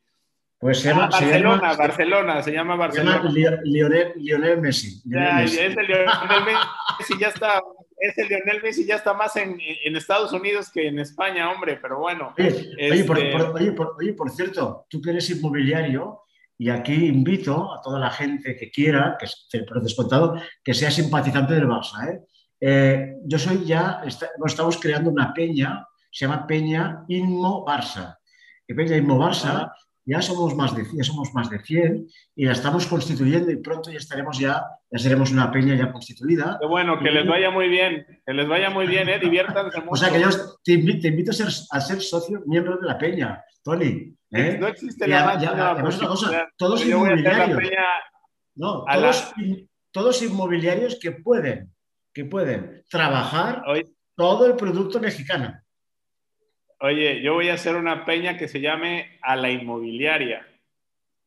pues 0.59 0.81
se 0.81 0.89
llama, 0.89 1.09
Barcelona, 1.09 1.75
Barcelona, 1.75 2.43
se 2.43 2.53
llama 2.53 2.77
Barcelona. 2.77 3.31
Se 3.31 3.41
llama 3.41 3.61
Lionel, 3.65 4.13
Lionel 4.17 4.61
Messi. 4.61 5.03
ya, 5.05 5.35
Messi. 5.35 5.59
Es 5.59 5.77
el 5.77 5.87
Lionel 5.87 6.45
Messi, 6.45 7.19
ya 7.19 7.29
está 7.29 7.61
ese 7.99 8.27
Lionel 8.27 8.63
Messi 8.63 8.85
ya 8.85 8.97
está 8.97 9.15
más 9.15 9.37
en, 9.37 9.59
Estados 9.97 10.33
Unidos 10.33 10.71
que 10.71 10.89
en 10.89 10.99
España, 10.99 11.51
hombre, 11.51 11.79
pero 11.81 11.99
bueno. 11.99 12.35
Oye, 12.39 12.75
este 12.77 13.05
por, 13.05 14.17
por, 14.17 14.31
cierto, 14.31 14.87
tú 14.89 15.01
que 15.01 15.11
eres 15.11 15.31
inmobiliario, 15.31 16.23
y 16.59 16.71
aquí 16.71 17.07
invito 17.07 17.73
a 17.73 17.81
toda 17.81 17.99
la 17.99 18.11
gente 18.11 18.57
que 18.57 18.71
quiera, 18.71 19.17
que 19.19 19.59
por 19.65 19.83
descontado, 19.83 20.41
que 20.63 20.75
sea 20.75 20.91
simpatizante 20.91 21.55
del 21.55 21.67
Barça. 21.67 22.09
¿eh? 22.09 22.21
Eh, 22.61 23.17
yo 23.25 23.39
soy 23.39 23.65
ya, 23.65 24.03
estamos 24.05 24.79
creando 24.79 25.11
una 25.11 25.33
peña, 25.33 25.87
se 26.11 26.27
llama 26.27 26.47
Peña 26.47 27.05
Inmo 27.09 27.65
Barça. 27.67 28.19
Y 28.69 28.75
Peña 28.75 28.97
Inmo 28.97 29.19
Barça 29.19 29.73
ya 30.07 30.21
somos 30.21 30.55
más 30.55 30.75
de, 30.77 30.85
ya 30.93 31.03
somos 31.03 31.33
más 31.33 31.49
de 31.51 31.59
100 31.59 32.07
y 32.37 32.45
la 32.45 32.53
estamos 32.53 32.87
constituyendo 32.87 33.51
y 33.51 33.57
pronto 33.57 33.91
ya 33.91 33.99
estaremos 33.99 34.39
ya, 34.39 34.63
ya 34.91 34.99
seremos 34.99 35.31
una 35.33 35.51
peña 35.51 35.75
ya 35.75 35.91
constituida. 35.91 36.59
Qué 36.61 36.67
bueno, 36.67 36.99
que 36.99 37.11
les 37.11 37.27
vaya 37.27 37.51
muy 37.51 37.69
bien, 37.69 38.07
que 38.27 38.33
les 38.35 38.47
vaya 38.47 38.71
muy 38.71 38.87
bien, 38.87 39.09
¿eh? 39.09 39.19
diviértanse 39.19 39.81
mucho. 39.81 39.91
O 39.93 39.97
sea 39.97 40.11
que 40.11 40.21
yo 40.21 40.29
te 40.63 40.73
invito, 40.73 41.31
a, 41.31 41.35
ser, 41.35 41.49
a 41.71 41.81
ser 41.81 42.01
socio, 42.03 42.43
miembro 42.47 42.77
de 42.77 42.87
la 42.87 42.99
peña, 42.99 43.43
Tony. 43.63 44.15
¿eh? 44.31 44.59
No 44.61 44.69
existe 44.69 45.09
la 45.09 45.39
ya, 45.39 45.81
cosa, 46.07 46.49
todos 46.57 46.85
inmobiliarios. 46.85 47.61
No, 48.57 48.85
todos, 48.85 49.33
todos, 49.91 50.23
inmobiliarios 50.23 50.99
que 51.01 51.13
pueden, 51.13 51.73
que 52.13 52.25
pueden 52.25 52.85
trabajar 52.89 53.63
todo 54.15 54.47
el 54.47 54.55
producto 54.55 55.01
mexicano. 55.01 55.59
Oye, 56.81 57.23
yo 57.23 57.35
voy 57.35 57.49
a 57.49 57.55
hacer 57.55 57.77
una 57.77 58.05
peña 58.05 58.37
que 58.37 58.49
se 58.49 58.61
llame 58.61 59.19
a 59.23 59.37
la 59.37 59.51
inmobiliaria. 59.51 60.47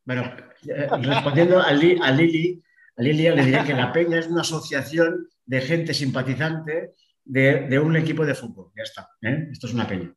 Bueno, 0.04 0.22
eh, 0.66 0.88
respondiendo 1.02 1.60
a, 1.60 1.72
Lili, 1.72 1.98
a 2.00 3.02
Lilia 3.02 3.34
le 3.34 3.44
diré 3.44 3.64
que 3.64 3.74
la 3.74 3.92
peña 3.92 4.18
es 4.18 4.26
una 4.26 4.40
asociación 4.40 5.28
de 5.44 5.60
gente 5.60 5.94
simpatizante 5.94 6.94
de, 7.24 7.78
un 7.78 7.96
equipo 7.96 8.24
de 8.24 8.34
fútbol. 8.34 8.70
Ya 8.76 8.82
está. 8.82 9.10
¿eh? 9.22 9.48
Esto 9.52 9.66
es 9.66 9.74
una 9.74 9.86
peña. 9.86 10.14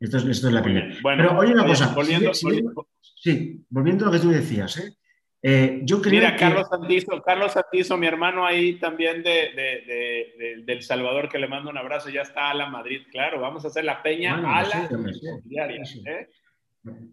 Esto 0.00 0.18
es, 0.18 0.42
la 0.42 0.62
peña. 0.62 0.88
Pero 1.02 1.38
oye 1.38 1.52
una 1.52 1.66
cosa. 1.66 1.94
sí, 3.00 3.64
volviendo 3.70 4.04
a 4.04 4.08
lo 4.08 4.12
que 4.12 4.20
tú 4.20 4.30
decías, 4.30 4.76
¿eh? 4.78 4.96
Eh, 5.46 5.82
yo 5.82 6.00
creo 6.00 6.20
Mira, 6.20 6.36
Carlos 6.36 6.66
Santizo, 6.70 7.22
Carlos 7.22 7.52
Santizo, 7.52 7.98
mi 7.98 8.06
hermano 8.06 8.46
ahí 8.46 8.78
también 8.78 9.22
de, 9.22 10.62
del 10.64 10.82
Salvador, 10.82 11.28
que 11.28 11.38
le 11.38 11.46
mando 11.46 11.68
un 11.68 11.76
abrazo, 11.76 12.08
ya 12.08 12.22
está 12.22 12.48
a 12.48 12.54
la 12.54 12.70
Madrid, 12.70 13.02
claro, 13.10 13.42
vamos 13.42 13.62
a 13.62 13.68
hacer 13.68 13.84
la 13.84 14.02
peña 14.02 14.36
a 14.36 14.62
la 14.62 14.88
diaria. 15.44 15.82
¿eh? 16.06 16.28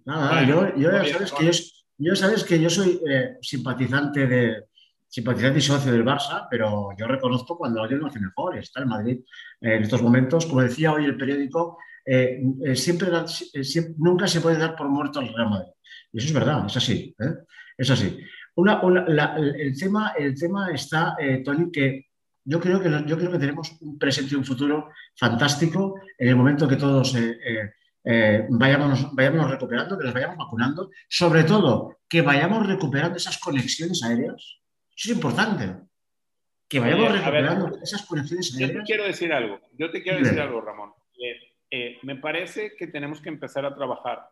Nada, 0.05 0.45
yo, 0.45 0.73
yo, 0.77 0.91
ya 0.91 1.05
sabes 1.11 1.33
que 1.33 1.45
yo, 1.45 1.51
yo, 1.97 2.15
sabes 2.15 2.43
que 2.45 2.61
yo 2.61 2.69
soy 2.69 3.01
eh, 3.05 3.35
simpatizante 3.41 4.25
de 4.25 4.63
simpatizante 5.09 5.59
y 5.59 5.61
socio 5.61 5.91
del 5.91 6.05
Barça, 6.05 6.47
pero 6.49 6.91
yo 6.97 7.07
reconozco 7.07 7.57
cuando 7.57 7.81
alguien 7.81 7.99
lo 7.99 8.07
hace 8.07 8.21
mejor, 8.21 8.57
está 8.57 8.79
el 8.79 8.85
Madrid 8.85 9.19
en 9.59 9.83
estos 9.83 10.01
momentos, 10.01 10.45
como 10.45 10.61
decía 10.61 10.93
hoy 10.93 11.03
el 11.03 11.17
periódico, 11.17 11.79
siempre, 12.75 13.09
siempre, 13.27 13.95
nunca 13.97 14.27
se 14.27 14.41
puede 14.41 14.57
dar 14.57 14.75
por 14.75 14.89
muerto 14.89 15.19
al 15.19 15.33
Real 15.33 15.49
Madrid. 15.49 15.71
Y 16.11 16.17
eso 16.17 16.27
es 16.27 16.33
verdad, 16.33 16.65
es 16.65 16.77
así. 16.77 17.15
¿eh? 17.19 17.33
Es 17.77 17.89
así. 17.89 18.19
el, 18.55 19.77
tema, 19.79 20.13
el 20.17 20.39
tema 20.39 20.71
está, 20.71 21.15
eh, 21.19 21.41
Tony, 21.43 21.71
que 21.71 22.11
yo 22.43 22.59
creo 22.59 22.81
que, 22.81 22.89
yo 23.07 23.17
creo 23.17 23.31
que 23.31 23.39
tenemos 23.39 23.75
un 23.81 23.97
presente 23.97 24.33
y 24.33 24.37
un 24.37 24.45
futuro 24.45 24.89
fantástico 25.15 25.99
en 26.17 26.27
el 26.27 26.35
momento 26.35 26.67
que 26.67 26.75
todos 26.75 27.15
eh, 27.15 27.37
eh, 28.03 28.45
vayamos, 28.49 29.13
vayamos 29.15 29.49
recuperando, 29.49 29.97
que 29.97 30.05
nos 30.05 30.13
vayamos 30.13 30.37
vacunando, 30.37 30.91
sobre 31.07 31.43
todo 31.43 31.99
que 32.07 32.21
vayamos 32.21 32.67
recuperando 32.67 33.17
esas 33.17 33.37
conexiones 33.37 34.03
aéreas. 34.03 34.59
Eso 34.95 35.11
es 35.11 35.15
importante. 35.15 35.75
Que 36.67 36.79
vayamos 36.79 37.11
recuperando 37.11 37.79
esas 37.81 38.03
conexiones 38.05 38.53
aéreas. 38.53 38.71
Yo 38.71 38.77
te 38.79 38.85
quiero 38.85 39.03
decir 39.05 39.33
algo, 39.33 39.59
yo 39.77 39.91
te 39.91 40.03
quiero 40.03 40.19
decir 40.19 40.39
algo, 40.39 40.61
Ramón. 40.61 40.91
Me 42.03 42.15
parece 42.17 42.75
que 42.75 42.87
tenemos 42.87 43.21
que 43.21 43.29
empezar 43.29 43.65
a 43.65 43.73
trabajar 43.73 44.29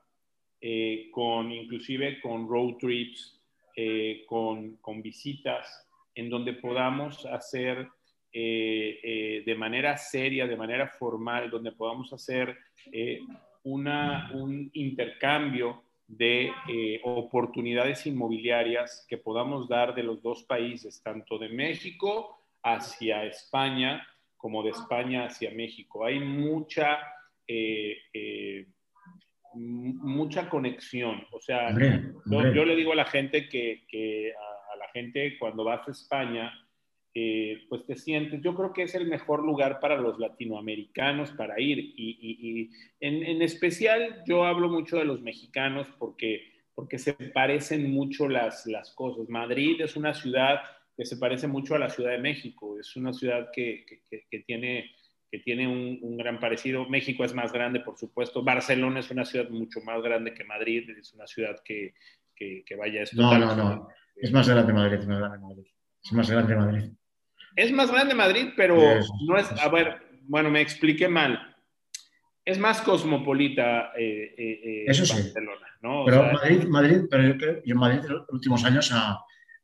eh, 0.62 1.10
con 1.12 1.52
inclusive 1.54 2.20
con 2.20 2.50
road 2.50 2.76
trips, 2.80 3.40
eh, 3.78 4.26
con, 4.28 4.78
visitas, 5.02 5.88
en 6.14 6.30
donde 6.30 6.54
podamos 6.54 7.26
hacer 7.26 7.88
eh, 8.34 9.42
de 9.46 9.56
manera 9.56 9.96
seria, 9.96 10.48
de 10.48 10.58
manera 10.58 10.88
formal, 10.88 11.50
donde 11.50 11.72
podamos 11.72 12.12
hacer 12.12 12.58
un 13.64 14.70
intercambio 14.74 15.82
de 16.08 16.52
oportunidades 17.04 18.06
inmobiliarias 18.06 19.06
que 19.08 19.18
podamos 19.18 19.70
dar 19.70 19.96
de 19.96 20.04
los 20.04 20.22
dos 20.22 20.44
países, 20.44 21.02
tanto 21.02 21.38
de 21.38 21.50
México 21.50 22.38
hacia 22.64 23.24
España 23.24 24.06
como 24.36 24.62
de 24.62 24.72
España 24.72 25.26
hacia 25.26 25.52
México. 25.52 26.04
Hay 26.04 26.20
mucha 26.20 27.00
mucha 29.54 30.50
conexión. 30.50 31.24
O 31.32 31.42
sea, 31.42 31.76
Yo, 32.26 32.66
le 32.66 32.76
digo 32.76 32.94
a 32.94 32.96
la 32.96 33.06
gente 33.06 33.50
que, 33.50 34.34
a, 34.34 34.76
la 34.78 34.88
gente 34.94 35.38
cuando 35.38 35.64
vas 35.64 35.88
a 35.88 35.92
España, 35.92 36.52
eh, 37.14 37.64
pues 37.70 37.86
te 37.86 37.96
sientes, 37.96 38.42
yo 38.42 38.56
creo 38.56 38.72
que 38.72 38.84
es 38.84 38.94
el 38.94 39.08
mejor 39.08 39.44
lugar 39.44 39.80
para 39.80 39.98
los 39.98 40.20
latinoamericanos 40.20 41.32
para 41.32 41.60
ir. 41.60 41.80
Y, 41.80 42.70
en, 43.00 43.42
especial 43.42 44.24
yo 44.28 44.46
hablo 44.46 44.70
mucho 44.70 44.98
de 44.98 45.06
los 45.06 45.22
mexicanos 45.22 45.88
porque, 45.98 46.44
porque 46.76 47.00
se 47.00 47.14
parecen 47.14 47.92
mucho 47.92 48.28
las, 48.28 48.66
las 48.68 48.94
cosas. 48.94 49.28
Madrid 49.30 49.82
es 49.82 49.96
una 49.96 50.14
ciudad 50.14 50.62
que 50.96 51.06
se 51.06 51.18
parece 51.18 51.48
mucho 51.48 51.76
a 51.76 51.80
la 51.80 51.90
Ciudad 51.90 52.12
de 52.12 52.18
México, 52.18 52.78
es 52.78 52.94
una 52.98 53.14
ciudad 53.14 53.52
que, 53.54 53.86
que 54.10 54.40
tiene 54.40 54.92
que 55.32 55.40
tiene 55.40 55.68
un, 55.68 56.18
gran 56.18 56.40
parecido. 56.40 56.88
México 56.90 57.24
es 57.24 57.34
más 57.34 57.52
grande, 57.52 57.80
por 57.82 57.98
supuesto. 57.98 58.44
Barcelona 58.44 59.00
es 59.00 59.12
una 59.12 59.26
ciudad 59.26 59.50
mucho 59.50 59.82
más 59.82 60.02
grande 60.02 60.34
que 60.34 60.44
Madrid, 60.44 60.90
es 60.90 61.14
una 61.14 61.28
ciudad 61.28 61.58
que, 61.64 61.94
que, 62.36 62.76
vaya... 62.78 63.04
Es 63.04 63.14
no, 63.14 63.38
no, 63.38 63.56
no. 63.56 63.88
Es 64.16 64.32
más 64.32 64.50
grande 64.50 64.74
Madrid, 64.74 65.00
es 65.00 65.08
más 65.08 65.20
grande 65.20 65.38
Madrid. 65.40 65.68
Es 66.04 66.12
más 66.14 66.30
grande 66.30 66.56
Madrid. 66.56 66.84
Es 67.56 67.72
más 67.72 67.92
grande 67.92 68.16
Madrid, 68.16 68.48
pero 68.56 68.78
no 69.28 69.38
es... 69.38 69.52
A 69.62 69.70
ver, 69.70 70.02
bueno, 70.24 70.50
me 70.50 70.62
expliqué 70.62 71.08
mal. 71.08 71.56
Es 72.44 72.58
más 72.58 72.82
cosmopolita 72.82 73.92
eh, 73.96 74.34
eh, 74.38 74.62
eh 74.64 74.86
Eso 74.88 75.06
sí. 75.06 75.14
Barcelona, 75.14 75.68
¿no? 75.82 76.04
Pero 76.06 76.32
Madrid, 76.34 76.64
Madrid, 76.68 77.02
pero 77.10 77.24
yo 77.24 77.38
creo 77.38 77.62
que 77.62 77.76
Madrid 77.76 78.00
en 78.06 78.14
los 78.14 78.30
últimos 78.30 78.66
años 78.66 78.92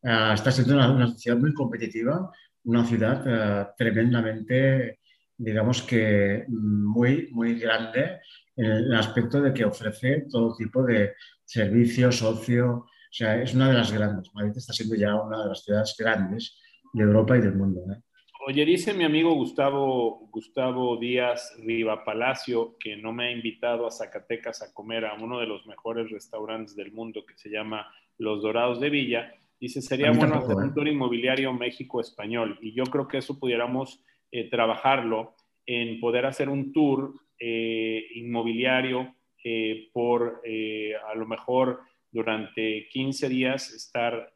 está 0.03 0.51
siendo 0.51 0.75
una, 0.75 1.07
ciudad 1.15 1.37
muy 1.37 1.53
competitiva, 1.53 2.31
una 2.65 2.85
ciudad 2.85 3.23
eh, 3.25 3.67
tremendamente 3.77 4.99
digamos 5.37 5.81
que 5.81 6.45
muy, 6.47 7.29
muy 7.31 7.59
grande 7.59 8.19
en 8.55 8.65
el 8.65 8.95
aspecto 8.95 9.41
de 9.41 9.53
que 9.53 9.65
ofrece 9.65 10.25
todo 10.29 10.55
tipo 10.55 10.83
de 10.83 11.13
servicios, 11.43 12.21
ocio, 12.21 12.85
o 13.15 13.17
sea, 13.17 13.41
es 13.41 13.53
una 13.53 13.69
de 13.69 13.75
las 13.75 13.91
grandes. 13.91 14.33
Madrid 14.33 14.53
está 14.55 14.73
siendo 14.73 14.95
ya 14.95 15.15
una 15.15 15.43
de 15.43 15.49
las 15.49 15.63
ciudades 15.63 15.95
grandes 15.97 16.59
de 16.93 17.03
Europa 17.03 17.37
y 17.37 17.41
del 17.41 17.55
mundo. 17.55 17.81
¿eh? 17.93 18.01
Oye, 18.47 18.65
dice 18.65 18.93
mi 18.93 19.03
amigo 19.03 19.33
Gustavo, 19.33 20.27
Gustavo 20.31 20.97
Díaz 20.97 21.55
Riva 21.59 22.03
Palacio 22.03 22.75
que 22.79 22.95
no 22.95 23.11
me 23.11 23.27
ha 23.27 23.31
invitado 23.31 23.87
a 23.87 23.91
Zacatecas 23.91 24.61
a 24.61 24.73
comer 24.73 25.05
a 25.05 25.15
uno 25.15 25.39
de 25.39 25.47
los 25.47 25.65
mejores 25.65 26.11
restaurantes 26.11 26.75
del 26.75 26.91
mundo 26.91 27.25
que 27.25 27.37
se 27.37 27.49
llama 27.49 27.87
Los 28.17 28.41
Dorados 28.41 28.79
de 28.79 28.89
Villa. 28.89 29.33
Dice, 29.59 29.81
sería 29.81 30.11
bueno 30.11 30.35
hacer 30.35 30.55
un 30.55 30.69
¿eh? 30.69 30.71
tour 30.75 30.87
inmobiliario 30.87 31.53
México 31.53 32.01
español. 32.01 32.59
Y 32.61 32.75
yo 32.75 32.83
creo 32.83 33.07
que 33.07 33.17
eso 33.17 33.39
pudiéramos 33.39 34.03
eh, 34.35 34.49
trabajarlo 34.49 35.33
en 35.65 35.97
poder 36.01 36.25
hacer 36.25 36.49
un 36.49 36.73
tour 36.73 37.13
eh, 37.39 38.05
inmobiliario 38.15 39.15
eh, 39.41 39.87
por 39.93 40.41
a 40.43 41.15
lo 41.15 41.25
mejor 41.25 41.79
durante 42.11 42.89
15 42.89 43.29
días 43.29 43.71
estar 43.73 44.33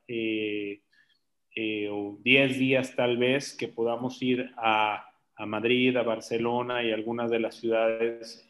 o 1.91 2.17
10 2.23 2.59
días 2.59 2.95
tal 2.95 3.17
vez 3.17 3.53
que 3.57 3.67
podamos 3.67 4.21
ir 4.21 4.49
a, 4.55 5.05
a, 5.35 5.45
Madrid, 5.45 5.97
a 5.97 6.03
Barcelona 6.03 6.81
y 6.81 6.91
algunas 6.93 7.29
de 7.29 7.39
las 7.41 7.55
ciudades 7.55 8.47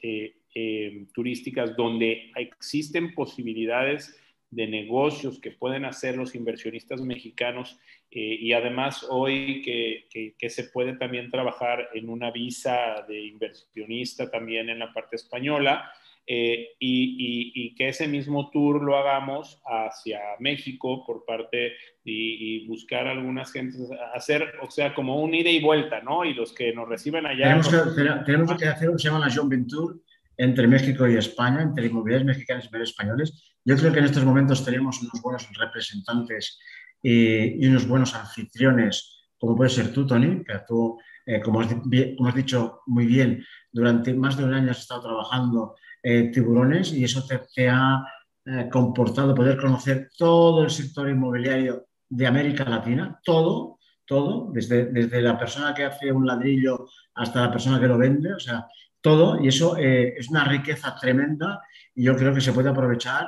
turísticas 1.16 1.76
donde 1.76 2.32
existen 2.36 3.16
posibilidades 3.16 4.16
de 4.52 4.68
negocios 4.68 5.40
que 5.40 5.52
pueden 5.52 5.86
hacer 5.86 6.18
los 6.18 6.34
inversionistas 6.36 7.02
mexicanos 7.02 7.80
eh, 8.12 8.38
y 8.40 8.54
además 8.54 9.06
hoy 9.08 9.62
que, 9.62 10.34
que, 10.38 10.50
se 10.50 10.64
puede 10.66 10.94
también 10.94 11.30
trabajar 11.30 11.90
en 11.94 12.10
una 12.10 12.32
visa 12.32 13.06
de 13.08 13.28
inversionista 13.28 14.32
también 14.32 14.70
en 14.70 14.80
la 14.80 14.92
parte 14.92 15.16
española 15.16 15.92
eh, 16.26 16.70
y, 16.80 17.52
y, 17.56 17.76
que 17.76 17.90
ese 17.90 18.08
mismo 18.08 18.52
tour 18.52 18.84
lo 18.84 18.98
hagamos 18.98 19.60
hacia 19.66 20.20
México 20.40 21.04
por 21.04 21.26
parte 21.26 21.74
y, 22.04 22.68
buscar 22.68 23.08
algunas 23.08 23.52
gentes, 23.52 23.82
hacer, 24.14 24.54
o 24.62 24.70
sea, 24.70 24.94
como 24.94 25.22
un 25.22 25.34
ida 25.34 25.50
y 25.50 25.60
vuelta, 25.60 26.02
¿no? 26.02 26.24
Y 26.26 26.36
los 26.36 26.54
que 26.54 26.72
nos 26.72 26.88
reciben 26.88 27.26
allá. 27.26 27.46
Tenemos 27.46 27.68
que, 27.70 28.04
tenemos 28.26 28.58
que 28.58 28.68
hacer 28.68 28.92
un 28.92 29.00
se 29.00 29.10
llama 29.10 29.26
la 29.28 29.34
John 29.34 29.50
Venture 29.50 29.96
entre 30.40 30.68
México 30.68 31.06
y 31.06 31.18
España, 31.18 31.62
entre 31.62 31.88
inmobiliarios 31.88 32.26
mexicanos 32.26 32.70
y 32.72 32.82
españoles. 32.82 33.44
Yo 33.66 33.76
creo 33.76 33.92
que 33.92 34.00
en 34.00 34.06
estos 34.06 34.24
momentos 34.24 34.64
tenemos 34.64 35.02
unos 35.02 35.22
buenos 35.22 35.46
representantes 35.54 36.58
y, 37.04 37.68
unos 37.68 37.86
buenos 37.86 38.16
anfitriones, 38.16 39.28
como 39.38 39.58
puede 39.58 39.70
ser 39.70 39.92
tú, 39.92 40.08
Tony, 40.08 40.42
que 40.46 40.62
tú 40.66 40.98
eh, 41.26 41.42
como, 41.42 41.60
has, 41.60 42.36
dicho 42.36 42.80
muy 42.88 43.06
bien, 43.06 43.46
durante 43.70 44.14
más 44.14 44.38
de 44.38 44.46
un 44.46 44.54
año 44.54 44.72
has 44.72 44.80
estado 44.80 45.02
trabajando 45.02 45.76
eh, 46.02 46.32
tiburones 46.34 46.94
y 46.94 47.04
eso 47.04 47.22
te, 47.28 47.70
ha 47.70 48.02
eh, 48.46 48.70
comportado 48.72 49.36
poder 49.36 49.58
conocer 49.58 50.10
todo 50.18 50.64
el 50.64 50.70
sector 50.70 51.10
inmobiliario 51.10 51.88
de 52.08 52.28
América 52.28 52.64
Latina, 52.64 53.20
todo, 53.26 53.78
todo, 54.06 54.50
desde, 54.54 54.86
desde 54.86 55.22
la 55.22 55.38
persona 55.38 55.74
que 55.74 55.84
hace 55.84 56.14
un 56.14 56.26
ladrillo 56.26 56.88
hasta 57.16 57.42
la 57.42 57.52
persona 57.52 57.78
que 57.78 57.88
lo 57.88 57.98
vende, 57.98 58.34
o 58.34 58.40
sea, 58.40 58.66
todo, 59.02 59.42
y 59.44 59.48
eso 59.48 59.78
es 59.78 60.30
una 60.30 60.46
riqueza 60.46 60.96
tremenda 61.00 61.62
y 61.96 62.04
yo 62.04 62.16
creo 62.16 62.34
que 62.34 62.42
se 62.42 62.54
puede 62.54 62.70
aprovechar 62.70 63.28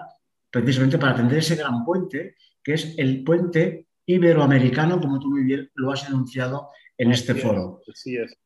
precisamente 0.50 0.98
para 0.98 1.14
atender 1.14 1.40
ese 1.40 1.56
gran 1.56 1.86
puente, 1.86 2.36
que 2.64 2.74
es 2.74 2.96
el 2.98 3.24
puente 3.24 3.88
iberoamericano, 4.06 5.00
como 5.00 5.20
tú 5.20 5.30
muy 5.30 5.44
bien 5.44 5.70
lo 5.76 5.92
has 5.92 6.08
enunciado 6.08 6.70
en 6.98 7.12
este 7.12 7.36
foro. 7.36 7.82
Así 7.92 8.18
es. 8.18 8.38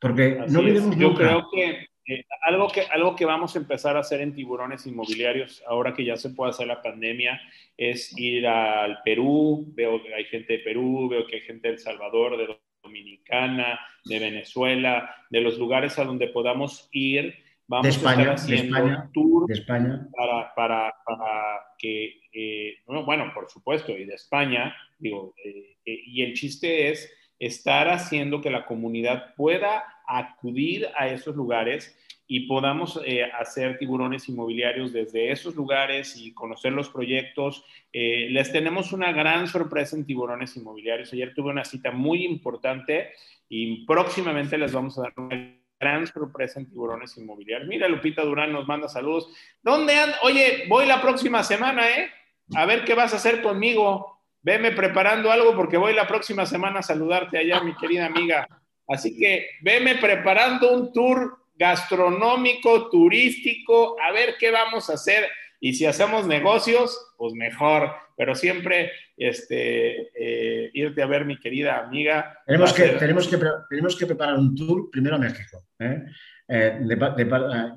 Porque 0.00 0.44
no 0.48 0.58
olvidemos 0.58 0.96
Yo 0.96 1.14
creo 1.14 1.46
que, 1.50 1.86
eh, 2.06 2.24
algo 2.42 2.68
que 2.68 2.82
algo 2.82 3.16
que 3.16 3.24
vamos 3.24 3.56
a 3.56 3.58
empezar 3.58 3.96
a 3.96 4.00
hacer 4.00 4.20
en 4.20 4.34
tiburones 4.34 4.86
inmobiliarios, 4.86 5.62
ahora 5.66 5.94
que 5.94 6.04
ya 6.04 6.16
se 6.16 6.30
puede 6.30 6.50
hacer 6.50 6.66
la 6.66 6.82
pandemia, 6.82 7.40
es 7.76 8.16
ir 8.18 8.46
al 8.46 9.02
Perú. 9.04 9.66
Veo 9.74 10.02
que 10.02 10.14
hay 10.14 10.24
gente 10.24 10.54
de 10.54 10.58
Perú, 10.60 11.08
veo 11.08 11.26
que 11.26 11.36
hay 11.36 11.42
gente 11.42 11.68
de 11.68 11.74
El 11.74 11.80
Salvador, 11.80 12.36
de 12.36 12.58
Dominicana, 12.86 13.78
de 14.04 14.18
Venezuela, 14.18 15.14
de 15.30 15.40
los 15.40 15.58
lugares 15.58 15.98
a 15.98 16.04
donde 16.04 16.28
podamos 16.28 16.88
ir. 16.92 17.34
Vamos 17.68 17.84
de 17.84 17.90
España, 17.90 18.18
a 18.18 18.20
estar 18.20 18.34
haciendo 18.34 18.76
de 18.76 18.82
España, 18.84 19.10
tour 19.12 19.46
de 19.46 19.54
España. 19.54 20.08
Para, 20.16 20.54
para, 20.54 20.94
para 21.04 21.60
que, 21.78 22.20
eh, 22.32 22.76
bueno, 22.86 23.32
por 23.34 23.50
supuesto, 23.50 23.92
y 23.92 24.04
de 24.04 24.14
España, 24.14 24.74
digo, 24.98 25.34
eh, 25.44 25.76
eh, 25.84 26.00
y 26.06 26.22
el 26.22 26.34
chiste 26.34 26.90
es 26.90 27.12
estar 27.38 27.88
haciendo 27.88 28.40
que 28.40 28.50
la 28.50 28.64
comunidad 28.64 29.34
pueda 29.34 29.84
acudir 30.06 30.88
a 30.96 31.08
esos 31.08 31.34
lugares 31.34 31.98
y 32.28 32.46
podamos 32.46 33.00
hacer 33.38 33.78
tiburones 33.78 34.28
inmobiliarios 34.28 34.92
desde 34.92 35.30
esos 35.30 35.54
lugares 35.54 36.16
y 36.16 36.32
conocer 36.32 36.72
los 36.72 36.88
proyectos. 36.88 37.64
les 37.92 38.50
tenemos 38.50 38.92
una 38.92 39.12
gran 39.12 39.46
sorpresa 39.46 39.96
en 39.96 40.04
tiburones 40.04 40.56
inmobiliarios. 40.56 41.12
Ayer 41.12 41.34
tuve 41.34 41.50
una 41.50 41.64
cita 41.64 41.92
muy 41.92 42.24
importante 42.24 43.10
y 43.48 43.86
próximamente 43.86 44.58
les 44.58 44.72
vamos 44.72 44.98
a 44.98 45.02
dar 45.02 45.12
una 45.16 45.56
gran 45.78 46.06
sorpresa 46.06 46.58
en 46.58 46.68
tiburones 46.68 47.16
inmobiliarios. 47.16 47.68
Mira, 47.68 47.88
Lupita 47.88 48.22
Durán 48.22 48.52
nos 48.52 48.66
manda 48.66 48.88
saludos. 48.88 49.28
¿Dónde 49.62 49.94
andan? 49.94 50.18
Oye, 50.22 50.64
voy 50.68 50.86
la 50.86 51.00
próxima 51.00 51.42
semana, 51.42 51.88
¿eh? 51.88 52.10
A 52.54 52.64
ver 52.66 52.84
qué 52.84 52.94
vas 52.94 53.12
a 53.12 53.16
hacer 53.16 53.42
conmigo. 53.42 54.20
Veme 54.42 54.72
preparando 54.72 55.30
algo 55.30 55.54
porque 55.54 55.76
voy 55.76 55.92
la 55.92 56.06
próxima 56.06 56.46
semana 56.46 56.80
a 56.80 56.82
saludarte 56.82 57.38
allá, 57.38 57.60
mi 57.62 57.74
querida 57.74 58.06
amiga. 58.06 58.48
Así 58.88 59.18
que 59.18 59.48
veme 59.60 59.96
preparando 59.96 60.72
un 60.72 60.92
tour 60.92 61.38
gastronómico, 61.56 62.88
turístico, 62.90 63.96
a 64.00 64.12
ver 64.12 64.36
qué 64.38 64.50
vamos 64.50 64.90
a 64.90 64.94
hacer. 64.94 65.26
Y 65.60 65.72
si 65.74 65.86
hacemos 65.86 66.26
negocios, 66.26 67.14
pues 67.16 67.32
mejor. 67.34 67.90
Pero 68.16 68.34
siempre 68.34 68.92
este, 69.16 70.10
eh, 70.14 70.70
irte 70.74 71.02
a 71.02 71.06
ver, 71.06 71.24
mi 71.24 71.38
querida 71.38 71.78
amiga. 71.78 72.38
Tenemos 72.46 72.72
que, 72.72 72.88
tenemos, 72.90 73.28
que, 73.28 73.38
tenemos 73.68 73.96
que 73.96 74.06
preparar 74.06 74.38
un 74.38 74.54
tour 74.54 74.90
primero 74.90 75.16
a 75.16 75.18
México. 75.18 75.64
¿eh? 75.78 76.02
Eh, 76.48 76.80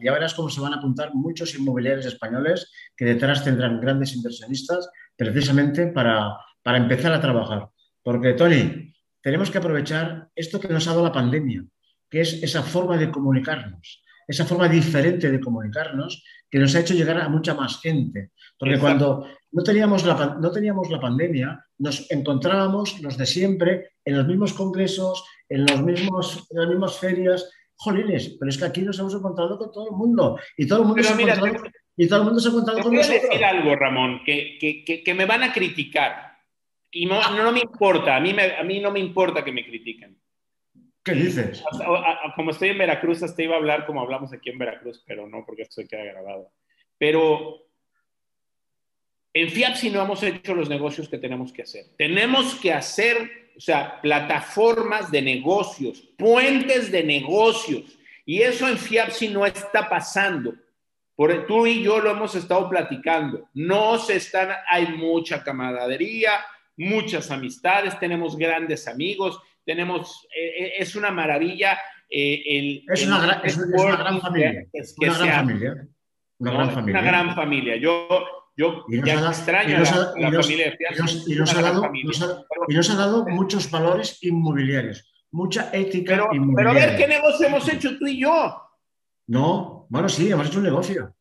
ya 0.02 0.14
verás 0.14 0.34
cómo 0.34 0.50
se 0.50 0.62
van 0.62 0.74
a 0.74 0.78
apuntar 0.78 1.14
muchos 1.14 1.56
inmobiliarios 1.56 2.06
españoles 2.06 2.72
que 2.96 3.06
detrás 3.06 3.44
tendrán 3.44 3.82
grandes 3.82 4.14
inversionistas 4.14 4.90
precisamente 5.16 5.88
para, 5.88 6.38
para 6.62 6.78
empezar 6.78 7.12
a 7.12 7.22
trabajar. 7.22 7.68
Porque, 8.04 8.34
Tony, 8.34 8.94
tenemos 9.22 9.50
que 9.50 9.58
aprovechar 9.58 10.30
esto 10.36 10.60
que 10.60 10.68
nos 10.68 10.88
ha 10.88 10.92
dado 10.92 11.04
la 11.04 11.12
pandemia, 11.12 11.64
que 12.10 12.22
es 12.22 12.42
esa 12.44 12.64
forma 12.64 12.98
de 12.98 13.12
comunicarnos, 13.12 14.04
esa 14.28 14.46
forma 14.46 14.68
diferente 14.68 15.32
de 15.32 15.40
comunicarnos 15.40 16.24
que 16.50 16.60
nos 16.60 16.76
ha 16.76 16.80
hecho 16.80 16.94
llegar 16.94 17.20
a 17.20 17.30
mucha 17.30 17.54
más 17.54 17.80
gente. 17.80 18.32
Porque 18.58 18.80
cuando 18.80 19.28
no 19.52 19.64
teníamos, 19.64 20.06
la, 20.06 20.38
no 20.40 20.52
teníamos 20.52 20.90
la 20.90 21.00
pandemia, 21.00 21.66
nos 21.78 22.10
encontrábamos 22.12 23.00
los 23.02 23.18
de 23.18 23.26
siempre 23.26 23.92
en 24.04 24.18
los 24.18 24.28
mismos 24.28 24.54
congresos, 24.54 25.24
en, 25.48 25.66
los 25.66 25.82
mismos, 25.84 26.48
en 26.50 26.60
las 26.60 26.70
mismas 26.70 26.98
ferias. 26.98 27.50
Jolines, 27.82 28.36
pero 28.38 28.50
es 28.50 28.58
que 28.58 28.66
aquí 28.66 28.82
nos 28.82 29.00
hemos 29.00 29.14
encontrado 29.14 29.58
con 29.58 29.72
todo 29.72 29.90
el 29.90 29.96
mundo 29.96 30.38
y 30.58 30.68
todo 30.68 30.82
el 30.82 30.88
mundo, 30.88 31.02
se, 31.02 31.14
ha 31.14 31.16
encontrado, 31.16 31.64
y 31.96 32.08
todo 32.10 32.20
el 32.20 32.26
mundo 32.26 32.40
se 32.42 32.50
ha 32.50 32.52
encontrado 32.52 32.82
con 32.82 32.94
nosotros. 32.94 33.22
decir 33.22 33.46
algo, 33.46 33.74
Ramón, 33.74 34.20
que, 34.26 34.58
que, 34.60 35.02
que, 35.02 35.14
me 35.14 35.26
van 35.26 35.44
a 35.44 35.54
criticar 35.54 36.30
y 36.92 37.06
no, 37.06 37.22
no, 37.38 37.52
me 37.54 37.62
importa, 37.62 38.18
a 38.18 38.20
mí, 38.20 38.34
me, 38.34 38.58
a 38.58 38.64
mí 38.64 38.82
no 38.82 38.92
me 38.92 39.00
importa 39.00 39.46
que 39.46 39.54
me 39.54 39.66
critiquen. 39.66 40.20
¿Qué 41.10 41.16
dices? 41.16 41.64
Como 42.36 42.52
estoy 42.52 42.70
en 42.70 42.78
Veracruz, 42.78 43.24
hasta 43.24 43.42
iba 43.42 43.56
a 43.56 43.58
hablar 43.58 43.86
como 43.86 44.02
hablamos 44.02 44.32
aquí 44.32 44.50
en 44.50 44.60
Veracruz, 44.60 45.04
pero 45.08 45.28
no, 45.28 45.44
porque 45.46 45.64
esto 45.64 45.82
queda 45.90 46.04
grabado. 46.04 46.52
Pero 46.98 47.66
en 49.34 49.50
FIAPSI 49.50 49.90
no 49.90 50.02
hemos 50.02 50.22
hecho 50.24 50.54
los 50.54 50.70
negocios 50.70 51.10
que 51.10 51.18
tenemos 51.18 51.52
que 51.52 51.64
hacer. 51.64 51.86
Tenemos 51.98 52.56
que 52.56 52.74
hacer, 52.74 53.52
o 53.58 53.60
sea, 53.60 54.00
plataformas 54.02 55.12
de 55.12 55.22
negocios, 55.22 56.02
puentes 56.18 56.92
de 56.92 57.04
negocios. 57.04 57.98
Y 58.26 58.42
eso 58.42 58.68
en 58.68 58.78
FIAPSI 58.78 59.30
no 59.30 59.46
está 59.46 59.90
pasando. 59.90 60.54
Por, 61.16 61.48
tú 61.48 61.66
y 61.66 61.84
yo 61.84 62.00
lo 62.00 62.12
hemos 62.12 62.36
estado 62.36 62.70
platicando. 62.70 63.50
No 63.54 63.98
se 63.98 64.18
están, 64.18 64.50
hay 64.68 64.88
mucha 64.88 65.44
camaradería, 65.44 66.46
muchas 66.78 67.30
amistades, 67.30 68.00
tenemos 68.00 68.38
grandes 68.38 68.88
amigos, 68.88 69.42
tenemos, 69.70 70.28
eh, 70.36 70.64
eh, 70.66 70.74
es 70.80 70.96
una 70.96 71.12
maravilla. 71.12 71.78
Eh, 72.10 72.82
es, 72.88 73.06
una 73.06 73.22
gran, 73.22 73.42
es, 73.44 73.56
una 73.56 73.98
gran 73.98 74.20
familia. 74.20 74.66
una 74.98 75.18
gran 75.20 75.46
familia. 75.46 75.88
Una 76.40 76.52
gran 76.52 76.72
familia. 76.72 77.00
Una 77.00 77.12
gran 77.12 77.36
familia. 77.36 77.76
Yo, 77.76 78.08
yo 78.58 78.86
ya 78.90 79.28
extraño 79.28 79.78
la, 79.78 79.86
familia 80.42 80.76
Y 81.28 81.36
nos, 81.36 81.56
ha 81.56 81.62
dado, 81.62 81.92
y 82.68 82.74
nos 82.74 82.90
ha 82.90 82.96
dado 82.96 83.28
muchos 83.28 83.70
valores 83.70 84.18
inmobiliarios, 84.24 85.08
mucha 85.30 85.70
ética 85.72 86.14
pero, 86.14 86.34
inmobiliaria. 86.34 86.74
Pero 86.74 86.84
a 86.84 86.88
ver 86.88 86.98
qué 86.98 87.08
negocio 87.08 87.46
hemos 87.46 87.70
hecho 87.70 87.96
tú 88.00 88.08
y 88.08 88.22
yo. 88.22 88.60
No, 89.28 89.86
bueno, 89.90 90.10
sí, 90.10 90.32
hemos 90.32 90.48
hecho 90.48 90.58
un 90.58 90.64
negocio. 90.64 91.16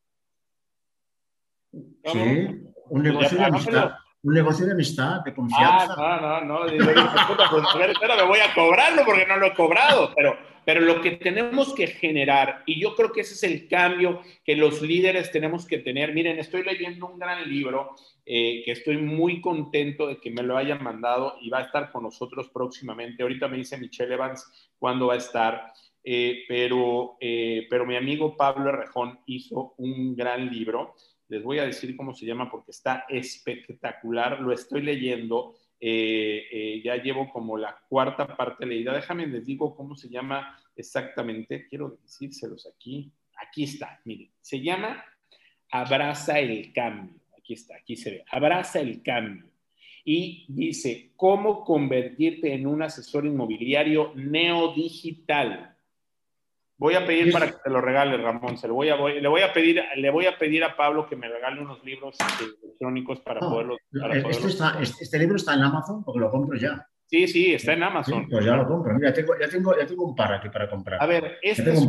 Sí, 1.71 2.63
un 2.89 3.03
negocio 3.03 3.37
de 3.37 3.45
amistad 3.45 3.91
un 4.29 4.35
negocio 4.35 4.67
de 4.67 4.73
amistad, 4.73 5.23
de 5.25 5.35
confianza. 5.35 5.95
Ah, 5.97 6.41
no, 6.45 6.61
no, 6.61 6.67
no. 6.67 6.69
Pues, 7.51 7.65
a 7.75 7.79
ver, 7.79 7.91
espera, 7.91 8.15
me 8.17 8.25
voy 8.25 8.41
a 8.41 8.53
cobrarlo 8.55 9.03
porque 9.05 9.27
no 9.27 9.39
lo 9.39 9.47
he 9.47 9.55
cobrado, 9.55 10.13
pero, 10.15 10.37
pero 10.67 10.83
lo 10.83 11.01
que 11.01 11.13
tenemos 11.13 11.75
que 11.75 11.87
generar, 11.87 12.63
y 12.67 12.79
yo 12.79 12.95
creo 12.95 13.11
que 13.11 13.23
ese 13.23 13.35
es 13.35 13.43
el 13.43 13.69
cambio 13.69 14.21
que 14.45 14.55
los 14.55 14.83
líderes 14.83 15.31
tenemos 15.31 15.67
que 15.67 15.79
tener. 15.79 16.13
Miren, 16.13 16.39
estoy 16.39 16.63
leyendo 16.63 17.07
un 17.07 17.19
gran 17.19 17.49
libro 17.49 17.95
eh, 18.27 18.63
que 18.67 18.73
estoy 18.73 18.99
muy 18.99 19.41
contento 19.41 20.07
de 20.07 20.19
que 20.19 20.31
me 20.31 20.43
lo 20.43 20.59
hayan 20.59 20.83
mandado 20.83 21.37
y 21.41 21.49
va 21.49 21.61
a 21.61 21.63
estar 21.63 21.91
con 21.91 22.03
nosotros 22.03 22.51
próximamente. 22.53 23.23
Ahorita 23.23 23.49
me 23.49 23.57
dice 23.57 23.79
Michelle 23.79 24.13
Evans 24.13 24.71
cuándo 24.79 25.07
va 25.07 25.15
a 25.15 25.19
estar. 25.19 25.73
Eh, 26.05 26.45
pero, 26.47 27.17
eh, 27.21 27.67
pero 27.69 27.85
mi 27.85 27.97
amigo 27.97 28.37
Pablo 28.37 28.73
Rejón 28.73 29.21
hizo 29.27 29.75
un 29.79 30.15
gran 30.15 30.51
libro 30.51 30.95
les 31.29 31.43
voy 31.43 31.59
a 31.59 31.67
decir 31.67 31.97
cómo 31.97 32.15
se 32.15 32.27
llama 32.27 32.51
porque 32.51 32.71
está 32.71 33.05
espectacular. 33.09 34.41
Lo 34.41 34.53
estoy 34.53 34.83
leyendo. 34.83 35.55
Eh, 35.81 36.47
eh, 36.51 36.83
ya 36.83 36.97
llevo 36.97 37.31
como 37.31 37.57
la 37.57 37.79
cuarta 37.89 38.37
parte 38.37 38.67
leída. 38.67 38.93
Déjame, 38.95 39.27
les 39.27 39.47
digo 39.47 39.77
cómo 39.77 39.95
se 39.95 40.09
llama 40.09 40.59
exactamente. 40.75 41.67
Quiero 41.69 41.99
decírselos 42.03 42.67
aquí. 42.67 43.13
Aquí 43.47 43.65
está, 43.65 44.01
miren. 44.05 44.31
Se 44.41 44.61
llama 44.61 45.05
Abraza 45.71 46.39
el 46.39 46.73
cambio. 46.73 47.21
Aquí 47.37 47.55
está, 47.55 47.77
aquí 47.77 47.97
se 47.97 48.11
ve. 48.11 48.25
Abraza 48.31 48.81
el 48.81 49.03
cambio. 49.03 49.47
Y 50.05 50.47
dice, 50.49 51.13
¿cómo 51.17 51.65
convertirte 51.65 52.55
en 52.55 52.67
un 52.67 52.83
asesor 52.83 53.27
inmobiliario 53.27 54.13
neodigital? 54.15 55.77
Voy 56.79 56.95
a 56.95 57.05
pedir 57.05 57.33
para 57.33 57.47
que 57.47 57.57
te 57.63 57.71
lo 57.71 57.81
regale, 57.81 58.17
Ramón. 58.17 58.57
Se 58.57 58.69
lo 58.69 58.75
voy 58.75 58.89
a, 58.89 58.97
le, 58.97 59.27
voy 59.27 59.43
a 59.43 59.53
pedir, 59.53 59.83
le 59.97 60.11
voy 60.11 60.27
a 60.27 60.39
pedir 60.39 60.63
a 60.63 60.77
Pablo 60.77 61.09
que 61.09 61.17
me 61.17 61.29
regale 61.29 61.61
unos 61.61 61.83
libros 61.83 62.17
electrónicos 62.41 63.21
para 63.21 63.41
poderlos. 63.41 63.79
este, 64.31 65.03
este, 65.03 65.19
libro 65.19 65.37
está 65.37 65.55
en 65.55 65.63
Amazon 65.63 66.05
porque 66.05 66.21
lo 66.21 66.31
compro 66.31 66.57
ya. 66.57 66.87
Sí, 67.07 67.27
sí, 67.27 67.53
está 67.53 67.73
en 67.73 67.83
Amazon. 67.83 68.29
pues 68.29 68.45
ya 68.45 68.55
lo 68.55 68.69
compro. 68.69 68.95
Mira, 68.95 69.13
tengo, 69.13 69.35
ya, 69.41 69.49
tengo, 69.49 69.77
ya 69.77 69.87
tengo 69.87 70.05
un 70.05 70.15
par 70.15 70.35
aquí 70.35 70.51
para 70.51 70.71
comprar. 70.71 71.03
A 71.03 71.07
ver, 71.07 71.39
este 71.43 71.73
es, 71.73 71.89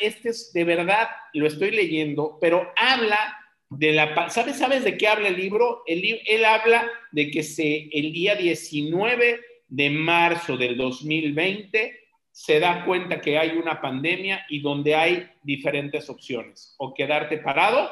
este 0.00 0.28
es 0.28 0.52
de 0.52 0.64
verdad, 0.64 1.08
lo 1.32 1.46
estoy 1.46 1.70
leyendo, 1.70 2.36
pero 2.38 2.72
habla 2.76 3.38
de 3.70 3.92
la... 3.92 4.28
¿Sabes, 4.28 4.58
¿Sabes 4.58 4.84
de 4.84 4.98
qué 4.98 5.08
habla 5.08 5.28
el 5.28 5.36
libro? 5.36 5.82
El, 5.86 6.02
él 6.26 6.44
habla 6.44 6.90
de 7.10 7.30
que 7.30 7.42
se, 7.42 7.88
el 7.90 8.12
día 8.12 8.34
19 8.34 9.40
de 9.68 9.90
marzo 9.90 10.58
del 10.58 10.76
2020 10.76 12.05
se 12.36 12.60
da 12.60 12.84
cuenta 12.84 13.22
que 13.22 13.38
hay 13.38 13.56
una 13.56 13.80
pandemia 13.80 14.44
y 14.50 14.60
donde 14.60 14.94
hay 14.94 15.26
diferentes 15.42 16.10
opciones, 16.10 16.74
o 16.76 16.92
quedarte 16.92 17.38
parado, 17.38 17.90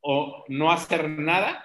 o 0.00 0.44
no 0.48 0.72
hacer 0.72 1.08
nada, 1.08 1.64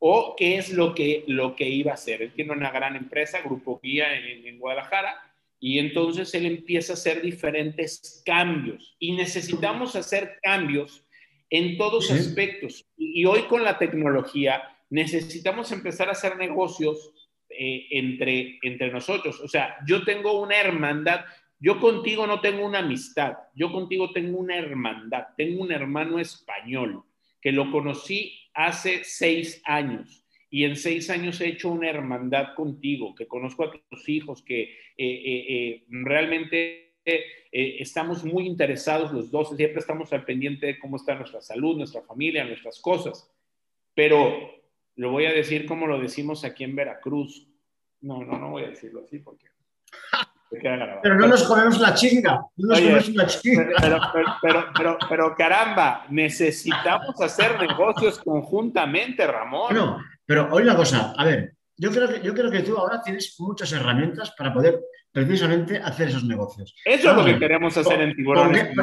o 0.00 0.34
qué 0.36 0.58
es 0.58 0.72
lo 0.72 0.92
que, 0.92 1.22
lo 1.28 1.54
que 1.54 1.68
iba 1.68 1.92
a 1.92 1.94
hacer. 1.94 2.22
Él 2.22 2.32
tiene 2.34 2.50
una 2.50 2.72
gran 2.72 2.96
empresa, 2.96 3.40
Grupo 3.40 3.78
Guía 3.80 4.18
en, 4.18 4.58
Guadalajara, 4.58 5.14
Y 5.60 5.78
entonces 5.78 6.34
él 6.34 6.44
empieza 6.44 6.94
a 6.94 6.96
hacer 6.96 7.22
diferentes 7.22 8.24
cambios 8.26 8.96
y 8.98 9.12
necesitamos 9.12 9.94
hacer 9.94 10.40
cambios 10.42 11.06
en 11.50 11.78
todos 11.78 12.10
aspectos. 12.10 12.84
Y 12.96 13.24
hoy 13.26 13.42
con 13.42 13.62
la 13.62 13.78
tecnología 13.78 14.60
necesitamos 14.90 15.70
empezar 15.70 16.08
a 16.08 16.12
hacer 16.12 16.36
negocios 16.36 17.12
eh, 17.58 17.86
entre, 17.90 18.58
entre 18.62 18.90
nosotros. 18.90 19.40
O 19.40 19.48
sea, 19.48 19.76
yo 19.86 20.04
tengo 20.04 20.40
una 20.40 20.56
hermandad, 20.56 21.24
yo 21.58 21.80
contigo 21.80 22.26
no 22.26 22.40
tengo 22.40 22.66
una 22.66 22.80
amistad, 22.80 23.34
yo 23.54 23.72
contigo 23.72 24.12
tengo 24.12 24.38
una 24.38 24.56
hermandad, 24.56 25.28
tengo 25.36 25.62
un 25.62 25.72
hermano 25.72 26.18
español 26.18 27.04
que 27.40 27.52
lo 27.52 27.70
conocí 27.70 28.38
hace 28.54 29.04
seis 29.04 29.62
años. 29.64 30.24
Y 30.50 30.64
en 30.64 30.76
seis 30.76 31.10
años 31.10 31.40
he 31.40 31.48
hecho 31.48 31.70
una 31.70 31.90
hermandad 31.90 32.54
contigo, 32.54 33.14
que 33.14 33.26
conozco 33.26 33.64
a 33.64 33.72
tus 33.72 34.08
hijos, 34.08 34.42
que 34.42 34.62
eh, 34.62 34.76
eh, 34.96 35.84
realmente 35.88 36.82
estamos 37.52 38.24
muy 38.24 38.46
interesados 38.46 39.12
los 39.12 39.30
dos, 39.30 39.54
siempre 39.56 39.80
estamos 39.80 40.12
al 40.12 40.24
pendiente 40.24 40.66
de 40.66 40.78
cómo 40.78 40.96
está 40.96 41.14
nuestra 41.14 41.40
salud, 41.42 41.76
nuestra 41.76 42.02
familia, 42.02 42.44
nuestras 42.44 42.80
cosas. 42.80 43.30
Pero 43.94 44.53
lo 44.96 45.10
voy 45.10 45.26
a 45.26 45.32
decir 45.32 45.66
como 45.66 45.86
lo 45.86 45.98
decimos 45.98 46.44
aquí 46.44 46.64
en 46.64 46.76
Veracruz. 46.76 47.46
No, 48.00 48.22
no, 48.22 48.38
no 48.38 48.50
voy 48.50 48.64
a 48.64 48.68
decirlo 48.68 49.02
así 49.04 49.18
porque 49.18 49.46
Pero 51.02 51.14
no 51.16 51.26
nos 51.26 51.42
comemos 51.44 51.80
la 51.80 51.94
chinga. 51.94 52.44
No 52.56 52.68
nos 52.68 52.80
comemos 52.80 53.08
la 53.10 53.26
chinga. 53.26 53.66
Pero, 53.80 54.00
pero, 54.42 54.66
pero, 54.76 54.98
pero, 55.08 55.34
caramba, 55.34 56.04
necesitamos 56.10 57.20
hacer 57.20 57.60
negocios 57.60 58.18
conjuntamente, 58.18 59.26
Ramón. 59.26 59.74
No, 59.74 59.98
pero 60.26 60.48
oye 60.52 60.64
una 60.64 60.76
cosa, 60.76 61.14
a 61.16 61.24
ver, 61.24 61.53
yo 61.76 61.90
creo, 61.90 62.08
que, 62.08 62.20
yo 62.22 62.34
creo 62.34 62.50
que 62.50 62.60
tú 62.60 62.76
ahora 62.76 63.02
tienes 63.02 63.34
muchas 63.38 63.72
herramientas 63.72 64.32
para 64.36 64.52
poder 64.52 64.80
precisamente 65.14 65.78
hacer 65.78 66.08
esos 66.08 66.24
negocios. 66.24 66.74
Eso 66.84 67.10
es 67.10 67.16
lo 67.16 67.24
que 67.24 67.38
queremos 67.38 67.76
hacer 67.76 68.00
en 68.00 68.16
Tiburones. 68.16 68.74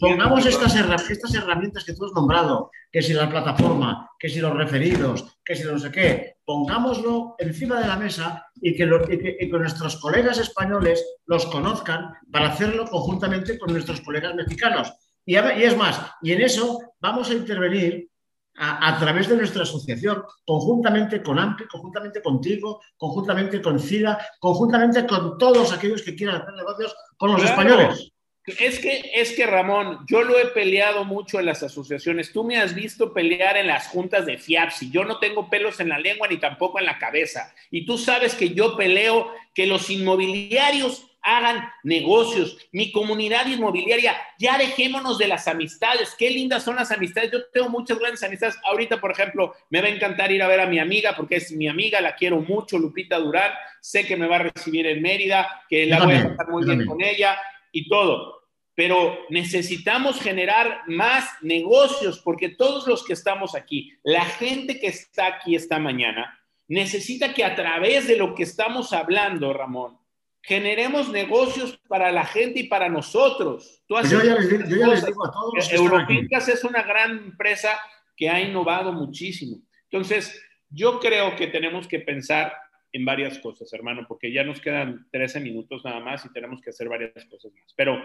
pongamos, 0.00 0.46
estas, 0.46 1.34
herramientas 1.34 1.84
que 1.84 1.92
tú 1.92 2.06
has 2.06 2.12
nombrado, 2.12 2.70
que 2.90 3.02
si 3.02 3.12
la 3.12 3.28
plataforma, 3.28 4.10
que 4.18 4.30
si 4.30 4.40
los 4.40 4.54
referidos, 4.54 5.38
que 5.44 5.54
si 5.54 5.64
no 5.64 5.78
sé 5.78 5.90
qué, 5.90 6.36
pongámoslo 6.42 7.34
encima 7.38 7.78
de 7.80 7.86
la 7.86 7.96
mesa 7.96 8.46
y 8.54 8.74
que, 8.74 8.86
nuestros 8.86 9.96
colegas 10.00 10.38
españoles 10.38 11.04
los 11.26 11.44
conozcan 11.46 12.14
para 12.32 12.48
hacerlo 12.48 12.86
conjuntamente 12.86 13.58
con 13.58 13.72
nuestros 13.72 14.00
colegas 14.00 14.34
mexicanos. 14.34 14.90
y 15.26 15.36
es 15.36 15.76
más, 15.76 16.00
y 16.22 16.32
en 16.32 16.40
eso 16.40 16.80
vamos 16.98 17.28
a 17.28 17.34
intervenir 17.34 18.08
a, 18.56 18.98
través 18.98 19.28
de 19.28 19.36
nuestra 19.36 19.64
asociación, 19.64 20.22
conjuntamente 20.44 21.22
con 21.22 21.38
AMPI, 21.38 21.66
conjuntamente 21.66 22.22
contigo, 22.22 22.80
conjuntamente 22.96 23.60
con 23.60 23.80
CIDA, 23.80 24.18
conjuntamente 24.38 25.06
con 25.06 25.38
todos 25.38 25.72
aquellos 25.72 26.02
que 26.02 26.14
quieran 26.14 26.42
hacer 26.42 26.54
negocios 26.54 26.94
con 27.16 27.32
los 27.32 27.42
españoles. 27.42 28.12
Es 28.46 28.78
que, 28.78 29.10
es 29.14 29.32
que, 29.32 29.46
Ramón, 29.46 30.00
yo 30.06 30.22
lo 30.22 30.38
he 30.38 30.46
peleado 30.46 31.06
mucho 31.06 31.40
en 31.40 31.46
las 31.46 31.62
asociaciones. 31.62 32.30
Tú 32.30 32.44
me 32.44 32.58
has 32.58 32.74
visto 32.74 33.14
pelear 33.14 33.56
en 33.56 33.68
las 33.68 33.88
juntas 33.88 34.26
de 34.26 34.36
FIAPSI. 34.36 34.90
Yo 34.90 35.02
no 35.04 35.18
tengo 35.18 35.48
pelos 35.48 35.80
en 35.80 35.88
la 35.88 35.98
lengua 35.98 36.28
ni 36.28 36.36
tampoco 36.36 36.78
en 36.78 36.84
la 36.84 36.98
cabeza. 36.98 37.54
Y 37.70 37.86
tú 37.86 37.96
sabes 37.96 38.34
que 38.34 38.50
yo 38.50 38.76
peleo 38.76 39.30
que 39.54 39.66
los 39.66 39.88
inmobiliarios 39.88 41.06
hagan 41.24 41.68
negocios. 41.82 42.56
Mi 42.70 42.92
comunidad 42.92 43.46
inmobiliaria, 43.46 44.14
ya 44.38 44.58
dejémonos 44.58 45.18
de 45.18 45.26
las 45.26 45.48
amistades. 45.48 46.14
Qué 46.16 46.30
lindas 46.30 46.62
son 46.62 46.76
las 46.76 46.92
amistades. 46.92 47.32
Yo 47.32 47.46
tengo 47.46 47.70
muchas 47.70 47.98
grandes 47.98 48.22
amistades. 48.22 48.56
Ahorita, 48.64 49.00
por 49.00 49.10
ejemplo, 49.10 49.54
me 49.70 49.80
va 49.80 49.88
a 49.88 49.90
encantar 49.90 50.30
ir 50.30 50.42
a 50.42 50.48
ver 50.48 50.60
a 50.60 50.66
mi 50.66 50.78
amiga 50.78 51.16
porque 51.16 51.36
es 51.36 51.50
mi 51.50 51.66
amiga, 51.66 52.00
la 52.00 52.14
quiero 52.14 52.40
mucho, 52.40 52.78
Lupita 52.78 53.18
Durán. 53.18 53.50
Sé 53.80 54.06
que 54.06 54.16
me 54.16 54.26
va 54.28 54.36
a 54.36 54.50
recibir 54.50 54.86
en 54.86 55.02
Mérida, 55.02 55.64
que 55.68 55.86
la 55.86 56.04
voy 56.04 56.14
a 56.14 56.18
estar 56.18 56.48
muy 56.48 56.64
bien 56.64 56.86
con 56.86 57.02
ella 57.02 57.38
y 57.72 57.88
todo. 57.88 58.42
Pero 58.74 59.18
necesitamos 59.30 60.20
generar 60.20 60.82
más 60.88 61.24
negocios 61.40 62.20
porque 62.20 62.50
todos 62.50 62.86
los 62.86 63.04
que 63.04 63.14
estamos 63.14 63.54
aquí, 63.54 63.92
la 64.02 64.24
gente 64.24 64.78
que 64.78 64.88
está 64.88 65.26
aquí 65.26 65.54
esta 65.54 65.78
mañana, 65.78 66.38
necesita 66.68 67.32
que 67.32 67.44
a 67.44 67.54
través 67.54 68.08
de 68.08 68.16
lo 68.16 68.34
que 68.34 68.42
estamos 68.42 68.92
hablando, 68.92 69.52
Ramón, 69.52 69.98
generemos 70.46 71.10
negocios 71.10 71.78
para 71.88 72.12
la 72.12 72.24
gente 72.24 72.60
y 72.60 72.68
para 72.68 72.88
nosotros. 72.88 73.82
Tú 73.86 73.96
yo, 74.10 74.22
ya 74.22 74.34
les, 74.36 74.68
digo 74.68 74.92
a 74.92 75.30
todos. 75.30 75.72
Europincas 75.72 76.48
es 76.48 76.64
una 76.64 76.82
gran 76.82 77.18
empresa 77.18 77.78
que 78.16 78.28
ha 78.28 78.40
innovado 78.40 78.92
muchísimo. 78.92 79.58
Entonces, 79.90 80.40
yo 80.68 81.00
creo 81.00 81.34
que 81.36 81.46
tenemos 81.46 81.88
que 81.88 82.00
pensar 82.00 82.52
en 82.92 83.04
varias 83.04 83.38
cosas, 83.38 83.72
hermano, 83.72 84.04
porque 84.06 84.32
ya 84.32 84.44
nos 84.44 84.60
quedan 84.60 85.06
13 85.10 85.40
minutos 85.40 85.84
nada 85.84 86.00
más 86.00 86.24
y 86.24 86.32
tenemos 86.32 86.60
que 86.60 86.70
hacer 86.70 86.88
varias 86.88 87.24
cosas 87.24 87.52
más. 87.52 87.72
Pero 87.74 88.00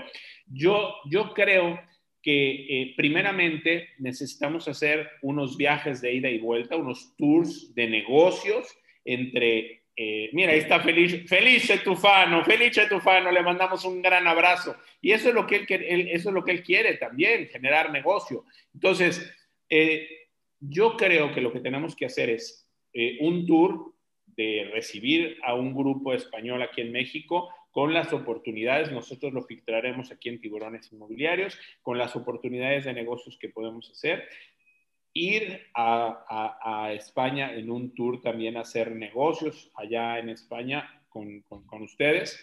yo, 0.47 0.95
yo 1.09 1.33
creo 1.33 1.79
que 2.21 2.81
eh, 2.81 2.93
primeramente 2.97 3.89
necesitamos 3.97 4.67
hacer 4.67 5.09
unos 5.21 5.57
viajes 5.57 6.01
de 6.01 6.13
ida 6.13 6.29
y 6.29 6.39
vuelta, 6.39 6.75
unos 6.75 7.15
tours 7.17 7.73
de 7.75 7.87
negocios 7.87 8.67
entre 9.05 9.78
eh, 10.01 10.29
mira, 10.31 10.53
ahí 10.53 10.59
está 10.59 10.79
Felice, 10.79 11.27
Felice 11.27 11.79
Tufano, 11.79 12.45
Felice 12.45 12.85
Tufano, 12.85 13.33
le 13.33 13.43
mandamos 13.43 13.83
un 13.83 14.01
gran 14.01 14.25
abrazo. 14.27 14.77
Y 15.01 15.11
eso 15.11 15.27
es 15.27 15.35
lo 15.35 15.45
que 15.45 15.57
él, 15.67 16.07
eso 16.09 16.29
es 16.29 16.33
lo 16.33 16.45
que 16.45 16.51
él 16.51 16.63
quiere 16.63 16.95
también, 16.95 17.49
generar 17.49 17.91
negocio. 17.91 18.45
Entonces, 18.73 19.29
eh, 19.69 20.07
yo 20.57 20.95
creo 20.95 21.33
que 21.33 21.41
lo 21.41 21.51
que 21.51 21.59
tenemos 21.59 21.97
que 21.97 22.05
hacer 22.05 22.29
es 22.29 22.65
eh, 22.93 23.17
un 23.19 23.45
tour 23.45 23.93
de 24.25 24.71
recibir 24.71 25.37
a 25.43 25.53
un 25.53 25.75
grupo 25.75 26.13
español 26.13 26.61
aquí 26.61 26.79
en 26.79 26.93
México 26.93 27.49
con 27.69 27.93
las 27.93 28.13
oportunidades, 28.13 28.93
nosotros 28.93 29.33
lo 29.33 29.43
filtraremos 29.43 30.11
aquí 30.11 30.29
en 30.29 30.39
Tiburones 30.39 30.93
Inmobiliarios, 30.93 31.59
con 31.81 31.97
las 31.97 32.15
oportunidades 32.15 32.85
de 32.85 32.93
negocios 32.93 33.37
que 33.37 33.49
podemos 33.49 33.91
hacer 33.91 34.29
ir 35.13 35.67
a, 35.73 36.91
España 36.93 37.53
en 37.53 37.69
un 37.69 37.93
tour 37.93 38.21
también 38.21 38.57
a 38.57 38.61
hacer 38.61 38.95
negocios 38.95 39.71
allá 39.75 40.19
en 40.19 40.29
España 40.29 41.03
con, 41.09 41.43
ustedes. 41.81 42.39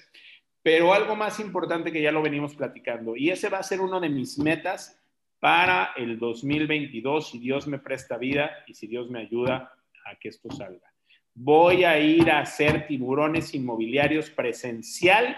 Pero 0.62 0.92
algo 0.92 1.14
más 1.14 1.38
importante 1.40 1.92
que 1.92 2.02
ya 2.02 2.12
lo 2.12 2.22
venimos 2.22 2.54
platicando, 2.54 3.16
y 3.16 3.30
ese 3.30 3.48
va 3.48 3.58
a 3.58 3.62
ser 3.62 3.80
uno 3.80 4.00
de 4.00 4.08
mis 4.08 4.38
metas 4.38 5.00
para 5.38 5.92
el 5.96 6.18
2022, 6.18 7.30
si 7.30 7.38
Dios 7.38 7.66
me 7.66 7.78
presta 7.78 8.16
vida 8.16 8.50
y 8.66 8.74
si 8.74 8.86
Dios 8.86 9.08
me 9.10 9.20
ayuda 9.20 9.72
a 10.04 10.16
que 10.16 10.28
esto 10.28 10.50
salga. 10.50 10.92
Voy 11.34 11.84
a 11.84 11.98
ir 12.00 12.30
a 12.30 12.40
hacer 12.40 12.86
tiburones 12.86 13.54
inmobiliarios 13.54 14.30
presencial 14.30 15.36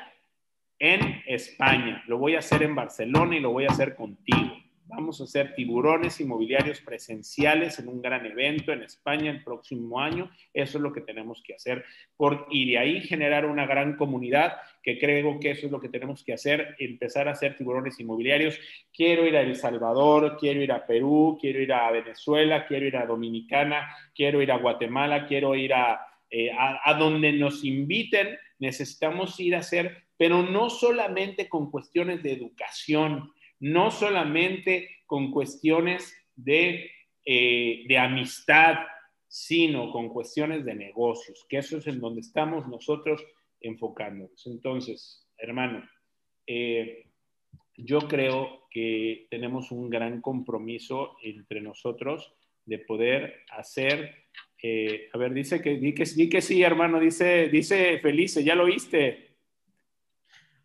en 0.78 1.22
España. 1.26 2.04
Lo 2.06 2.18
voy 2.18 2.36
a 2.36 2.38
hacer 2.38 2.62
en 2.62 2.74
Barcelona 2.74 3.36
y 3.36 3.40
lo 3.40 3.50
voy 3.50 3.64
a 3.64 3.70
hacer 3.70 3.96
contigo. 3.96 4.47
Vamos 4.90 5.20
a 5.20 5.24
hacer 5.24 5.54
tiburones 5.54 6.18
inmobiliarios 6.18 6.80
presenciales 6.80 7.78
en 7.78 7.88
un 7.88 8.00
gran 8.00 8.24
evento 8.24 8.72
en 8.72 8.82
España 8.82 9.30
el 9.30 9.44
próximo 9.44 10.00
año. 10.00 10.30
Eso 10.54 10.78
es 10.78 10.82
lo 10.82 10.94
que 10.94 11.02
tenemos 11.02 11.42
que 11.44 11.54
hacer. 11.54 11.84
Por, 12.16 12.46
y 12.50 12.70
de 12.70 12.78
ahí 12.78 13.00
generar 13.02 13.44
una 13.44 13.66
gran 13.66 13.96
comunidad, 13.96 14.54
que 14.82 14.98
creo 14.98 15.38
que 15.40 15.50
eso 15.50 15.66
es 15.66 15.72
lo 15.72 15.78
que 15.78 15.90
tenemos 15.90 16.24
que 16.24 16.32
hacer, 16.32 16.74
empezar 16.78 17.28
a 17.28 17.32
hacer 17.32 17.54
tiburones 17.54 18.00
inmobiliarios. 18.00 18.58
Quiero 18.90 19.26
ir 19.26 19.36
a 19.36 19.42
El 19.42 19.56
Salvador, 19.56 20.38
quiero 20.40 20.62
ir 20.62 20.72
a 20.72 20.86
Perú, 20.86 21.36
quiero 21.38 21.60
ir 21.60 21.74
a 21.74 21.90
Venezuela, 21.90 22.66
quiero 22.66 22.86
ir 22.86 22.96
a 22.96 23.04
Dominicana, 23.04 23.94
quiero 24.14 24.40
ir 24.40 24.50
a 24.50 24.56
Guatemala, 24.56 25.26
quiero 25.26 25.54
ir 25.54 25.74
a, 25.74 26.00
eh, 26.30 26.50
a 26.50 26.94
donde 26.94 27.30
nos 27.34 27.62
inviten. 27.62 28.38
Necesitamos 28.58 29.38
ir 29.38 29.54
a 29.54 29.58
hacer, 29.58 30.04
pero 30.16 30.42
no 30.42 30.70
solamente 30.70 31.46
con 31.46 31.70
cuestiones 31.70 32.22
de 32.22 32.32
educación 32.32 33.30
no 33.60 33.90
solamente 33.90 34.88
con 35.06 35.30
cuestiones 35.30 36.14
de, 36.36 36.90
eh, 37.24 37.84
de 37.86 37.98
amistad, 37.98 38.76
sino 39.26 39.92
con 39.92 40.08
cuestiones 40.08 40.64
de 40.64 40.74
negocios, 40.74 41.44
que 41.48 41.58
eso 41.58 41.78
es 41.78 41.86
en 41.86 42.00
donde 42.00 42.20
estamos 42.20 42.66
nosotros 42.66 43.24
enfocándonos. 43.60 44.46
Entonces, 44.46 45.28
hermano, 45.36 45.88
eh, 46.46 47.06
yo 47.76 48.00
creo 48.00 48.66
que 48.70 49.26
tenemos 49.30 49.70
un 49.70 49.88
gran 49.88 50.20
compromiso 50.20 51.16
entre 51.22 51.60
nosotros 51.60 52.34
de 52.64 52.78
poder 52.78 53.44
hacer, 53.50 54.14
eh, 54.62 55.08
a 55.12 55.18
ver, 55.18 55.32
dice 55.32 55.62
que, 55.62 55.78
di 55.78 55.94
que, 55.94 56.40
sí, 56.42 56.62
hermano, 56.62 56.98
dice, 56.98 57.48
dice 57.48 57.98
Felice, 58.00 58.42
ya 58.42 58.54
lo 58.54 58.66
viste. 58.66 59.27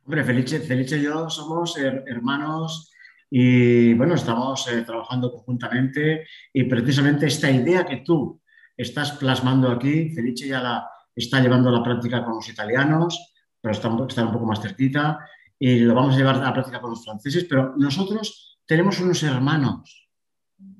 Hombre, 0.05 0.23
Felice, 0.25 0.59
Felice 0.59 0.97
y 0.97 1.03
yo 1.03 1.29
somos 1.29 1.77
hermanos 1.77 2.91
y 3.29 3.93
bueno, 3.93 4.15
estamos 4.15 4.67
eh, 4.67 4.81
trabajando 4.81 5.31
conjuntamente 5.31 6.27
y 6.51 6.65
precisamente 6.65 7.27
esta 7.27 7.49
idea 7.49 7.85
que 7.85 8.03
tú 8.05 8.41
estás 8.75 9.13
plasmando 9.13 9.71
aquí, 9.71 10.09
Felice 10.09 10.49
ya 10.49 10.61
la 10.61 10.89
está 11.15 11.39
llevando 11.39 11.69
a 11.69 11.71
la 11.71 11.83
práctica 11.83 12.21
con 12.25 12.35
los 12.35 12.49
italianos, 12.49 13.33
pero 13.61 13.71
está, 13.71 13.89
está 14.09 14.25
un 14.25 14.33
poco 14.33 14.45
más 14.45 14.61
cerquita 14.61 15.19
y 15.57 15.79
lo 15.79 15.95
vamos 15.95 16.15
a 16.15 16.17
llevar 16.17 16.35
a 16.35 16.43
la 16.43 16.53
práctica 16.53 16.81
con 16.81 16.89
los 16.89 17.05
franceses, 17.05 17.45
pero 17.45 17.73
nosotros 17.77 18.59
tenemos 18.65 18.99
unos 18.99 19.23
hermanos, 19.23 20.09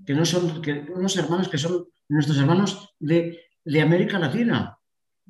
que 0.06 0.14
no 0.14 0.26
son, 0.26 0.62
que, 0.62 0.86
unos 0.94 1.16
hermanos 1.16 1.48
que 1.48 1.58
son 1.58 1.86
nuestros 2.10 2.38
hermanos 2.38 2.94
de, 3.00 3.40
de 3.64 3.82
América 3.82 4.20
Latina. 4.20 4.78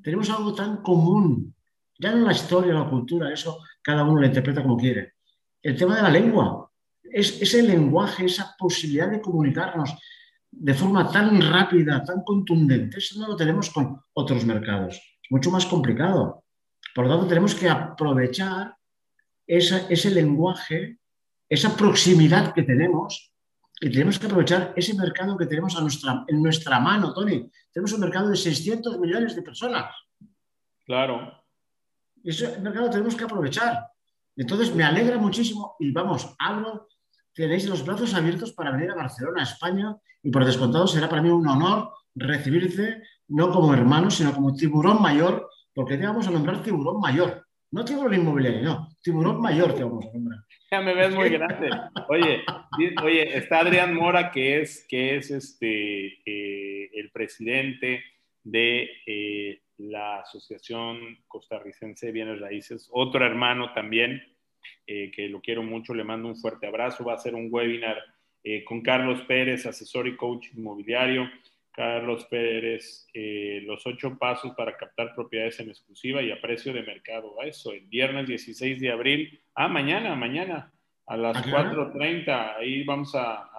Tenemos 0.02 0.32
algo 0.32 0.56
tan 0.56 0.78
común 0.78 1.54
Ya 2.00 2.12
no 2.12 2.26
la 2.26 2.34
historia, 2.34 2.74
la 2.74 2.90
cultura, 2.90 3.32
eso 3.32 3.60
cada 3.84 4.04
uno 4.04 4.22
lo 4.22 4.26
interpreta 4.26 4.62
como 4.62 4.78
quiere. 4.78 5.14
El 5.62 5.78
tema 5.78 5.96
de 5.96 6.02
la 6.02 6.10
lengua, 6.10 6.70
es 7.04 7.42
ese 7.42 7.62
lenguaje, 7.62 8.26
esa 8.26 8.56
posibilidad 8.58 9.10
de 9.10 9.22
comunicarnos 9.22 9.96
de 10.50 10.74
forma 10.74 11.12
tan 11.12 11.42
rápida, 11.42 12.04
tan 12.04 12.24
contundente, 12.24 12.98
eso 12.98 13.20
no 13.20 13.30
lo 13.30 13.36
tenemos 13.36 13.70
con 13.72 14.00
otros 14.14 14.46
mercados. 14.46 14.96
Es 14.96 15.32
mucho 15.32 15.52
más 15.52 15.66
complicado. 15.66 16.44
Por 16.94 17.06
lo 17.06 17.12
tanto, 17.12 17.28
tenemos 17.28 17.56
que 17.56 17.70
aprovechar 17.70 18.76
ese 19.46 20.12
lenguaje, 20.12 21.00
esa 21.50 21.76
proximidad 21.76 22.54
que 22.54 22.64
tenemos 22.64 23.34
y 23.82 23.92
tenemos 23.92 24.18
que 24.18 24.28
aprovechar 24.28 24.74
ese 24.76 24.94
mercado 24.94 25.38
que 25.38 25.46
tenemos 25.46 25.76
a 25.76 25.82
nuestra, 25.82 26.24
en 26.28 26.42
nuestra 26.42 26.80
mano, 26.80 27.14
Tony. 27.14 27.50
Tenemos 27.72 27.92
un 27.94 28.00
mercado 28.00 28.30
de 28.30 28.38
600 28.38 29.00
millones 29.00 29.36
de 29.36 29.42
personas. 29.42 29.94
Claro. 30.86 31.43
Ese 32.24 32.60
mercado 32.60 32.90
tenemos 32.90 33.16
que 33.16 33.26
aprovechar. 33.26 33.88
Entonces, 34.36 34.74
me 34.74 34.84
alegra 34.84 35.18
muchísimo 35.18 35.76
y 35.80 35.92
vamos, 35.92 36.34
hablo, 36.40 36.88
tenéis 37.34 37.68
los 37.68 37.86
brazos 37.86 38.14
abiertos 38.14 38.54
para 38.54 38.72
venir 38.72 38.92
a 38.92 38.96
Barcelona, 38.96 39.42
a 39.42 39.44
España, 39.44 39.96
y 40.24 40.32
por 40.32 40.46
descontado 40.46 40.88
será 40.88 41.10
para 41.10 41.22
mí 41.22 41.30
un 41.30 41.48
honor 41.48 41.92
recibirte, 42.16 43.04
no 43.28 43.52
como 43.52 43.74
hermano, 43.74 44.10
sino 44.10 44.34
como 44.34 44.56
tiburón 44.56 45.02
mayor, 45.02 45.50
porque 45.74 45.98
te 45.98 46.06
vamos 46.06 46.28
a 46.28 46.32
nombrar 46.32 46.62
tiburón 46.62 47.00
mayor. 47.00 47.46
No 47.72 47.84
tiburón 47.84 48.14
inmobiliario, 48.14 48.62
no, 48.62 48.88
tiburón 49.02 49.42
mayor 49.42 49.74
te 49.74 49.84
vamos 49.84 50.06
a 50.06 50.14
nombrar. 50.14 50.40
Ya 50.72 50.80
me 50.82 50.94
ves 50.94 51.14
muy 51.14 51.30
grande. 51.30 51.70
Oye, 52.08 52.44
oye, 53.04 53.38
está 53.38 53.60
Adrián 53.60 53.96
Mora, 53.96 54.32
que 54.32 54.62
es, 54.62 54.86
que 54.88 55.16
es 55.16 55.32
este, 55.32 56.20
eh, 56.24 56.92
el 56.94 57.12
presidente 57.12 58.04
de 58.44 58.90
eh, 59.08 59.63
la 59.78 60.20
Asociación 60.20 61.24
Costarricense 61.28 62.08
de 62.08 62.12
Bienes 62.12 62.40
Raíces, 62.40 62.90
otro 62.92 63.26
hermano 63.26 63.74
también, 63.74 64.24
eh, 64.88 65.12
que 65.12 65.28
lo 65.30 65.42
quiero 65.42 65.64
mucho, 65.64 65.94
le 65.94 66.04
mando 66.04 66.28
un 66.28 66.38
fuerte 66.38 66.68
abrazo. 66.68 67.04
Va 67.04 67.14
a 67.14 67.18
ser 67.18 67.36
un 67.36 67.50
webinar 67.52 67.98
con 68.66 68.82
Carlos 68.82 69.22
Pérez, 69.22 69.66
asesor 69.66 70.06
y 70.08 70.18
coach 70.18 70.48
inmobiliario. 70.54 71.30
Carlos 71.72 72.26
Pérez, 72.26 73.08
los 73.64 73.88
ocho 73.88 74.18
pasos 74.18 74.54
para 74.56 74.78
captar 74.78 75.16
propiedades 75.16 75.60
en 75.60 75.70
exclusiva 75.70 76.22
y 76.22 76.30
a 76.30 76.40
precio 76.40 76.72
de 76.72 76.84
mercado. 76.84 77.36
Eso, 77.42 77.72
el 77.72 77.86
viernes 77.88 78.28
16 78.28 78.80
de 78.80 78.92
abril. 78.92 79.42
Ah, 79.56 79.68
mañana, 79.68 80.14
mañana, 80.16 80.74
a 81.08 81.18
las 81.18 81.38
4.30. 81.46 82.58
Ahí 82.58 82.84
vamos 82.84 83.14
a, 83.16 83.50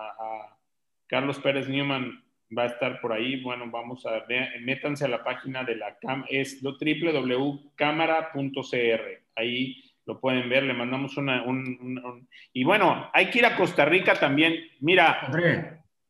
Carlos 1.07 1.39
Pérez 1.39 1.69
Newman 1.69 2.24
va 2.57 2.64
a 2.64 2.66
estar 2.66 3.01
por 3.01 3.12
ahí. 3.12 3.42
Bueno, 3.42 3.70
vamos 3.70 4.05
a 4.07 4.24
ver, 4.26 4.61
métanse 4.61 5.05
a 5.05 5.09
la 5.09 5.24
página 5.24 5.64
de 5.64 5.76
la 5.76 5.99
CAM, 5.99 6.24
es 6.28 6.62
lo 6.62 6.76
www.cámara.cr. 6.78 9.22
Ahí 9.36 9.82
lo 10.07 10.20
pueden 10.20 10.49
ver, 10.49 10.64
le 10.64 10.74
mandamos 10.74 11.16
una... 11.16 11.42
Un, 11.45 12.28
y 12.53 12.64
bueno, 12.64 13.11
hay 13.12 13.30
que 13.30 13.38
ir 13.38 13.47
a 13.47 13.57
Costa 13.57 13.84
Rica 13.84 14.14
también. 14.14 14.55
Mira, 14.80 15.30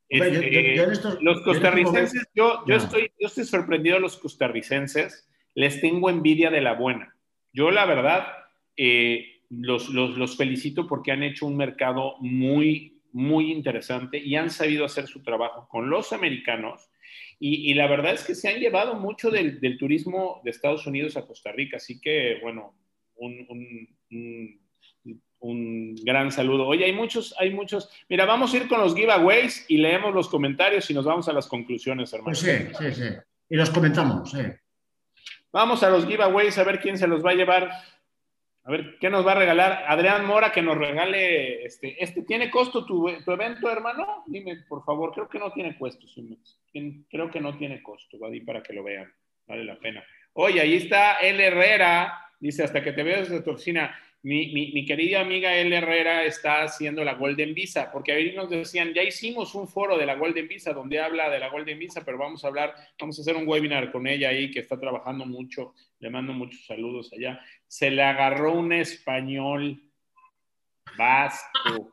este, 0.09 0.77
los 1.21 1.43
costarricenses, 1.43 2.27
yo, 2.35 2.65
yo, 2.67 2.77
estoy, 2.77 3.11
yo 3.21 3.29
estoy 3.29 3.45
sorprendido 3.45 3.97
de 3.97 4.03
los 4.03 4.17
costarricenses, 4.17 5.29
les 5.55 5.81
tengo 5.81 6.11
envidia 6.11 6.51
de 6.51 6.61
la 6.61 6.75
buena. 6.75 7.15
Yo 7.53 7.71
la 7.71 7.87
verdad 7.87 8.27
eh, 8.77 9.43
los, 9.49 9.89
los, 9.91 10.17
los, 10.17 10.37
felicito 10.37 10.89
porque 10.89 11.13
han 11.13 11.23
hecho 11.23 11.47
un 11.47 11.57
mercado 11.57 12.17
muy, 12.21 12.94
muy 13.15 13.51
interesante 13.51 14.19
y 14.19 14.37
han 14.37 14.51
sabido 14.51 14.85
hacer 14.85 15.07
su 15.07 15.23
trabajo 15.23 15.67
con 15.69 15.89
los 15.89 16.13
americanos. 16.13 16.91
Y, 17.41 17.71
y 17.71 17.75
la 17.75 17.87
verdad 17.87 18.13
es 18.13 18.25
que 18.25 18.35
se 18.35 18.49
han 18.49 18.61
llevado 18.61 18.95
mucho 18.95 19.31
del, 19.31 19.61
del, 19.61 19.79
turismo 19.79 20.41
de 20.45 20.51
Estados 20.51 20.87
Unidos 20.87 21.17
a 21.17 21.27
Costa 21.27 21.53
Rica. 21.53 21.79
Así 21.79 22.01
que, 22.01 22.39
bueno, 22.43 22.77
un, 23.17 23.47
un 24.11 24.61
un 25.45 25.95
gran 25.97 26.33
saludo. 26.33 26.67
Oye, 26.67 26.87
hay 26.87 26.93
muchos, 26.93 27.35
hay 27.39 27.51
muchos. 27.51 27.91
Mira, 28.09 28.25
vamos 28.25 28.53
a 28.53 28.57
ir 28.57 28.67
con 28.67 28.81
los 28.81 28.95
giveaways 28.95 29.67
y 29.69 29.77
leemos 29.77 30.15
los 30.15 30.29
comentarios 30.29 30.91
y 30.91 30.95
nos 30.95 31.05
vamos 31.05 31.29
a 31.29 31.35
las 31.35 31.47
conclusiones, 31.47 32.13
hermano. 32.15 32.33
Pues 32.33 32.39
sí, 32.39 32.75
sí, 32.79 32.95
sí. 32.95 33.15
Y 33.51 33.57
los 33.57 33.69
comentamos. 33.69 34.35
Vamos 35.53 35.83
a 35.83 35.91
los 35.91 36.07
giveaways 36.07 36.57
a 36.57 36.65
ver 36.65 36.81
quién 36.81 36.97
se 36.97 37.07
los 37.07 37.25
va 37.25 37.33
a 37.33 37.35
llevar. 37.35 37.71
A 38.67 38.71
ver, 38.71 38.97
¿qué 38.99 39.11
nos 39.11 39.27
va 39.27 39.33
a 39.33 39.35
regalar? 39.35 39.85
Adrián 39.87 40.25
Mora, 40.25 40.51
que 40.51 40.63
nos 40.63 40.79
regale, 40.79 41.67
este, 41.67 42.03
este 42.03 42.23
¿tiene 42.23 42.51
costo 42.51 42.87
tu, 42.87 43.09
evento, 43.09 43.71
hermano? 43.71 44.25
Dime, 44.27 44.65
por 44.67 44.83
favor, 44.85 45.13
creo 45.13 45.29
que 45.29 45.39
no 45.39 45.53
tiene 45.53 45.77
costo, 45.77 46.07
creo 47.11 47.31
que 47.31 47.41
no 47.41 47.59
tiene 47.59 47.83
costo, 47.83 48.19
va 48.19 48.31
para 48.47 48.63
que 48.63 48.73
lo 48.73 48.83
vean, 48.83 49.13
vale 49.47 49.65
la 49.65 49.79
pena. 49.79 50.03
Oye, 50.33 50.63
ahí 50.63 50.77
está 50.77 51.17
El 51.17 51.41
Herrera, 51.41 52.31
dice, 52.41 52.65
hasta 52.65 52.83
que 52.83 52.93
te 52.93 53.03
veas 53.03 53.29
desde 53.29 53.45
tu 53.45 53.51
oficina 53.51 53.95
mi, 54.25 54.87
querida 54.87 55.21
amiga 55.21 55.55
El 55.55 55.71
Herrera 55.71 56.25
está 56.25 56.63
haciendo 56.63 57.05
la 57.05 57.13
Golden 57.13 57.53
Visa, 57.53 57.91
porque 57.93 58.13
ahí 58.13 58.35
nos 58.35 58.49
decían, 58.49 58.95
ya 58.95 59.03
hicimos 59.03 59.55
un 59.55 59.69
foro 59.69 59.99
de 59.99 60.07
la 60.07 60.15
Golden 60.15 60.49
Visa 60.49 60.73
donde 60.73 60.99
habla 60.99 61.29
de 61.29 61.39
la 61.39 61.51
Golden 61.51 61.79
Visa, 61.79 62.03
pero 62.07 62.17
vamos 62.17 62.43
a 62.43 62.49
hablar, 62.49 62.75
vamos 62.99 63.19
a 63.19 63.21
hacer 63.21 63.37
un 63.37 63.47
webinar 63.47 63.93
con 63.93 64.07
ella 64.07 64.31
ahí 64.31 64.51
que 64.51 64.61
está 64.61 64.81
trabajando 64.81 65.27
mucho, 65.27 65.75
le 66.01 66.09
mando 66.09 66.33
muchos 66.33 66.65
saludos 66.65 67.13
allá. 67.13 67.39
Se 67.75 67.91
le 67.91 68.05
agarró 68.05 68.53
un 68.53 68.73
español 68.73 69.83
vasco, 70.97 71.93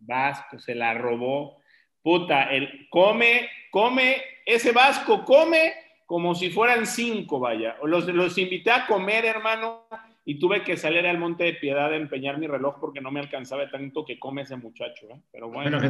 vasco, 0.00 0.58
se 0.58 0.74
la 0.74 0.94
robó. 0.94 1.62
Puta, 2.02 2.50
el 2.50 2.88
come, 2.90 3.48
come, 3.70 4.16
ese 4.44 4.72
vasco 4.72 5.24
come 5.24 5.74
como 6.06 6.34
si 6.34 6.50
fueran 6.50 6.86
cinco, 6.86 7.38
vaya. 7.38 7.76
Los, 7.84 8.08
los 8.08 8.36
invité 8.36 8.72
a 8.72 8.84
comer, 8.84 9.24
hermano, 9.24 9.86
y 10.24 10.40
tuve 10.40 10.64
que 10.64 10.76
salir 10.76 11.06
al 11.06 11.18
Monte 11.18 11.44
de 11.44 11.52
Piedad 11.52 11.92
a 11.92 11.96
empeñar 11.96 12.38
mi 12.38 12.48
reloj 12.48 12.80
porque 12.80 13.00
no 13.00 13.12
me 13.12 13.20
alcanzaba 13.20 13.70
tanto 13.70 14.04
que 14.04 14.18
come 14.18 14.42
ese 14.42 14.56
muchacho. 14.56 15.06
¿eh? 15.08 15.20
Pero 15.30 15.50
bueno, 15.50 15.78
que, 15.78 15.88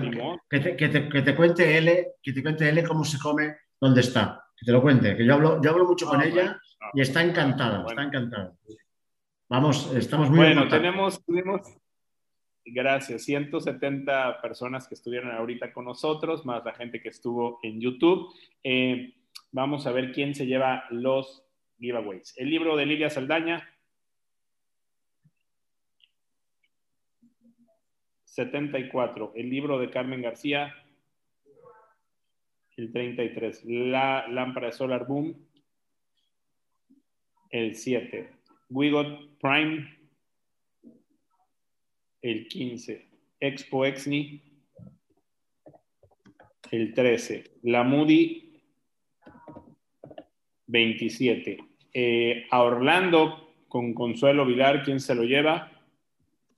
te, 0.61 0.76
que, 0.76 0.89
te, 0.91 1.09
que, 1.09 1.22
te, 1.22 1.35
cuente 1.35 1.78
él, 1.78 2.07
que 2.22 2.35
te 2.35 2.43
cuente 2.43 2.68
él 2.68 2.87
cómo 2.87 3.03
se 3.03 3.18
come, 3.18 3.57
dónde 3.80 4.03
está. 4.03 4.45
Que 4.55 4.66
te 4.66 4.72
lo 4.72 4.83
cuente, 4.83 5.16
que 5.16 5.24
yo 5.24 5.33
hablo, 5.33 5.59
yo 5.62 5.70
hablo 5.70 5.87
mucho 5.87 6.05
con 6.05 6.20
ah, 6.20 6.26
ella 6.26 6.61
y 6.93 7.01
está 7.01 7.22
encantada, 7.22 7.87
está 7.89 8.03
encantada. 8.03 8.53
Vamos, 9.53 9.95
estamos 9.95 10.31
muy 10.31 10.39
Bueno, 10.39 10.67
tenemos, 10.67 11.23
tuvimos, 11.27 11.61
gracias, 12.65 13.25
170 13.25 14.41
personas 14.41 14.89
que 14.89 14.95
estuvieron 14.95 15.31
ahorita 15.31 15.75
con 15.75 15.85
nosotros, 15.85 16.47
más 16.47 16.65
la 16.65 16.73
gente 16.73 17.03
que 17.03 17.11
estuvo 17.11 17.61
en 17.63 17.79
YouTube. 17.79 18.33
Eh, 18.65 19.13
vamos 19.51 19.87
a 19.87 19.93
ver 19.93 20.13
quién 20.13 20.35
se 20.35 20.47
lleva 20.47 20.85
los 20.89 21.45
giveaways. 21.79 22.33
El 22.39 22.49
libro 22.49 22.79
de 22.79 22.87
Lilia 22.87 23.11
Saldaña, 23.11 23.69
74. 28.25 29.33
El 29.37 29.51
libro 29.51 29.79
de 29.79 29.91
Carmen 29.91 30.23
García, 30.23 30.75
el 32.79 32.91
33. 32.91 33.67
La 33.67 34.27
lámpara 34.29 34.69
de 34.69 34.73
Solar 34.73 35.07
Boom, 35.07 35.47
el 37.51 37.75
7. 37.75 38.41
We 38.73 38.91
Got 38.91 39.39
Prime, 39.39 39.87
el 42.23 42.49
15. 42.49 43.07
Expo 43.39 43.85
Exni, 43.85 44.43
el 46.70 46.95
13. 46.95 47.59
La 47.64 47.83
Moody, 47.83 48.62
27. 50.66 51.59
Eh, 51.93 52.47
a 52.51 52.62
Orlando 52.62 53.55
con 53.68 53.93
Consuelo 53.93 54.47
Vilar, 54.47 54.83
¿quién 54.83 55.01
se 55.01 55.14
lo 55.14 55.25
lleva? 55.25 55.70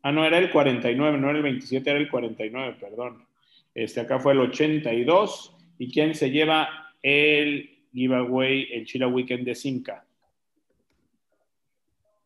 Ah, 0.02 0.12
no, 0.12 0.24
era 0.24 0.38
el 0.38 0.50
49, 0.50 1.18
no 1.18 1.30
era 1.30 1.38
el 1.38 1.42
27, 1.42 1.90
era 1.90 1.98
el 1.98 2.08
49, 2.08 2.76
perdón. 2.78 3.26
Este, 3.74 4.00
acá 4.00 4.20
fue 4.20 4.34
el 4.34 4.40
82. 4.40 5.56
¿Y 5.78 5.90
quién 5.90 6.14
se 6.14 6.30
lleva 6.30 6.92
el 7.02 7.88
giveaway, 7.92 8.68
el 8.72 8.86
Chila 8.86 9.08
Weekend 9.08 9.44
de 9.44 9.54
Simca? 9.56 10.03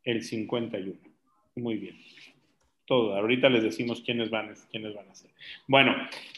El 0.09 0.22
51. 0.22 0.98
Muy 1.56 1.76
bien. 1.76 1.94
Todo. 2.86 3.14
Ahorita 3.14 3.50
les 3.50 3.62
decimos 3.62 4.00
quiénes 4.00 4.30
van, 4.30 4.54
quiénes 4.70 4.94
van 4.94 5.06
a 5.11 5.14
ser. 5.14 5.30
Bueno, 5.66 5.94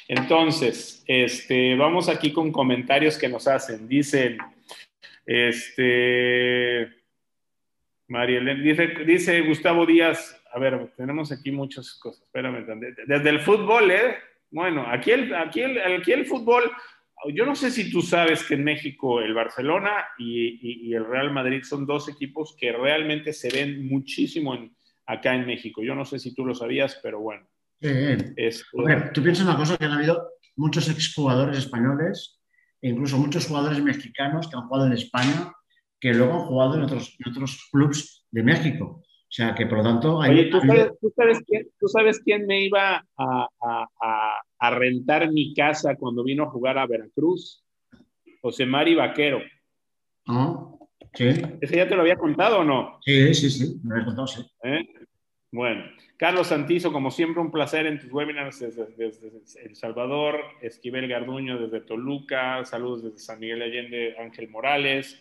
entonces, 0.09 1.05
este, 1.07 1.77
vamos 1.77 2.09
aquí 2.09 2.33
con 2.33 2.51
comentarios 2.51 3.17
que 3.17 3.29
nos 3.29 3.47
hacen. 3.47 3.87
Dicen, 3.87 4.39
este, 5.25 6.91
María 8.09 8.41
dice, 8.41 8.89
dice 9.07 9.41
Gustavo 9.43 9.87
Díaz, 9.87 10.43
a 10.53 10.59
ver, 10.59 10.91
tenemos 10.97 11.31
aquí 11.31 11.53
muchas 11.53 11.95
cosas. 11.95 12.25
Espérame, 12.25 12.67
desde 13.07 13.31
el 13.31 13.39
fútbol, 13.39 13.93
¿eh? 13.93 14.17
Bueno, 14.51 14.85
aquí 14.89 15.13
el, 15.13 15.33
aquí, 15.33 15.61
el, 15.61 15.79
aquí 15.79 16.11
el 16.11 16.27
fútbol, 16.27 16.65
yo 17.35 17.47
no 17.47 17.55
sé 17.55 17.71
si 17.71 17.91
tú 17.91 18.03
sabes 18.03 18.45
que 18.45 18.55
en 18.55 18.65
México 18.65 19.21
el 19.21 19.35
Barcelona 19.35 20.07
y, 20.19 20.93
el 20.95 21.05
Real 21.05 21.33
Madrid 21.33 21.63
son 21.63 21.87
dos 21.87 22.09
equipos 22.09 22.57
que 22.59 22.73
realmente 22.73 23.33
se 23.33 23.51
ven 23.51 23.87
muchísimo 23.87 24.57
acá 25.07 25.35
en 25.35 25.47
México. 25.47 25.83
Yo 25.83 25.95
no 25.95 26.05
sé 26.05 26.19
si 26.19 26.35
tú 26.35 26.45
lo 26.45 26.55
sabías, 26.55 26.99
pero 27.03 27.21
bueno. 27.21 27.47
Es, 27.81 28.65
tú 29.15 29.23
piensas 29.23 29.47
una 29.47 29.57
cosa, 29.57 29.77
que 29.77 29.85
han 29.85 29.93
habido 29.93 30.29
muchos 30.57 30.89
exjugadores 30.89 31.59
españoles 31.59 32.41
e 32.83 32.89
incluso 32.89 33.19
muchos 33.19 33.47
jugadores 33.47 33.83
mexicanos 33.83 34.49
que 34.49 34.57
han 34.57 34.67
jugado 34.69 34.87
en 34.87 34.93
España, 34.95 35.53
que 35.99 36.15
luego 36.15 36.35
han 36.35 36.47
jugado 36.47 36.75
en 36.77 36.83
otros, 36.83 37.17
en 37.19 37.31
otros 37.31 37.69
clubes 37.71 38.27
de 38.31 38.43
México. 38.43 39.03
O 39.31 39.33
sea 39.33 39.55
que 39.55 39.67
por 39.67 39.79
lo 39.79 39.85
tanto... 39.85 40.21
Hay, 40.21 40.31
Oye, 40.33 40.51
¿tú 41.01 41.89
sabes, 41.89 42.21
quién, 42.25 42.47
me 42.47 42.65
iba 42.65 43.07
a, 43.17 44.41
rentar 44.69 45.33
mi 45.33 45.55
casa 45.55 45.97
cuando 45.97 46.23
vino 46.23 46.43
a 46.43 46.51
jugar 46.51 46.77
a 46.77 46.87
Veracruz? 46.87 47.65
José 48.43 48.67
Mari 48.67 48.95
Vaquero. 48.95 49.41
Ah, 50.27 50.71
sí. 51.15 51.29
¿Ese 51.61 51.77
ya 51.77 51.89
te 51.89 51.95
lo 51.95 52.03
había 52.03 52.17
contado 52.17 52.59
o 52.59 52.65
no? 52.65 52.99
Sí, 53.03 53.33
sí, 53.33 53.49
sí, 53.51 53.81
me 53.83 53.89
lo 53.89 53.95
había 53.95 54.07
contado, 54.07 54.27
sí. 54.27 54.43
¿Eh? 54.65 54.87
Bueno, 55.53 55.85
Carlos 56.17 56.47
Santizo, 56.47 56.93
como 56.93 57.11
siempre, 57.11 57.43
un 57.43 57.51
placer 57.51 57.87
en 57.87 57.99
tus 57.99 58.13
webinars 58.13 58.61
desde, 58.61 58.87
El 59.65 59.75
Salvador, 59.75 60.41
Esquivel 60.63 61.09
Garduño 61.09 61.59
desde 61.59 61.81
Toluca, 61.81 62.65
saludos 62.65 63.03
desde 63.03 63.19
San 63.19 63.41
Miguel 63.41 63.63
Allende, 63.63 64.15
Ángel 64.17 64.49
Morales, 64.49 65.21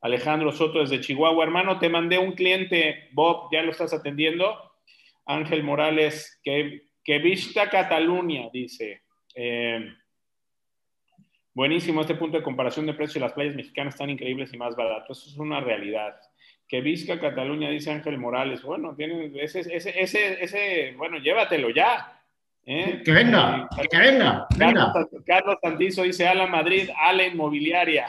Alejandro 0.00 0.50
Soto 0.52 0.78
desde 0.78 1.00
Chihuahua. 1.00 1.44
Hermano, 1.44 1.78
te 1.78 1.90
mandé 1.90 2.16
un 2.16 2.32
cliente, 2.32 3.08
Bob, 3.12 3.50
¿ya 3.52 3.62
lo 3.62 3.70
estás 3.70 3.92
atendiendo? 3.92 4.56
Ángel 5.26 5.62
Morales, 5.62 6.40
que, 6.42 6.85
que 7.06 7.20
vista 7.20 7.70
Cataluña, 7.70 8.48
dice. 8.52 9.02
Eh, 9.32 9.94
buenísimo 11.54 12.00
este 12.00 12.16
punto 12.16 12.36
de 12.36 12.42
comparación 12.42 12.84
de 12.84 12.94
precios. 12.94 13.22
Las 13.22 13.32
playas 13.32 13.54
mexicanas 13.54 13.94
están 13.94 14.10
increíbles 14.10 14.52
y 14.52 14.56
más 14.56 14.74
baratas. 14.74 15.16
Eso 15.16 15.30
es 15.30 15.36
una 15.36 15.60
realidad. 15.60 16.16
Que 16.66 16.80
visca 16.80 17.20
Cataluña, 17.20 17.70
dice 17.70 17.92
Ángel 17.92 18.18
Morales. 18.18 18.60
Bueno, 18.62 18.96
tiene 18.96 19.30
ese, 19.40 19.60
ese, 19.60 20.00
ese, 20.00 20.42
ese 20.42 20.94
bueno, 20.96 21.18
llévatelo 21.18 21.70
ya. 21.70 22.20
¿eh? 22.64 23.00
Que 23.04 23.12
venga, 23.12 23.68
eh, 23.78 23.86
que 23.88 23.98
venga. 23.98 24.48
Carlos, 24.58 25.08
Carlos 25.24 25.58
Santizo 25.62 26.02
dice, 26.02 26.26
Ala 26.26 26.48
Madrid, 26.48 26.90
Ala 26.98 27.24
Inmobiliaria. 27.24 28.08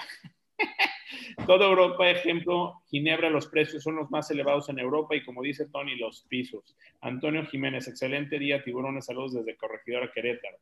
Toda 1.45 1.65
Europa, 1.65 2.09
ejemplo, 2.09 2.81
Ginebra, 2.89 3.29
los 3.29 3.47
precios 3.47 3.83
son 3.83 3.95
los 3.95 4.09
más 4.11 4.29
elevados 4.31 4.69
en 4.69 4.79
Europa 4.79 5.15
y 5.15 5.23
como 5.23 5.41
dice 5.41 5.67
Tony, 5.67 5.95
los 5.95 6.23
pisos. 6.23 6.75
Antonio 7.01 7.45
Jiménez, 7.45 7.87
excelente 7.87 8.39
día, 8.39 8.63
tiburones, 8.63 9.05
saludos 9.05 9.33
desde 9.33 9.55
Corregidora 9.55 10.11
Querétaro. 10.11 10.57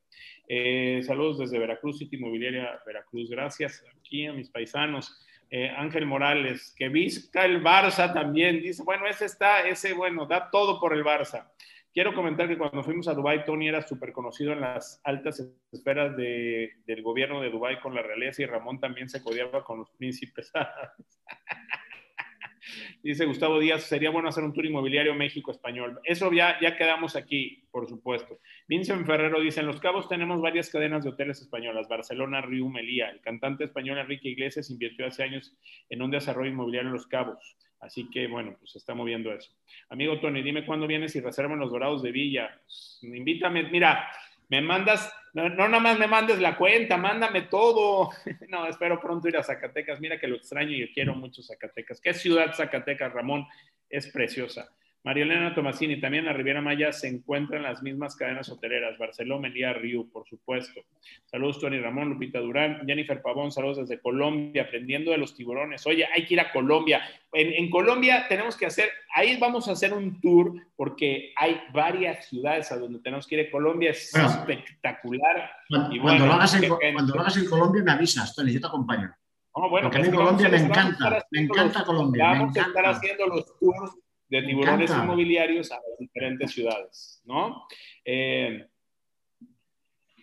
Eh, 0.48 1.02
saludos 1.04 1.40
desde 1.40 1.60
Veracruz, 1.60 1.98
City 1.98 2.18
Inmobiliaria 2.18 2.80
Veracruz, 2.86 3.30
gracias 3.30 3.84
aquí 3.98 4.26
a 4.26 4.34
mis 4.34 4.50
paisanos. 4.50 5.22
Eh, 5.50 5.70
Ángel 5.70 6.06
Morales, 6.06 6.74
que 6.76 6.90
visca 6.90 7.46
el 7.46 7.64
Barça 7.64 8.12
también, 8.14 8.62
dice, 8.62 8.84
bueno, 8.84 9.08
ese 9.08 9.26
está, 9.26 9.68
ese, 9.68 9.94
bueno, 9.94 10.26
da 10.26 10.50
todo 10.50 10.80
por 10.80 10.94
el 10.94 11.04
Barça. 11.04 11.48
Quiero 11.96 12.14
comentar 12.14 12.48
que 12.50 12.58
cuando 12.58 12.84
fuimos 12.84 13.08
a 13.08 13.14
Dubái, 13.14 13.46
Tony 13.46 13.70
era 13.70 13.82
súper 13.82 14.12
conocido 14.12 14.52
en 14.52 14.60
las 14.60 15.00
altas 15.06 15.50
esferas 15.72 16.14
del 16.18 17.02
gobierno 17.02 17.40
de 17.40 17.50
Dubái 17.50 17.80
con 17.80 17.96
la 17.96 18.02
realeza 18.02 18.42
y 18.42 18.48
Ramón 18.48 18.82
también 18.82 19.08
se 19.08 19.24
codiaba 19.24 19.64
con 19.64 19.80
los 19.80 19.90
príncipes. 19.92 20.52
Dice 23.02 23.26
Gustavo 23.26 23.60
Díaz, 23.60 23.84
sería 23.84 24.10
bueno 24.10 24.28
hacer 24.28 24.44
un 24.44 24.52
tour 24.52 24.66
inmobiliario 24.66 25.16
México-Español. 25.16 26.02
Eso 26.04 26.34
ya, 26.34 26.60
ya 26.60 26.76
quedamos 26.76 27.16
aquí, 27.16 27.66
por 27.72 27.88
supuesto. 27.88 28.40
Vincent 28.68 29.06
Ferrero 29.06 29.40
dice, 29.40 29.62
en 29.62 29.68
Los 29.68 29.80
Cabos 29.80 30.10
tenemos 30.10 30.42
varias 30.42 30.70
cadenas 30.70 31.06
de 31.06 31.12
hoteles 31.12 31.40
españolas, 31.40 31.88
Barcelona, 31.88 32.42
Río, 32.42 32.68
Melía. 32.68 33.10
El 33.10 33.22
cantante 33.22 33.64
español 33.64 34.00
Enrique 34.00 34.28
Iglesias 34.28 34.70
invirtió 34.70 35.06
hace 35.06 35.24
años 35.24 35.56
en 35.90 36.02
un 36.02 36.12
desarrollo 36.12 36.52
inmobiliario 36.52 36.90
en 36.90 36.94
Los 36.94 37.08
Cabos. 37.08 37.56
Así 37.80 38.10
que, 38.10 38.28
bueno, 38.28 38.56
pues 38.60 38.72
se 38.72 38.78
está 38.78 38.94
moviendo 38.94 39.32
eso. 39.32 39.52
Amigo 39.90 40.20
Tony, 40.20 40.42
dime 40.42 40.66
cuándo 40.66 40.88
vienes 40.88 41.16
y 41.16 41.22
reservan 41.22 41.60
los 41.60 41.72
Dorados 41.72 42.02
de 42.02 42.12
Villa. 42.12 42.60
Pues, 42.66 43.00
invítame, 43.04 43.64
mira, 43.70 44.10
me 44.50 44.62
mandas, 44.62 45.12
no, 45.34 45.50
nada 45.50 45.80
más 45.80 46.00
me 46.00 46.08
mandes 46.08 46.40
la 46.40 46.58
cuenta, 46.58 46.98
mándame 46.98 47.44
todo. 47.44 48.10
no, 48.50 48.68
espero 48.68 49.00
pronto 49.00 49.28
ir 49.28 49.38
a 49.38 49.44
Zacatecas. 49.44 50.00
Mira 50.00 50.20
que 50.20 50.28
lo 50.28 50.36
extraño 50.36 50.72
y 50.72 50.82
yo 50.82 50.88
quiero 50.94 51.16
mucho 51.16 51.44
Zacatecas. 51.44 52.00
¿Qué 52.02 52.14
ciudad 52.14 52.54
Zacatecas, 52.54 53.14
Ramón? 53.14 53.46
Es 53.90 54.08
preciosa. 54.08 54.70
María 55.06 55.24
Elena 55.24 55.54
Tomasini, 55.54 56.02
también 56.02 56.22
en 56.24 56.32
la 56.32 56.34
Riviera 56.34 56.62
Maya 56.62 56.92
se 56.92 57.08
encuentran 57.08 57.62
las 57.62 57.84
mismas 57.84 58.16
cadenas 58.16 58.50
hoteleras, 58.50 58.98
Barcelona, 58.98 59.42
Melía, 59.42 59.72
Río, 59.72 60.08
por 60.12 60.28
supuesto. 60.28 60.82
Saludos, 61.26 61.60
Tony 61.60 61.78
Ramón, 61.78 62.10
Lupita 62.10 62.40
Durán, 62.40 62.82
Jennifer 62.88 63.22
Pavón, 63.22 63.52
saludos 63.52 63.88
desde 63.88 64.02
Colombia, 64.02 64.64
aprendiendo 64.64 65.12
de 65.12 65.20
los 65.20 65.36
tiburones. 65.36 65.86
Oye, 65.86 66.08
hay 66.12 66.26
que 66.26 66.34
ir 66.34 66.40
a 66.40 66.52
Colombia. 66.52 67.04
En, 67.32 67.70
Colombia 67.70 68.26
tenemos 68.28 68.58
que 68.58 68.66
hacer, 68.66 68.90
ahí 69.14 69.38
vamos 69.38 69.68
a 69.68 69.74
hacer 69.74 69.94
un 69.94 70.20
tour 70.20 70.54
porque 70.76 71.34
hay 71.36 71.62
varias 71.72 72.28
ciudades 72.28 72.72
a 72.72 72.80
donde 72.80 72.98
tenemos 72.98 73.28
que 73.28 73.40
ir. 73.40 73.52
Colombia 73.52 73.92
es 73.92 74.12
espectacular. 74.12 75.52
Cuando, 75.70 76.26
lo 76.26 76.34
hagas 76.34 76.56
en, 76.56 77.46
Colombia 77.48 77.84
me 77.84 77.92
avisas, 77.92 78.34
Tony, 78.34 78.54
yo 78.54 78.60
te 78.60 78.66
acompaño. 78.66 79.14
bueno, 79.54 79.88
porque 79.92 80.00
a 80.00 80.02
mí 80.02 80.10
Colombia 80.10 80.50
me 80.50 80.58
encanta, 80.58 81.24
me 81.30 81.42
encanta 81.42 81.84
Colombia. 81.84 82.26
Vamos 82.26 82.58
a 82.58 82.62
estar 82.62 82.86
haciendo 82.88 83.28
los 83.28 83.46
tours 83.60 83.92
de 84.28 84.42
tiburones 84.44 84.92
inmobiliarios 84.92 85.72
a 85.72 85.76
las 85.76 86.00
diferentes 86.00 86.52
ciudades, 86.52 87.22
¿no? 87.26 87.68
Eh, 88.04 88.68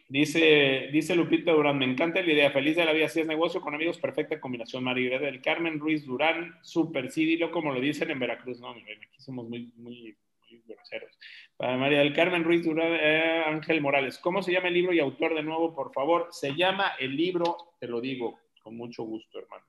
dice, 0.08 0.88
dice 0.92 1.14
Lupita 1.14 1.52
Durán, 1.52 1.78
me 1.78 1.84
encanta 1.84 2.20
la 2.20 2.32
idea, 2.32 2.50
feliz 2.50 2.76
de 2.76 2.84
la 2.84 2.92
vida, 2.92 3.08
si 3.08 3.20
es 3.20 3.26
negocio 3.26 3.60
con 3.60 3.74
amigos, 3.74 3.98
perfecta 3.98 4.40
combinación. 4.40 4.84
María 4.84 5.18
del 5.18 5.40
Carmen 5.40 5.78
Ruiz 5.78 6.04
Durán, 6.04 6.56
super, 6.62 7.10
sí, 7.10 7.24
dilo 7.24 7.50
como 7.50 7.72
lo 7.72 7.80
dicen 7.80 8.10
en 8.10 8.18
Veracruz, 8.18 8.60
no, 8.60 8.70
aquí 8.70 8.86
somos 9.18 9.48
muy, 9.48 9.72
muy, 9.76 10.16
muy 10.50 10.62
groseros. 10.66 11.18
Para 11.56 11.76
María 11.76 12.00
del 12.00 12.12
Carmen 12.12 12.44
Ruiz 12.44 12.64
Durán, 12.64 12.92
eh, 12.92 13.44
Ángel 13.46 13.80
Morales, 13.80 14.18
¿cómo 14.18 14.42
se 14.42 14.52
llama 14.52 14.68
el 14.68 14.74
libro 14.74 14.92
y 14.92 15.00
autor 15.00 15.34
de 15.34 15.42
nuevo, 15.42 15.74
por 15.74 15.92
favor? 15.92 16.28
Se 16.30 16.54
llama 16.54 16.92
el 16.98 17.16
libro, 17.16 17.56
te 17.78 17.86
lo 17.86 18.00
digo, 18.00 18.40
con 18.62 18.76
mucho 18.76 19.04
gusto, 19.04 19.38
hermano. 19.38 19.64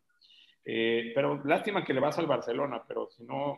Eh, 0.66 1.12
pero 1.14 1.42
lástima 1.44 1.84
que 1.84 1.94
le 1.94 2.00
vas 2.00 2.18
al 2.20 2.28
Barcelona, 2.28 2.84
pero 2.88 3.10
si 3.10 3.24
no, 3.24 3.58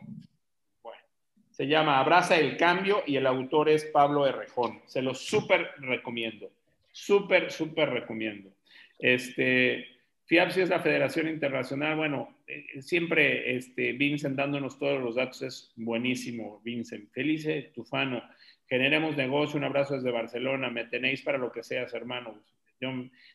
se 1.56 1.66
llama 1.66 1.98
Abraza 1.98 2.36
el 2.36 2.58
Cambio 2.58 3.02
y 3.06 3.16
el 3.16 3.26
autor 3.26 3.70
es 3.70 3.86
Pablo 3.86 4.26
Herrejón. 4.26 4.82
Se 4.84 5.00
lo 5.00 5.14
súper 5.14 5.70
recomiendo. 5.78 6.50
Súper, 6.92 7.50
súper 7.50 7.88
recomiendo. 7.88 8.50
Este, 8.98 9.86
FIAPSI 10.26 10.60
es 10.60 10.68
la 10.68 10.80
Federación 10.80 11.28
Internacional. 11.28 11.96
Bueno, 11.96 12.36
eh, 12.46 12.82
siempre 12.82 13.56
este, 13.56 13.94
Vincent 13.94 14.36
dándonos 14.36 14.78
todos 14.78 15.02
los 15.02 15.14
datos 15.14 15.40
es 15.40 15.72
buenísimo, 15.76 16.60
Vincent. 16.62 17.10
Felice 17.10 17.70
Tufano. 17.74 18.22
Generemos 18.68 19.16
negocio. 19.16 19.56
Un 19.56 19.64
abrazo 19.64 19.94
desde 19.94 20.10
Barcelona. 20.10 20.68
Me 20.68 20.84
tenéis 20.84 21.22
para 21.22 21.38
lo 21.38 21.50
que 21.50 21.62
seas, 21.62 21.94
hermanos. 21.94 22.36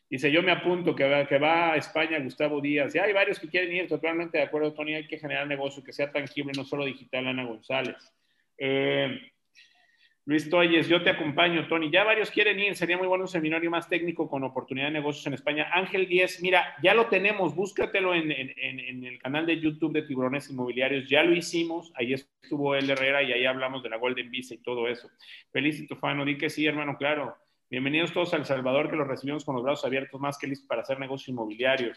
Dice, 0.08 0.30
yo 0.30 0.42
me 0.42 0.52
apunto 0.52 0.94
que 0.94 1.08
va, 1.08 1.72
a 1.72 1.76
España 1.76 2.18
Gustavo 2.18 2.60
Díaz. 2.60 2.92
Ya 2.92 3.04
hay 3.04 3.12
varios 3.12 3.38
que 3.38 3.48
quieren 3.48 3.74
ir, 3.74 3.88
totalmente 3.88 4.38
de 4.38 4.44
acuerdo, 4.44 4.72
Tony. 4.72 4.94
Hay 4.94 5.06
que 5.06 5.18
generar 5.18 5.46
negocio 5.46 5.82
que 5.82 5.92
sea 5.92 6.10
tangible, 6.10 6.52
no 6.56 6.64
solo 6.64 6.84
digital, 6.84 7.26
Ana 7.26 7.44
González. 7.44 8.12
Eh, 8.58 9.32
Luis 10.24 10.48
Toyes, 10.48 10.86
yo 10.86 11.02
te 11.02 11.10
acompaño, 11.10 11.66
Tony. 11.66 11.90
Ya 11.90 12.04
varios 12.04 12.30
quieren 12.30 12.60
ir, 12.60 12.76
sería 12.76 12.96
muy 12.96 13.08
bueno 13.08 13.24
un 13.24 13.28
seminario 13.28 13.68
más 13.72 13.88
técnico 13.88 14.30
con 14.30 14.44
oportunidad 14.44 14.86
de 14.86 14.92
negocios 14.92 15.26
en 15.26 15.34
España. 15.34 15.68
Ángel 15.72 16.06
10, 16.06 16.42
mira, 16.42 16.76
ya 16.80 16.94
lo 16.94 17.06
tenemos, 17.06 17.56
búscatelo 17.56 18.14
en, 18.14 18.30
el 18.30 19.18
canal 19.18 19.46
de 19.46 19.58
YouTube 19.58 19.92
de 19.92 20.02
Tiburones 20.02 20.48
Inmobiliarios, 20.48 21.08
ya 21.08 21.24
lo 21.24 21.34
hicimos, 21.34 21.92
ahí 21.96 22.12
estuvo 22.12 22.76
el 22.76 22.88
Herrera 22.88 23.24
y 23.24 23.32
ahí 23.32 23.44
hablamos 23.44 23.82
de 23.82 23.88
la 23.88 23.96
Golden 23.96 24.30
Visa 24.30 24.54
y 24.54 24.58
todo 24.58 24.86
eso. 24.86 25.10
Feliz 25.50 25.84
Tufano, 25.88 26.24
di 26.24 26.38
que 26.38 26.50
sí, 26.50 26.66
hermano, 26.66 26.96
claro. 26.96 27.36
Bienvenidos 27.72 28.12
todos 28.12 28.34
a 28.34 28.36
El 28.36 28.44
Salvador, 28.44 28.90
que 28.90 28.96
los 28.96 29.08
recibimos 29.08 29.46
con 29.46 29.54
los 29.54 29.64
brazos 29.64 29.86
abiertos, 29.86 30.20
más 30.20 30.36
que 30.36 30.46
listos 30.46 30.68
para 30.68 30.82
hacer 30.82 31.00
negocios 31.00 31.30
inmobiliarios. 31.30 31.96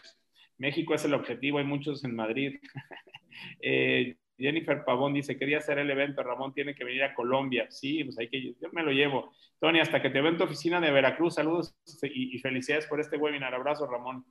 México 0.56 0.94
es 0.94 1.04
el 1.04 1.12
objetivo, 1.12 1.58
hay 1.58 1.66
muchos 1.66 2.02
en 2.02 2.16
Madrid. 2.16 2.58
eh, 3.60 4.16
Jennifer 4.38 4.86
Pavón 4.86 5.12
dice, 5.12 5.36
quería 5.36 5.58
hacer 5.58 5.78
el 5.78 5.90
evento, 5.90 6.22
Ramón 6.22 6.54
tiene 6.54 6.74
que 6.74 6.82
venir 6.82 7.02
a 7.02 7.14
Colombia. 7.14 7.66
Sí, 7.68 8.02
pues 8.04 8.18
hay 8.18 8.30
que, 8.30 8.54
yo 8.58 8.70
me 8.72 8.82
lo 8.82 8.90
llevo. 8.90 9.34
Tony, 9.60 9.80
hasta 9.80 10.00
que 10.00 10.08
te 10.08 10.22
veo 10.22 10.30
en 10.30 10.38
tu 10.38 10.44
oficina 10.44 10.80
de 10.80 10.90
Veracruz, 10.90 11.34
saludos 11.34 11.76
y, 12.04 12.38
felicidades 12.38 12.86
por 12.86 12.98
este 12.98 13.18
webinar. 13.18 13.54
Abrazo, 13.54 13.86
Ramón. 13.86 14.24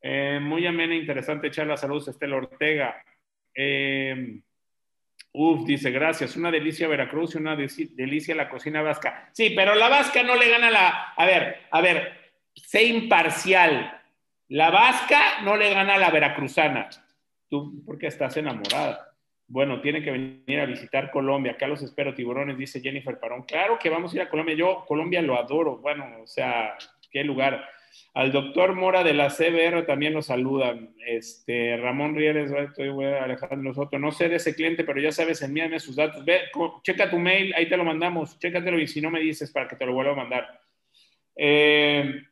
Eh, 0.00 0.40
muy 0.42 0.66
amena, 0.66 0.96
interesante 0.96 1.52
charla. 1.52 1.76
Saludos, 1.76 2.08
Estela 2.08 2.34
Ortega. 2.34 3.04
Eh, 3.54 4.42
uf, 5.32 5.64
dice, 5.66 5.90
gracias. 5.90 6.36
Una 6.36 6.50
delicia 6.50 6.88
Veracruz 6.88 7.34
y 7.34 7.38
una 7.38 7.56
delicia 7.56 8.34
la 8.34 8.48
cocina 8.48 8.82
vasca. 8.82 9.30
Sí, 9.32 9.52
pero 9.56 9.74
la 9.74 9.88
vasca 9.88 10.22
no 10.22 10.36
le 10.36 10.48
gana 10.48 10.70
la... 10.70 11.12
A 11.16 11.26
ver, 11.26 11.62
a 11.70 11.80
ver, 11.80 12.12
sé 12.54 12.84
imparcial. 12.84 14.00
La 14.48 14.70
vasca 14.70 15.42
no 15.42 15.56
le 15.56 15.72
gana 15.72 15.94
a 15.94 15.98
la 15.98 16.10
veracruzana. 16.10 16.88
Tú, 17.48 17.82
porque 17.84 18.06
estás 18.06 18.36
enamorada. 18.36 19.08
Bueno, 19.46 19.80
tiene 19.80 20.02
que 20.02 20.10
venir 20.10 20.60
a 20.60 20.66
visitar 20.66 21.10
Colombia. 21.10 21.52
Acá 21.52 21.66
los 21.66 21.82
espero, 21.82 22.14
tiburones, 22.14 22.56
dice 22.56 22.80
Jennifer 22.80 23.18
Parón. 23.18 23.42
Claro 23.42 23.78
que 23.78 23.90
vamos 23.90 24.12
a 24.12 24.16
ir 24.16 24.22
a 24.22 24.28
Colombia. 24.28 24.54
Yo 24.54 24.84
Colombia 24.86 25.20
lo 25.20 25.38
adoro. 25.38 25.76
Bueno, 25.78 26.06
o 26.22 26.26
sea, 26.26 26.76
qué 27.10 27.22
lugar. 27.22 27.68
Al 28.14 28.32
doctor 28.32 28.74
Mora 28.74 29.02
de 29.02 29.14
la 29.14 29.28
CBR 29.28 29.86
también 29.86 30.12
lo 30.12 30.22
saludan. 30.22 30.94
Este, 31.06 31.76
Ramón 31.76 32.14
Rieles, 32.14 32.50
estoy 32.50 32.88
Alejandro 33.04 33.74
Soto. 33.74 33.98
No 33.98 34.12
sé 34.12 34.28
de 34.28 34.36
ese 34.36 34.54
cliente, 34.54 34.84
pero 34.84 35.00
ya 35.00 35.12
sabes, 35.12 35.42
envíame 35.42 35.80
sus 35.80 35.96
datos. 35.96 36.24
Ve, 36.24 36.40
checa 36.82 37.10
tu 37.10 37.18
mail, 37.18 37.54
ahí 37.54 37.68
te 37.68 37.76
lo 37.76 37.84
mandamos. 37.84 38.38
Chécatelo 38.38 38.78
y 38.78 38.86
si 38.86 39.00
no 39.00 39.10
me 39.10 39.20
dices 39.20 39.50
para 39.50 39.68
que 39.68 39.76
te 39.76 39.86
lo 39.86 39.94
vuelva 39.94 40.12
a 40.12 40.16
mandar. 40.16 40.60
Eh, 41.36 42.22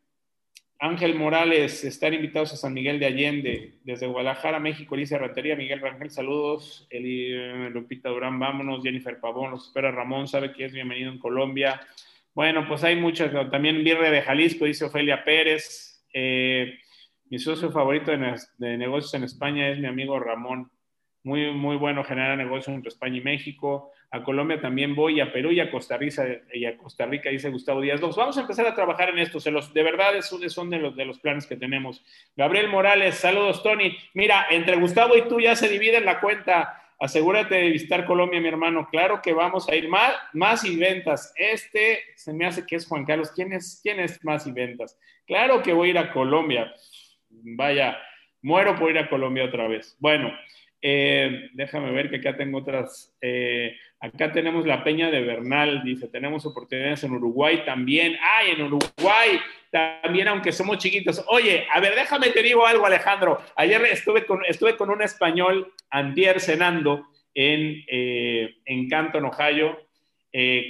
Ángel 0.82 1.14
Morales, 1.14 1.84
están 1.84 2.14
invitados 2.14 2.54
a 2.54 2.56
San 2.56 2.72
Miguel 2.72 2.98
de 2.98 3.04
Allende, 3.04 3.74
desde 3.84 4.06
Guadalajara, 4.06 4.58
México, 4.58 4.94
Alicia 4.94 5.18
Ratería, 5.18 5.54
Miguel 5.54 5.80
Rangel, 5.80 6.10
saludos, 6.10 6.86
Eli, 6.88 7.68
Lupita 7.68 8.08
Durán, 8.08 8.38
vámonos, 8.38 8.82
Jennifer 8.82 9.20
Pavón, 9.20 9.50
los 9.50 9.66
espera 9.66 9.90
Ramón, 9.90 10.26
sabe 10.26 10.54
que 10.54 10.64
es 10.64 10.72
bienvenido 10.72 11.12
en 11.12 11.18
Colombia. 11.18 11.86
Bueno, 12.34 12.66
pues 12.68 12.84
hay 12.84 12.96
muchas, 12.96 13.32
también 13.50 13.82
Virre 13.82 14.10
de 14.10 14.22
Jalisco, 14.22 14.64
dice 14.64 14.84
Ofelia 14.84 15.24
Pérez. 15.24 16.04
Eh, 16.12 16.78
mi 17.24 17.38
socio 17.38 17.70
favorito 17.70 18.10
de, 18.10 18.76
negocios 18.78 19.14
en 19.14 19.24
España 19.24 19.68
es 19.68 19.78
mi 19.78 19.86
amigo 19.86 20.18
Ramón. 20.18 20.70
Muy, 21.22 21.52
muy 21.52 21.76
bueno 21.76 22.02
generar 22.02 22.38
negocios 22.38 22.74
entre 22.74 22.88
España 22.88 23.18
y 23.18 23.20
México 23.20 23.92
a 24.12 24.24
Colombia 24.24 24.60
también 24.60 24.96
voy, 24.96 25.20
a 25.20 25.32
Perú 25.32 25.52
y 25.52 25.60
a 25.60 25.70
Costa 25.70 25.96
Rica, 25.96 26.26
y 26.52 26.64
a 26.64 26.76
Costa 26.76 27.06
Rica, 27.06 27.30
dice 27.30 27.48
Gustavo 27.48 27.80
Díaz. 27.80 28.00
Dos. 28.00 28.16
Vamos 28.16 28.36
a 28.38 28.40
empezar 28.40 28.66
a 28.66 28.74
trabajar 28.74 29.10
en 29.10 29.20
esto, 29.20 29.38
se 29.38 29.52
los, 29.52 29.72
de 29.72 29.82
verdad 29.84 30.20
son 30.20 30.68
de 30.70 30.78
los, 30.78 30.96
de 30.96 31.04
los 31.04 31.20
planes 31.20 31.46
que 31.46 31.56
tenemos. 31.56 32.04
Gabriel 32.36 32.68
Morales, 32.68 33.14
saludos 33.14 33.62
Tony. 33.62 33.96
Mira, 34.14 34.46
entre 34.50 34.76
Gustavo 34.76 35.16
y 35.16 35.28
tú 35.28 35.40
ya 35.40 35.54
se 35.54 35.68
dividen 35.68 36.04
la 36.04 36.20
cuenta. 36.20 36.79
Asegúrate 37.00 37.54
de 37.54 37.70
visitar 37.70 38.04
Colombia, 38.04 38.42
mi 38.42 38.48
hermano. 38.48 38.86
Claro 38.90 39.22
que 39.22 39.32
vamos 39.32 39.66
a 39.70 39.74
ir 39.74 39.88
más, 39.88 40.12
más 40.34 40.64
y 40.66 40.76
ventas. 40.76 41.32
Este 41.34 42.00
se 42.14 42.34
me 42.34 42.44
hace 42.44 42.66
que 42.66 42.76
es 42.76 42.86
Juan 42.86 43.06
Carlos. 43.06 43.32
¿Quién 43.34 43.54
es, 43.54 43.80
quién 43.82 44.00
es 44.00 44.22
más 44.22 44.46
y 44.46 44.52
ventas? 44.52 44.98
Claro 45.26 45.62
que 45.62 45.72
voy 45.72 45.88
a 45.88 45.90
ir 45.92 45.98
a 45.98 46.12
Colombia. 46.12 46.70
Vaya, 47.30 47.96
muero 48.42 48.76
por 48.76 48.90
ir 48.90 48.98
a 48.98 49.08
Colombia 49.08 49.46
otra 49.46 49.66
vez. 49.66 49.96
Bueno, 49.98 50.30
eh, 50.82 51.48
déjame 51.54 51.90
ver 51.90 52.10
que 52.10 52.16
acá 52.16 52.36
tengo 52.36 52.58
otras. 52.58 53.16
Eh, 53.22 53.76
acá 53.98 54.30
tenemos 54.30 54.66
la 54.66 54.84
Peña 54.84 55.10
de 55.10 55.22
Bernal, 55.22 55.82
dice, 55.82 56.06
tenemos 56.08 56.44
oportunidades 56.44 57.02
en 57.04 57.12
Uruguay 57.12 57.62
también. 57.64 58.16
¡Ay, 58.20 58.50
en 58.50 58.62
Uruguay! 58.62 59.40
También, 59.70 60.28
aunque 60.28 60.52
somos 60.52 60.78
chiquitos. 60.78 61.24
Oye, 61.28 61.66
a 61.70 61.80
ver, 61.80 61.94
déjame 61.94 62.30
te 62.30 62.42
digo 62.42 62.66
algo, 62.66 62.86
Alejandro. 62.86 63.40
Ayer 63.56 63.82
estuve 63.86 64.26
con, 64.26 64.44
estuve 64.44 64.76
con 64.76 64.90
un 64.90 65.02
español, 65.02 65.72
antier, 65.90 66.40
cenando 66.40 67.06
en, 67.34 67.84
eh, 67.86 68.56
en 68.64 68.88
Canton, 68.88 69.26
Ohio, 69.26 69.78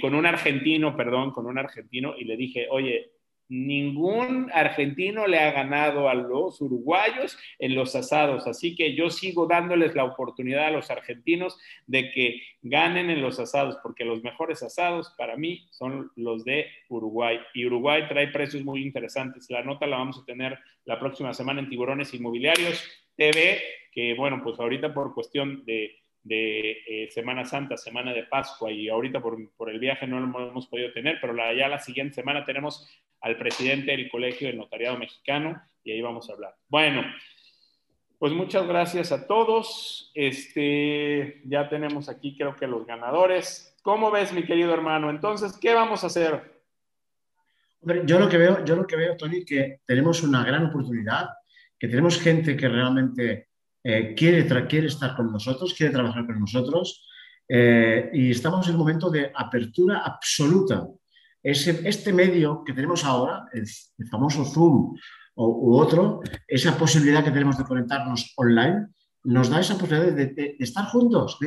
con 0.01 0.15
un 0.15 0.25
argentino, 0.25 0.95
perdón, 0.95 1.31
con 1.31 1.45
un 1.45 1.59
argentino, 1.59 2.15
y 2.17 2.25
le 2.25 2.35
dije, 2.35 2.67
oye, 2.69 3.10
ningún 3.51 4.49
argentino 4.53 5.27
le 5.27 5.37
ha 5.37 5.51
ganado 5.51 6.07
a 6.07 6.13
los 6.13 6.61
uruguayos 6.61 7.37
en 7.59 7.75
los 7.75 7.97
asados. 7.97 8.47
Así 8.47 8.75
que 8.75 8.95
yo 8.95 9.09
sigo 9.09 9.45
dándoles 9.45 9.93
la 9.93 10.05
oportunidad 10.05 10.67
a 10.67 10.71
los 10.71 10.89
argentinos 10.89 11.59
de 11.85 12.11
que 12.11 12.41
ganen 12.61 13.09
en 13.09 13.21
los 13.21 13.39
asados, 13.39 13.77
porque 13.83 14.05
los 14.05 14.23
mejores 14.23 14.63
asados 14.63 15.13
para 15.17 15.35
mí 15.35 15.67
son 15.71 16.11
los 16.15 16.45
de 16.45 16.67
Uruguay. 16.87 17.41
Y 17.53 17.65
Uruguay 17.65 18.03
trae 18.07 18.29
precios 18.29 18.63
muy 18.63 18.83
interesantes. 18.83 19.49
La 19.49 19.63
nota 19.63 19.85
la 19.85 19.97
vamos 19.97 20.19
a 20.19 20.25
tener 20.25 20.57
la 20.85 20.97
próxima 20.97 21.33
semana 21.33 21.59
en 21.59 21.69
Tiburones 21.69 22.13
Inmobiliarios 22.13 22.81
TV, 23.17 23.61
que 23.91 24.13
bueno, 24.13 24.39
pues 24.41 24.57
ahorita 24.61 24.93
por 24.93 25.13
cuestión 25.13 25.65
de 25.65 26.00
de 26.23 26.71
eh, 26.87 27.09
Semana 27.11 27.45
Santa, 27.45 27.77
Semana 27.77 28.13
de 28.13 28.23
Pascua 28.23 28.71
y 28.71 28.89
ahorita 28.89 29.21
por, 29.21 29.37
por, 29.55 29.69
el 29.69 29.79
viaje 29.79 30.07
no 30.07 30.19
lo 30.19 30.49
hemos 30.49 30.67
podido 30.67 30.91
tener, 30.93 31.17
pero 31.19 31.35
ya 31.53 31.67
la 31.67 31.79
siguiente 31.79 32.15
semana 32.15 32.45
tenemos 32.45 32.87
al 33.21 33.37
presidente 33.37 33.91
del 33.91 34.09
Colegio 34.09 34.47
del 34.47 34.57
Notariado 34.57 34.97
Mexicano 34.97 35.61
y 35.83 35.91
ahí 35.91 36.01
vamos 36.01 36.29
a 36.29 36.33
hablar. 36.33 36.55
Bueno, 36.67 37.03
pues 38.21 38.33
muchas 38.33 38.67
gracias 38.67 39.11
a 39.11 39.25
todos. 39.25 40.11
Este, 40.13 41.41
ya 41.45 41.67
tenemos 41.69 42.07
aquí 42.07 42.37
creo 42.37 42.55
que 42.55 42.67
los 42.67 42.85
ganadores. 42.85 43.75
¿Cómo 43.81 44.11
ves, 44.11 44.31
mi 44.31 44.43
querido 44.43 44.71
hermano? 44.73 45.09
Entonces, 45.09 45.57
¿qué 45.59 45.73
vamos 45.73 46.03
a 46.03 46.07
hacer? 46.07 46.61
yo 48.05 48.19
lo 48.19 48.29
que 48.29 48.37
veo, 48.37 48.63
yo 48.63 48.75
lo 48.75 48.85
que 48.85 48.95
veo, 48.95 49.17
Tony, 49.17 49.43
que 49.43 49.79
tenemos 49.87 50.21
una 50.21 50.43
gran 50.43 50.67
oportunidad, 50.67 51.29
que 51.79 51.87
tenemos 51.87 52.21
gente 52.21 52.55
que 52.55 52.69
realmente 52.69 53.49
eh, 53.83 54.13
quiere, 54.15 54.47
quiere 54.67 54.87
estar 54.87 55.15
con 55.15 55.31
nosotros, 55.31 55.73
quiere 55.73 55.93
trabajar 55.93 56.25
con 56.25 56.39
nosotros, 56.39 57.05
eh, 57.47 58.09
y 58.13 58.31
estamos 58.31 58.67
en 58.67 58.75
un 58.75 58.79
momento 58.79 59.09
de 59.09 59.31
apertura 59.35 59.99
absoluta 60.05 60.87
este 61.43 62.13
medio 62.13 62.63
que 62.63 62.73
tenemos 62.73 63.03
ahora, 63.03 63.45
el, 63.53 63.67
famoso 64.09 64.45
Zoom 64.45 64.95
o, 65.35 65.47
u 65.47 65.75
otro, 65.75 66.21
esa 66.47 66.77
posibilidad 66.77 67.23
que 67.23 67.31
tenemos 67.31 67.57
de 67.57 67.63
conectarnos 67.63 68.33
online, 68.37 68.87
nos 69.23 69.49
da 69.49 69.59
esa 69.59 69.77
posibilidad 69.77 70.13
de, 70.13 70.55
estar 70.59 70.85
juntos. 70.85 71.37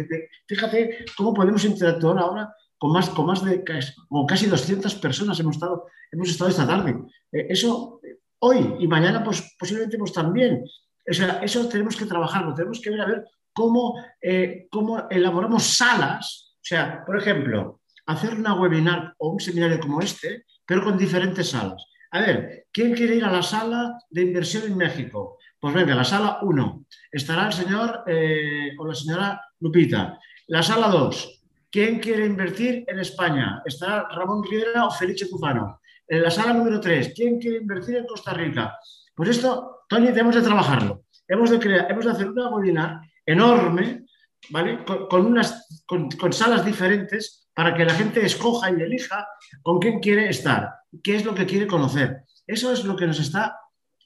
fíjate 0.47 1.05
cómo 1.16 1.32
podemos 1.32 1.64
interactuar 1.64 2.18
ahora 2.18 2.53
con 2.78 2.93
más, 2.93 3.09
con 3.11 3.26
más 3.26 3.45
de 3.45 3.64
con 4.09 4.26
casi 4.26 4.47
200 4.47 4.95
personas 4.97 5.39
hemos 5.41 5.57
estado, 5.57 5.87
hemos 6.12 6.28
estado 6.28 6.51
esta 6.51 6.66
tarde. 6.66 6.97
Eh, 7.32 7.47
eso 7.49 8.01
hoy 8.41 8.76
y 8.78 8.87
mañana 8.87 9.22
pues, 9.22 9.57
posiblemente 9.59 9.99
pues 9.99 10.12
también. 10.12 10.64
O 11.09 11.12
sea, 11.12 11.40
eso 11.42 11.68
tenemos 11.68 11.96
que 11.96 12.07
trabajarlo, 12.07 12.55
tenemos 12.55 12.80
que 12.80 12.90
ver 12.90 13.00
a 13.00 13.07
ver 13.07 13.24
cómo, 13.52 14.02
eh, 14.20 14.66
cómo 14.70 15.07
elaboramos 15.11 15.64
salas. 15.64 16.57
O 16.57 16.64
sea, 16.66 17.05
por 17.05 17.18
ejemplo, 17.18 17.80
hacer 18.07 18.34
una 18.34 18.55
webinar 18.55 19.14
o 19.18 19.30
un 19.30 19.40
seminario 19.40 19.80
como 19.80 20.00
este, 20.00 20.44
pero 20.66 20.82
con 20.82 20.98
diferentes 20.98 21.50
salas. 21.50 21.84
A 22.11 22.20
ver, 22.20 22.66
¿quién 22.72 22.94
quiere 22.94 23.16
ir 23.16 23.24
a 23.24 23.32
la 23.32 23.42
sala 23.42 23.98
de 24.09 24.22
inversión 24.22 24.64
en 24.64 24.76
México? 24.76 25.38
Pues 25.59 25.74
venga, 25.74 25.94
la 25.94 26.05
sala 26.05 26.38
1. 26.42 26.84
Estará 27.11 27.46
el 27.46 27.52
señor 27.52 28.05
eh, 28.07 28.70
o 28.78 28.86
la 28.86 28.94
señora 28.94 29.40
Lupita. 29.61 30.18
La 30.48 30.62
sala 30.62 30.88
2. 30.88 31.42
¿Quién 31.70 31.98
quiere 31.98 32.26
invertir 32.26 32.84
en 32.86 33.00
España? 33.00 33.62
Estará 33.64 34.07
Ramón 34.11 34.44
Rivera 34.44 34.86
o 34.86 34.90
Felice 34.90 35.28
Cufano. 35.28 35.80
En 36.07 36.22
la 36.22 36.30
sala 36.30 36.52
número 36.52 36.78
3. 36.78 37.12
¿Quién 37.16 37.40
quiere 37.40 37.57
invertir 37.59 37.96
en 37.96 38.07
Costa 38.07 38.32
Rica? 38.32 38.78
Pues 39.14 39.30
esto, 39.30 39.74
Tony, 39.89 40.07
tenemos 40.09 40.35
de 40.35 40.43
trabajarlo. 40.43 41.05
Hemos 41.26 41.51
de, 41.51 41.59
crear, 41.59 41.91
hemos 41.91 42.05
de 42.05 42.11
hacer 42.11 42.28
una 42.28 42.49
webinar 42.49 43.01
enorme, 43.24 44.05
¿vale? 44.51 44.85
Con, 44.85 45.26
unas, 45.26 45.85
con 45.87 46.32
salas 46.32 46.64
diferentes 46.64 47.45
para 47.55 47.74
que 47.74 47.85
la 47.85 47.95
gente 47.95 48.24
escoja 48.24 48.70
y 48.70 48.82
elija 48.82 49.26
con 49.62 49.78
quién 49.78 50.01
quiere 50.01 50.28
estar, 50.28 50.74
qué 51.03 51.16
es 51.16 51.24
lo 51.24 51.35
que 51.35 51.47
quiere 51.47 51.66
conocer. 51.66 52.24
Eso 52.47 52.72
es 52.72 52.85
lo 52.85 52.97
que 52.97 53.07
nos 53.07 53.20
está 53.20 53.59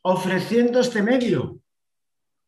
ofreciendo 0.03 0.81
este 0.81 1.03
medio. 1.03 1.59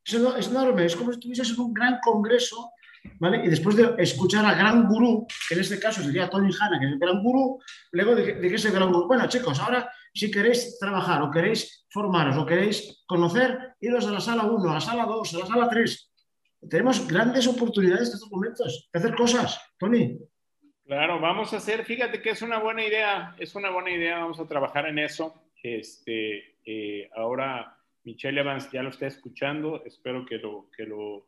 Eso 0.04 0.36
es 0.36 0.48
enorme, 0.48 0.84
es 0.84 0.96
como 0.96 1.12
si 1.12 1.18
estuvieses 1.18 1.50
en 1.50 1.60
un 1.60 1.74
gran 1.74 1.98
congreso, 2.00 2.72
¿vale? 3.18 3.44
Y 3.44 3.48
después 3.48 3.76
de 3.76 3.94
escuchar 3.98 4.44
al 4.44 4.56
gran 4.56 4.86
gurú, 4.86 5.26
que 5.48 5.54
en 5.54 5.60
este 5.60 5.80
caso 5.80 6.02
sería 6.02 6.28
Tony 6.28 6.52
Hanna, 6.58 6.78
que 6.78 6.86
es 6.86 6.92
el 6.92 6.98
gran 6.98 7.22
gurú, 7.22 7.60
luego 7.92 8.14
de, 8.14 8.34
de 8.34 8.48
que 8.48 8.54
es 8.54 8.64
el 8.66 8.72
gran 8.72 8.92
gurú. 8.92 9.06
Bueno, 9.06 9.26
chicos, 9.26 9.58
ahora 9.58 9.90
si 10.12 10.30
queréis 10.30 10.78
trabajar 10.78 11.22
o 11.22 11.30
queréis 11.30 11.86
formaros 11.90 12.36
o 12.36 12.46
queréis 12.46 13.04
conocer, 13.06 13.74
iros 13.80 14.06
a 14.06 14.12
la 14.12 14.20
sala 14.20 14.44
1, 14.44 14.70
a 14.70 14.74
la 14.74 14.80
sala 14.80 15.04
2, 15.06 15.34
a 15.34 15.38
la 15.38 15.46
sala 15.46 15.68
3. 15.68 16.12
Tenemos 16.68 17.06
grandes 17.08 17.46
oportunidades 17.46 18.08
en 18.08 18.14
estos 18.14 18.30
momentos 18.30 18.88
de 18.92 18.98
hacer 18.98 19.14
cosas, 19.14 19.60
Tony. 19.78 20.18
Claro, 20.84 21.20
vamos 21.20 21.52
a 21.54 21.58
hacer, 21.58 21.84
fíjate 21.84 22.20
que 22.20 22.30
es 22.30 22.42
una 22.42 22.58
buena 22.58 22.84
idea, 22.84 23.34
es 23.38 23.54
una 23.54 23.70
buena 23.70 23.90
idea, 23.90 24.18
vamos 24.18 24.40
a 24.40 24.48
trabajar 24.48 24.86
en 24.86 24.98
eso. 24.98 25.44
Este, 25.62 26.58
eh, 26.64 27.08
ahora 27.14 27.78
Michelle 28.04 28.40
Evans 28.40 28.70
ya 28.72 28.82
lo 28.82 28.90
está 28.90 29.06
escuchando, 29.06 29.82
espero 29.84 30.26
que 30.26 30.38
lo, 30.38 30.68
que 30.76 30.84
lo, 30.84 31.26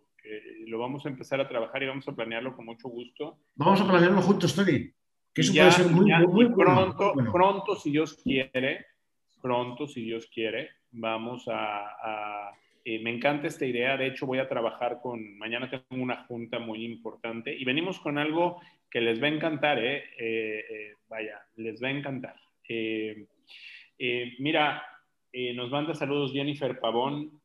lo 0.67 0.79
vamos 0.79 1.07
a 1.07 1.09
empezar 1.09 1.41
a 1.41 1.49
trabajar 1.49 1.83
y 1.83 1.87
vamos 1.87 2.09
a 2.09 2.13
planearlo 2.13 2.57
con 2.57 2.67
mucho 2.67 2.89
gusto. 2.89 3.39
Vamos 3.55 3.81
a 3.81 3.87
planearlo 3.87 4.21
juntos, 4.23 4.55
Tony. 4.55 4.93
Que 5.35 5.41
eso 5.41 5.53
puede 5.53 5.73
ser 5.73 5.87
muy, 5.89 6.13
muy, 6.29 6.49
pronto, 6.53 7.15
pronto, 7.33 7.75
si 7.77 7.91
Dios 7.91 8.21
quiere, 8.23 8.87
pronto, 9.41 9.87
si 9.87 10.03
Dios 10.03 10.29
quiere, 10.33 10.71
vamos 10.91 11.45
a 11.49 12.53
eh, 12.85 12.99
me 12.99 13.11
encanta 13.11 13.47
esta 13.47 13.65
idea, 13.65 13.97
de 13.97 14.09
hecho 14.09 14.27
voy 14.27 14.39
a 14.39 14.49
trabajar 14.49 14.99
con, 15.01 15.39
mañana 15.39 15.71
tengo 15.71 16.03
una 16.03 16.25
junta 16.25 16.59
muy 16.59 16.85
importante 16.85 17.55
y 17.55 17.65
venimos 17.65 18.01
con 18.01 18.19
algo 18.19 18.61
que 18.91 19.01
les 19.01 19.23
va 19.23 19.27
a 19.27 19.31
encantar, 19.31 19.79
¿eh? 19.79 20.05
eh 20.19 20.95
vaya, 21.09 21.41
les 21.57 21.83
va 21.83 21.89
a 21.89 21.93
encantar. 21.93 22.37
Eh, 22.69 23.25
mira, 24.41 24.83
nos 25.55 25.71
manda 25.71 25.95
saludos 25.95 26.33
Jennifer 26.33 26.81
Pavón, 26.81 27.41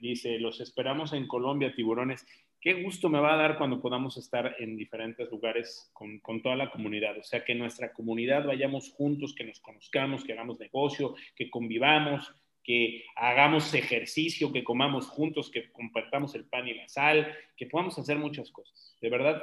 dice, 0.00 0.38
los 0.38 0.60
esperamos 0.60 1.12
en 1.12 1.26
Colombia, 1.26 1.74
tiburones. 1.74 2.26
Qué 2.60 2.82
gusto 2.82 3.08
me 3.08 3.20
va 3.20 3.34
a 3.34 3.36
dar 3.36 3.56
cuando 3.56 3.80
podamos 3.80 4.16
estar 4.16 4.56
en 4.58 4.76
diferentes 4.76 5.30
lugares 5.30 5.90
con, 5.92 6.18
con, 6.18 6.42
toda 6.42 6.56
la 6.56 6.70
comunidad. 6.70 7.16
O 7.18 7.22
sea, 7.22 7.44
que 7.44 7.54
nuestra 7.54 7.92
comunidad 7.92 8.44
vayamos 8.44 8.90
juntos, 8.90 9.34
que 9.34 9.44
nos 9.44 9.60
conozcamos, 9.60 10.24
que 10.24 10.32
hagamos 10.32 10.58
negocio, 10.58 11.14
que 11.36 11.50
convivamos, 11.50 12.34
que 12.68 13.04
hagamos 13.16 13.72
ejercicio, 13.72 14.52
que 14.52 14.62
comamos 14.62 15.06
juntos, 15.06 15.50
que 15.50 15.72
compartamos 15.72 16.34
el 16.34 16.44
pan 16.44 16.68
y 16.68 16.74
la 16.74 16.86
sal, 16.86 17.34
que 17.56 17.64
podamos 17.64 17.98
hacer 17.98 18.18
muchas 18.18 18.50
cosas. 18.50 18.94
De 19.00 19.08
verdad, 19.08 19.42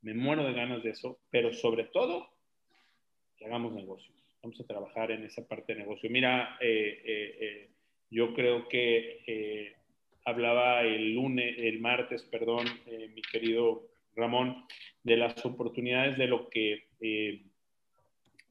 me 0.00 0.12
muero 0.12 0.44
de 0.44 0.54
ganas 0.54 0.82
de 0.82 0.90
eso, 0.90 1.20
pero 1.30 1.52
sobre 1.52 1.84
todo, 1.84 2.28
que 3.36 3.44
hagamos 3.44 3.72
negocios. 3.74 4.14
Vamos 4.42 4.60
a 4.60 4.66
trabajar 4.66 5.12
en 5.12 5.24
esa 5.24 5.46
parte 5.46 5.72
de 5.72 5.80
negocio. 5.80 6.10
Mira, 6.10 6.58
eh, 6.60 7.00
eh, 7.04 7.38
eh, 7.40 7.70
yo 8.10 8.34
creo 8.34 8.68
que 8.68 9.76
hablaba 10.24 10.82
el 10.82 11.14
lunes, 11.14 11.54
el 11.58 11.80
martes, 11.80 12.22
perdón, 12.24 12.66
mi 13.14 13.22
querido 13.22 13.88
Ramón, 14.16 14.64
de 15.02 15.16
las 15.16 15.44
oportunidades 15.44 16.16
de 16.16 16.26
lo 16.26 16.48
que 16.48 16.84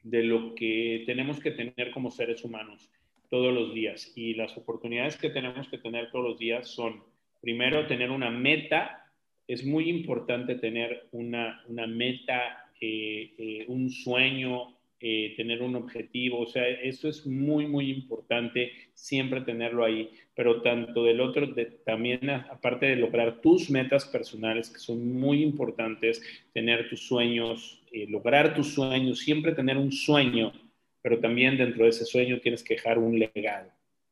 de 0.04 0.24
lo 0.24 0.54
que 0.54 1.04
tenemos 1.06 1.40
que 1.40 1.52
tener 1.52 1.92
como 1.92 2.12
seres 2.12 2.44
humanos 2.44 2.92
todos 3.30 3.54
los 3.54 3.74
días. 3.74 4.12
Y 4.16 4.36
las 4.36 4.56
oportunidades 4.58 5.18
que 5.18 5.30
tenemos 5.30 5.68
que 5.68 5.80
tener 5.80 6.12
todos 6.12 6.26
los 6.26 6.38
días 6.38 6.68
son, 6.68 7.04
primero, 7.42 7.88
tener 7.88 8.12
una 8.12 8.30
meta. 8.30 9.12
Es 9.48 9.66
muy 9.66 9.90
importante 9.90 10.56
tener 10.56 11.08
una, 11.12 11.64
una 11.68 11.88
meta, 11.88 12.70
eh, 12.80 13.34
eh, 13.38 13.66
un 13.70 13.90
sueño, 13.90 14.78
eh, 15.06 15.34
tener 15.36 15.62
un 15.62 15.76
objetivo, 15.76 16.40
o 16.40 16.46
sea, 16.46 16.66
eso 16.66 17.10
es 17.10 17.28
muy, 17.28 17.68
muy 17.68 17.92
importante, 17.92 18.72
siempre 18.94 19.42
tenerlo 19.42 19.84
ahí, 19.84 20.10
pero 20.34 20.62
tanto 20.62 21.04
del 21.04 21.20
otro, 21.20 21.54
también 21.86 22.30
aparte 22.30 22.86
de 22.86 22.96
lograr 22.96 23.42
tus 23.42 23.70
metas 23.70 24.06
personales, 24.06 24.70
que 24.70 24.80
son 24.80 25.12
muy 25.12 25.44
importantes, 25.44 26.24
tener 26.54 26.88
tus 26.88 27.06
sueños, 27.06 27.84
eh, 27.92 28.08
lograr 28.08 28.56
tus 28.56 28.76
sueños, 28.76 29.20
siempre 29.20 29.52
tener 29.52 29.76
un 29.76 29.92
sueño, 29.92 30.54
pero 31.02 31.20
también 31.20 31.58
dentro 31.58 31.84
de 31.84 31.90
ese 31.90 32.06
sueño 32.06 32.40
tienes 32.40 32.64
que 32.64 32.76
dejar 32.76 32.98
un 32.98 33.20
legado. 33.20 33.72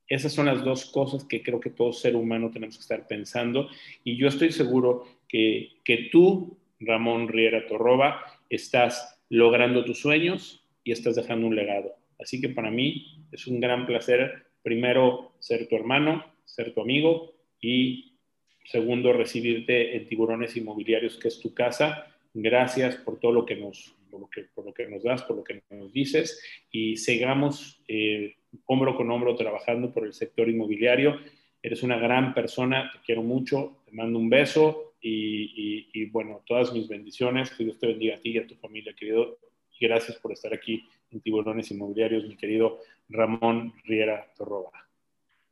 Esas 0.09 0.33
son 0.33 0.47
las 0.47 0.61
dos 0.61 0.85
cosas 0.87 1.23
que 1.23 1.41
creo 1.41 1.61
que 1.61 1.69
todo 1.69 1.93
ser 1.93 2.17
humano 2.17 2.51
tenemos 2.51 2.75
que 2.75 2.81
estar 2.81 3.07
pensando 3.07 3.69
y 4.03 4.17
yo 4.17 4.27
estoy 4.27 4.51
seguro 4.51 5.05
que, 5.29 5.69
que 5.85 6.09
tú, 6.11 6.57
Ramón 6.81 7.29
Riera 7.29 7.65
Torroba, 7.65 8.25
estás 8.49 9.21
logrando 9.29 9.85
tus 9.85 10.01
sueños, 10.01 10.60
y 10.83 10.91
estás 10.91 11.15
dejando 11.15 11.47
un 11.47 11.55
legado. 11.55 11.95
Así 12.19 12.39
que 12.39 12.49
para 12.49 12.71
mí 12.71 13.25
es 13.31 13.47
un 13.47 13.59
gran 13.59 13.85
placer, 13.85 14.45
primero, 14.61 15.33
ser 15.39 15.67
tu 15.67 15.75
hermano, 15.75 16.23
ser 16.45 16.73
tu 16.73 16.81
amigo 16.81 17.33
y 17.59 18.17
segundo, 18.63 19.13
recibirte 19.13 19.95
en 19.95 20.07
Tiburones 20.07 20.55
Inmobiliarios, 20.55 21.17
que 21.17 21.29
es 21.29 21.39
tu 21.39 21.53
casa. 21.53 22.07
Gracias 22.33 22.95
por 22.97 23.19
todo 23.19 23.31
lo 23.31 23.45
que 23.45 23.55
nos, 23.55 23.95
por 24.09 24.21
lo 24.21 24.29
que, 24.29 24.43
por 24.53 24.65
lo 24.65 24.73
que 24.73 24.87
nos 24.87 25.03
das, 25.03 25.23
por 25.23 25.37
lo 25.37 25.43
que 25.43 25.63
nos 25.71 25.91
dices 25.91 26.41
y 26.71 26.97
sigamos 26.97 27.81
eh, 27.87 28.35
hombro 28.65 28.95
con 28.95 29.09
hombro 29.11 29.35
trabajando 29.35 29.91
por 29.91 30.05
el 30.05 30.13
sector 30.13 30.47
inmobiliario. 30.47 31.19
Eres 31.63 31.83
una 31.83 31.97
gran 31.97 32.33
persona, 32.33 32.89
te 32.93 32.99
quiero 33.05 33.23
mucho, 33.23 33.81
te 33.85 33.91
mando 33.91 34.17
un 34.17 34.29
beso 34.29 34.95
y, 35.01 35.89
y 35.93 36.05
bueno, 36.05 36.43
todas 36.45 36.73
mis 36.73 36.87
bendiciones. 36.87 37.51
Que 37.51 37.63
Dios 37.63 37.79
te 37.79 37.87
bendiga 37.87 38.15
a 38.15 38.19
ti 38.19 38.31
y 38.31 38.37
a 38.37 38.47
tu 38.47 38.55
familia, 38.55 38.93
querido 38.93 39.37
gracias 39.81 40.17
por 40.17 40.31
estar 40.31 40.53
aquí 40.53 40.87
en 41.09 41.21
Tiburones 41.21 41.71
Inmobiliarios, 41.71 42.25
mi 42.25 42.37
querido 42.37 42.79
Ramón 43.09 43.73
Riera 43.83 44.31
Torroba. 44.37 44.69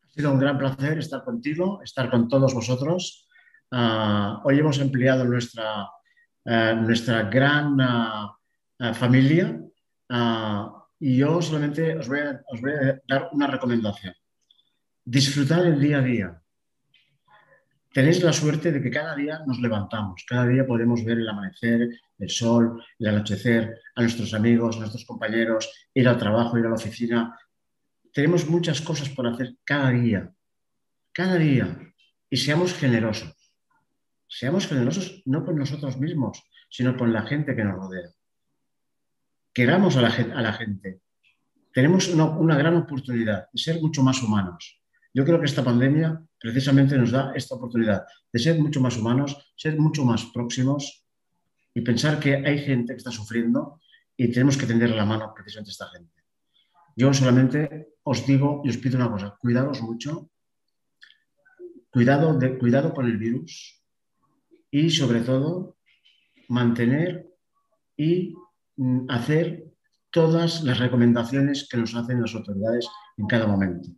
Ha 0.03 0.09
sido 0.09 0.31
un 0.31 0.39
gran 0.39 0.57
placer 0.57 0.99
estar 0.99 1.23
contigo, 1.23 1.81
estar 1.83 2.09
con 2.09 2.27
todos 2.27 2.53
vosotros. 2.53 3.27
Ah, 3.71 4.41
hoy 4.45 4.59
hemos 4.59 4.79
empleado 4.79 5.25
nuestra, 5.25 5.89
eh, 6.45 6.75
nuestra 6.79 7.23
gran 7.23 7.79
ah, 7.81 8.37
ah, 8.79 8.93
familia 8.93 9.59
y 11.01 11.17
yo 11.17 11.41
solamente 11.41 11.97
os 11.97 12.07
voy, 12.07 12.19
a, 12.19 12.41
os 12.47 12.61
voy 12.61 12.71
a 12.71 12.99
dar 13.07 13.29
una 13.31 13.47
recomendación. 13.47 14.13
Disfrutar 15.05 15.65
el 15.65 15.79
día 15.79 15.99
a 15.99 16.01
día 16.01 16.41
tenéis 17.91 18.21
la 18.23 18.33
suerte 18.33 18.71
de 18.71 18.81
que 18.81 18.91
cada 18.91 19.15
día 19.15 19.41
nos 19.45 19.59
levantamos, 19.59 20.23
cada 20.27 20.47
día 20.47 20.65
podemos 20.65 21.03
ver 21.03 21.17
el 21.17 21.29
amanecer, 21.29 21.89
el 22.17 22.29
sol, 22.29 22.83
el 22.99 23.07
anochecer, 23.07 23.79
a 23.95 24.01
nuestros 24.01 24.33
amigos, 24.33 24.75
a 24.75 24.79
nuestros 24.79 25.05
compañeros, 25.05 25.89
ir 25.93 26.07
al 26.07 26.17
trabajo, 26.17 26.57
ir 26.57 26.65
a 26.65 26.69
la 26.69 26.75
oficina. 26.75 27.37
Tenemos 28.13 28.47
muchas 28.47 28.81
cosas 28.81 29.09
por 29.09 29.27
hacer 29.27 29.55
cada 29.63 29.91
día, 29.91 30.31
cada 31.11 31.35
día. 31.35 31.77
Y 32.29 32.37
seamos 32.37 32.73
generosos. 32.73 33.35
Seamos 34.27 34.67
generosos 34.67 35.23
no 35.25 35.43
con 35.43 35.57
nosotros 35.57 35.97
mismos, 35.97 36.43
sino 36.69 36.95
con 36.95 37.11
la 37.11 37.23
gente 37.23 37.55
que 37.55 37.63
nos 37.63 37.75
rodea. 37.75 38.09
Queramos 39.51 39.97
a 39.97 40.01
la, 40.01 40.53
gente. 40.53 41.01
Tenemos 41.73 42.07
una 42.09 42.55
gran 42.55 42.75
oportunidad 42.75 43.47
de 43.51 43.59
ser 43.59 43.81
mucho 43.81 44.03
más 44.03 44.21
humanos. 44.21 44.79
Yo 45.11 45.25
creo 45.25 45.39
que 45.39 45.47
esta 45.47 45.63
pandemia 45.63 46.23
precisamente 46.39 46.97
nos 46.97 47.11
da 47.11 47.33
esta 47.35 47.55
oportunidad 47.55 48.05
de 48.31 48.39
ser 48.39 48.59
mucho 48.59 48.79
más 48.81 48.97
humanos, 48.97 49.53
ser 49.55 49.77
mucho 49.77 50.05
más 50.05 50.25
próximos 50.33 51.05
y 51.73 51.81
pensar 51.81 52.19
que 52.19 52.35
hay 52.35 52.59
gente 52.59 52.93
que 52.93 52.97
está 52.97 53.11
sufriendo 53.11 53.81
y 54.15 54.31
tenemos 54.31 54.57
que 54.57 54.65
tender 54.65 54.91
la 54.91 55.05
mano 55.05 55.33
precisamente 55.35 55.69
a 55.69 55.71
esta 55.71 55.89
gente. 55.89 56.23
Yo 56.95 57.13
solamente 57.13 57.95
os 58.03 58.25
digo 58.25 58.61
y 58.65 58.69
os 58.69 58.77
pido 58.77 58.97
una 58.97 59.11
cosa, 59.11 59.37
cuidados 59.39 59.81
mucho, 59.81 60.29
cuidado, 61.89 62.37
de, 62.37 62.57
cuidado 62.57 62.93
con 62.93 63.05
el 63.05 63.17
virus 63.17 63.81
y 64.71 64.89
sobre 64.89 65.21
todo 65.21 65.77
mantener 66.47 67.29
y 67.95 68.33
mm, 68.77 69.09
hacer 69.09 69.65
todas 70.11 70.63
las 70.63 70.79
recomendaciones 70.79 71.67
que 71.69 71.77
nos 71.77 71.95
hacen 71.95 72.21
las 72.21 72.33
autoridades 72.33 72.87
en 73.17 73.27
cada 73.27 73.47
momento. 73.47 73.89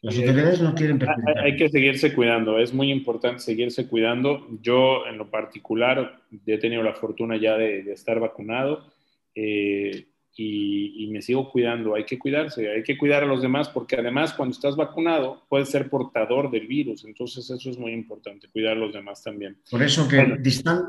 Las 0.00 0.16
autoridades 0.16 0.60
no 0.60 0.74
quieren 0.74 0.98
perjudicar. 0.98 1.38
Hay 1.44 1.56
que 1.56 1.68
seguirse 1.68 2.14
cuidando, 2.14 2.58
es 2.58 2.72
muy 2.72 2.92
importante 2.92 3.40
seguirse 3.40 3.88
cuidando. 3.88 4.46
Yo, 4.62 5.06
en 5.06 5.18
lo 5.18 5.28
particular, 5.28 6.20
he 6.46 6.58
tenido 6.58 6.82
la 6.84 6.94
fortuna 6.94 7.36
ya 7.36 7.56
de, 7.56 7.80
estar 7.92 8.20
vacunado 8.20 8.92
eh, 9.34 10.06
y, 10.36 11.08
me 11.10 11.20
sigo 11.20 11.50
cuidando. 11.50 11.96
Hay 11.96 12.04
que 12.04 12.16
cuidarse, 12.16 12.70
hay 12.70 12.84
que 12.84 12.96
cuidar 12.96 13.24
a 13.24 13.26
los 13.26 13.42
demás 13.42 13.70
porque 13.70 13.96
además 13.96 14.34
cuando 14.34 14.52
estás 14.52 14.76
vacunado 14.76 15.42
puedes 15.48 15.68
ser 15.68 15.90
portador 15.90 16.48
del 16.48 16.68
virus. 16.68 17.04
Entonces 17.04 17.50
eso 17.50 17.68
es 17.68 17.76
muy 17.76 17.92
importante, 17.92 18.46
cuidar 18.48 18.76
a 18.76 18.80
los 18.80 18.92
demás 18.92 19.24
también. 19.24 19.56
Por 19.68 19.82
eso 19.82 20.06
que 20.06 20.36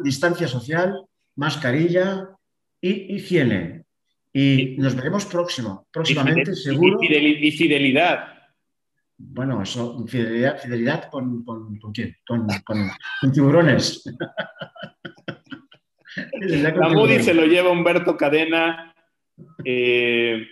distancia 0.04 0.48
social, 0.48 1.02
mascarilla 1.36 2.30
y 2.80 3.16
higiene. 3.16 3.86
Y, 4.32 4.76
nos 4.78 4.96
veremos 4.96 5.26
próximo, 5.26 5.88
próximamente, 5.92 6.54
seguro. 6.54 7.00
y 7.02 7.52
fidelidad 7.54 8.39
bueno, 9.22 9.62
eso, 9.62 10.08
fidelidad, 10.08 10.58
fidelidad 10.60 11.10
con, 11.12 11.44
con, 11.44 11.78
con 11.78 11.92
quién? 11.92 12.16
Con, 12.26 12.48
tiburones. 13.34 14.04
La 16.42 16.90
Moody 16.90 17.20
se 17.20 17.34
lo 17.34 17.46
lleva 17.46 17.70
Humberto 17.70 18.16
Cadena, 18.16 18.96
eh, 19.64 20.48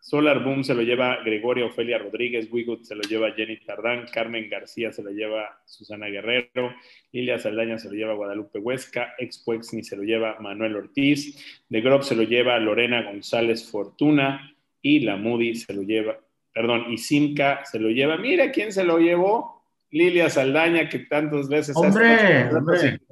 Solar 0.00 0.42
Boom 0.44 0.62
se 0.62 0.74
lo 0.74 0.82
lleva 0.82 1.22
Gregoria 1.24 1.66
Ofelia 1.66 1.98
Rodríguez, 1.98 2.48
Wigut 2.50 2.84
se 2.84 2.94
lo 2.94 3.02
lleva 3.02 3.32
Jenny 3.32 3.58
Tardán, 3.58 4.06
Carmen 4.12 4.48
García 4.48 4.92
se 4.92 5.02
lo 5.02 5.10
lleva 5.10 5.60
Susana 5.66 6.06
Guerrero, 6.06 6.74
Lilia 7.10 7.40
Saldaña 7.40 7.76
se 7.76 7.88
lo 7.88 7.94
lleva 7.94 8.14
Guadalupe 8.14 8.60
Huesca, 8.60 9.14
Expo 9.18 9.54
Exni 9.54 9.82
se 9.82 9.96
lo 9.96 10.04
lleva 10.04 10.38
Manuel 10.38 10.76
Ortiz, 10.76 11.64
De 11.68 11.80
Grob 11.80 12.04
se 12.04 12.14
lo 12.14 12.22
lleva 12.22 12.56
Lorena 12.60 13.02
González 13.02 13.68
Fortuna 13.68 14.54
y 14.80 15.00
la 15.00 15.16
Moody 15.16 15.56
se 15.56 15.74
lo 15.74 15.82
lleva 15.82 16.20
perdón, 16.56 16.86
y 16.88 16.96
Simca 16.96 17.66
se 17.66 17.78
lo 17.78 17.90
lleva. 17.90 18.16
Mira 18.16 18.50
quién 18.50 18.72
se 18.72 18.82
lo 18.82 18.98
llevó. 18.98 19.62
Lilia 19.90 20.30
Saldaña, 20.30 20.88
que 20.88 21.00
tantas 21.00 21.50
veces 21.50 21.76
¡Hombre, 21.76 22.48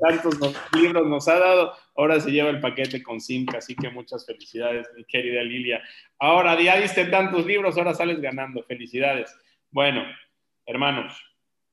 tantos 0.01 0.57
libros 0.75 1.07
nos 1.07 1.29
ha 1.29 1.39
dado, 1.39 1.73
ahora 1.95 2.19
se 2.21 2.33
lleva 2.33 2.49
el 2.49 2.61
paquete 2.61 3.03
con 3.03 3.21
Simca, 3.21 3.59
así 3.59 3.77
que 3.77 3.91
muchas 3.91 4.27
felicidades, 4.27 4.89
mi 4.97 5.05
querida 5.05 5.43
Lilia. 5.43 5.83
Ahora 6.19 6.59
ya 6.61 6.81
diste 6.81 7.05
tantos 7.05 7.45
libros, 7.45 7.77
ahora 7.77 7.93
sales 7.93 8.21
ganando, 8.21 8.63
felicidades. 8.65 9.31
Bueno, 9.71 10.03
hermanos, 10.65 11.15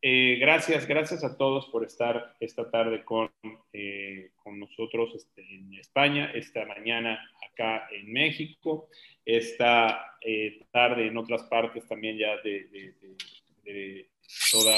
eh, 0.02 0.38
gracias, 0.40 0.88
gracias 0.88 1.24
a 1.24 1.38
todos 1.38 1.68
por 1.68 1.84
estar 1.86 2.36
esta 2.40 2.70
tarde 2.70 3.04
con, 3.04 3.32
eh, 3.74 4.32
con 4.36 4.60
nosotros 4.60 5.14
este, 5.16 5.42
en 5.54 5.74
España, 5.76 6.32
esta 6.34 6.66
mañana 6.66 7.20
acá 7.52 7.88
en 7.92 8.12
México 8.12 8.90
esta 9.26 10.18
eh, 10.22 10.62
tarde 10.72 11.08
en 11.08 11.18
otras 11.18 11.44
partes 11.44 11.88
también 11.88 12.18
ya 12.18 12.38
de, 12.44 14.08
toda 14.52 14.78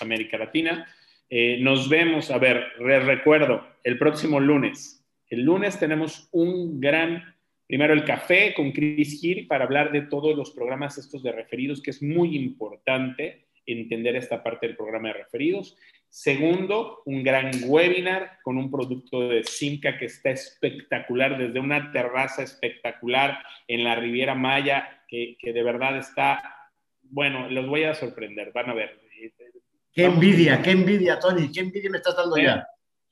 América 0.00 0.38
Latina. 0.38 0.86
Eh, 1.28 1.58
nos 1.60 1.88
vemos, 1.88 2.30
a 2.30 2.38
ver, 2.38 2.72
recuerdo, 2.78 3.66
el 3.82 3.98
próximo 3.98 4.40
lunes. 4.40 5.04
El 5.28 5.42
lunes 5.42 5.78
tenemos 5.78 6.28
un 6.32 6.80
gran, 6.80 7.34
primero 7.66 7.92
el 7.92 8.04
café 8.04 8.54
con 8.54 8.72
Chris 8.72 9.20
Giri 9.20 9.42
para 9.44 9.64
hablar 9.64 9.90
de 9.90 10.02
todos 10.02 10.36
los 10.36 10.52
programas 10.52 10.98
estos 10.98 11.22
de 11.22 11.32
referidos, 11.32 11.82
que 11.82 11.90
es 11.90 12.02
muy 12.02 12.36
importante 12.36 13.43
entender 13.66 14.16
esta 14.16 14.42
parte 14.42 14.66
del 14.66 14.76
programa 14.76 15.08
de 15.08 15.14
referidos. 15.14 15.76
Segundo, 16.08 17.02
un 17.06 17.24
gran 17.24 17.50
webinar 17.66 18.38
con 18.42 18.56
un 18.56 18.70
producto 18.70 19.28
de 19.28 19.42
Simca 19.44 19.98
que 19.98 20.06
está 20.06 20.30
espectacular, 20.30 21.36
desde 21.36 21.58
una 21.58 21.90
terraza 21.90 22.42
espectacular 22.42 23.38
en 23.66 23.82
la 23.82 23.96
Riviera 23.96 24.34
Maya, 24.34 25.02
que, 25.08 25.36
de 25.42 25.62
verdad 25.62 25.96
está, 25.98 26.70
bueno, 27.02 27.48
los 27.50 27.66
voy 27.66 27.84
a 27.84 27.94
sorprender, 27.94 28.52
van 28.52 28.70
a 28.70 28.74
ver. 28.74 29.00
Qué 29.92 30.04
envidia, 30.04 30.60
qué 30.62 30.72
envidia, 30.72 31.18
Tony, 31.18 31.50
qué 31.52 31.60
envidia 31.60 31.90
me 31.90 31.98
estás 31.98 32.16
dando 32.16 32.36
ya. 32.36 32.66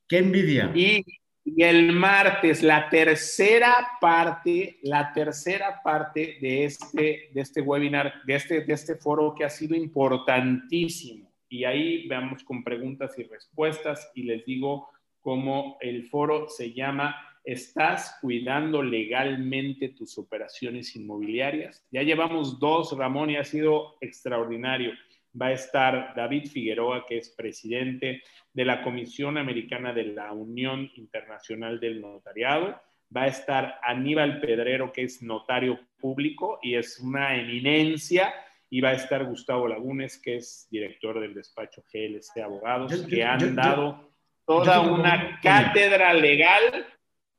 Qué 0.09 0.19
envidia. 0.19 0.71
Y, 0.75 1.05
y, 1.45 1.63
el 1.63 1.93
martes, 1.93 2.63
la 2.63 2.89
tercera 2.89 3.75
parte, 4.01 4.79
la 4.83 5.13
tercera 5.13 5.81
parte 5.83 6.39
de 6.41 6.65
este, 6.65 7.31
de 7.33 7.41
este 7.41 7.61
webinar, 7.61 8.23
de 8.25 8.35
este, 8.35 8.61
de 8.61 8.73
este 8.73 8.97
foro 8.97 9.35
que 9.35 9.45
ha 9.45 9.51
sido 9.51 9.75
importantísimo 9.75 11.33
y 11.53 11.65
ahí 11.65 12.09
veamos 12.09 12.43
con 12.45 12.65
preguntas 12.65 13.19
y 13.19 13.25
respuestas 13.25 14.11
y 14.15 14.23
les 14.23 14.47
digo 14.47 14.89
cómo 15.21 15.77
el 15.83 16.09
foro 16.09 16.49
se 16.49 16.73
llama 16.73 17.15
¿Estás 17.45 18.17
cuidando 18.23 18.83
legalmente 18.83 19.91
tus 19.91 20.17
operaciones 20.17 20.97
inmobiliarias? 20.97 21.85
Ya 21.91 22.03
llevamos 22.03 22.59
dos, 22.59 22.97
Ramón, 22.97 23.31
y 23.31 23.37
ha 23.37 23.45
sido 23.45 23.97
extraordinario. 24.01 24.93
Va 25.41 25.47
a 25.47 25.53
estar 25.53 26.15
David 26.15 26.47
Figueroa, 26.47 27.07
que 27.07 27.19
es 27.19 27.31
presidente 27.31 28.23
de 28.53 28.65
la 28.65 28.83
Comisión 28.83 29.39
Americana 29.39 29.93
de 29.93 30.05
la 30.05 30.33
Unión 30.33 30.91
Internacional 30.97 31.81
del 31.81 32.01
Notariado. 32.01 32.81
Va 33.15 33.23
a 33.23 33.29
estar 33.29 33.79
Aníbal 33.83 34.41
Pedrero, 34.41 34.93
que 34.93 35.03
es 35.03 35.23
notario 35.23 35.79
público 35.99 36.59
y 36.63 36.75
es 36.75 36.99
una 37.01 37.37
eminencia. 37.37 38.35
Y 38.69 38.81
va 38.81 38.91
a 38.91 38.95
estar 38.95 39.25
Gustavo 39.25 39.69
Lagunes, 39.69 40.19
que 40.19 40.37
es 40.37 40.67
director 40.71 41.21
del 41.21 41.35
despacho 41.35 41.83
GLC 41.93 42.43
Abogados, 42.43 43.07
que 43.07 43.23
han 43.23 43.55
dado 43.55 44.13
toda 44.47 44.81
una 44.81 45.39
cátedra 45.43 46.15
legal 46.15 46.87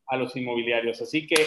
a 0.07 0.17
los 0.17 0.35
inmobiliarios. 0.35 1.01
Así 1.01 1.25
que 1.25 1.45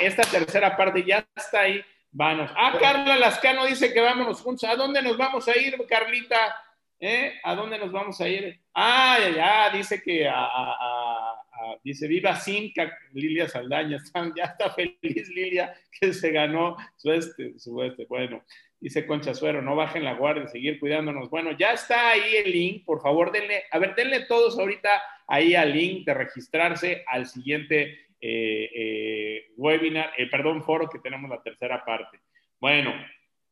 esta 0.00 0.22
tercera 0.22 0.76
parte 0.76 1.04
ya 1.04 1.26
está 1.36 1.60
ahí. 1.60 1.82
Vamos. 2.10 2.50
Ah, 2.56 2.76
Carla 2.80 3.16
Lascano 3.16 3.66
dice 3.66 3.92
que 3.92 4.00
vámonos 4.00 4.40
juntos. 4.40 4.68
¿A 4.68 4.76
dónde 4.76 5.02
nos 5.02 5.16
vamos 5.16 5.46
a 5.48 5.56
ir, 5.56 5.76
Carlita? 5.88 6.56
¿Eh? 7.00 7.34
¿A 7.44 7.54
dónde 7.54 7.78
nos 7.78 7.92
vamos 7.92 8.20
a 8.20 8.28
ir? 8.28 8.60
Ah, 8.74 9.18
ya, 9.20 9.30
ya, 9.30 9.70
dice 9.70 10.02
que 10.02 10.28
a, 10.28 11.36
dice 11.84 12.08
viva 12.08 12.34
Simca, 12.34 12.96
Lilia 13.12 13.48
Saldaña, 13.48 13.98
ya 14.36 14.44
está 14.44 14.70
feliz 14.70 15.28
Lilia 15.28 15.74
que 16.00 16.12
se 16.12 16.32
ganó 16.32 16.76
su 16.96 17.12
este, 17.12 17.58
su 17.58 17.80
este. 17.82 18.04
Bueno, 18.06 18.42
dice 18.80 19.06
Concha 19.06 19.34
Suero, 19.34 19.62
no 19.62 19.76
bajen 19.76 20.04
la 20.04 20.14
guardia, 20.14 20.48
seguir 20.48 20.80
cuidándonos. 20.80 21.30
Bueno, 21.30 21.52
ya 21.52 21.72
está 21.72 22.10
ahí 22.10 22.36
el 22.36 22.50
link, 22.50 22.84
por 22.84 23.00
favor, 23.00 23.30
denle, 23.30 23.64
a 23.70 23.78
ver, 23.78 23.94
denle 23.94 24.20
todos 24.26 24.58
ahorita 24.58 25.00
ahí 25.28 25.54
al 25.54 25.72
link 25.72 26.04
de 26.04 26.14
registrarse 26.14 27.04
al 27.06 27.26
siguiente 27.26 28.07
eh, 28.20 28.70
eh, 28.74 29.46
webinar, 29.56 30.12
eh, 30.16 30.28
perdón, 30.28 30.62
foro 30.62 30.88
que 30.88 30.98
tenemos 30.98 31.30
la 31.30 31.42
tercera 31.42 31.84
parte. 31.84 32.20
Bueno, 32.60 32.92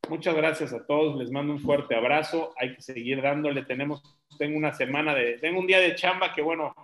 muchas 0.09 0.35
gracias 0.35 0.73
a 0.73 0.85
todos, 0.87 1.17
les 1.17 1.31
mando 1.31 1.53
un 1.53 1.61
fuerte 1.61 1.95
abrazo, 1.95 2.53
hay 2.59 2.75
que 2.75 2.83
seguir 2.83 3.23
dándole, 3.23 3.65
tenemos, 3.65 4.03
tengo 4.39 4.57
una 4.57 4.73
semana 4.73 5.15
de, 5.15 5.39
tengo 5.39 5.61
un 5.61 5.67
día 5.67 5.79
de 5.79 5.95
chamba 5.95 6.33
que 6.33 6.43
bueno, 6.43 6.75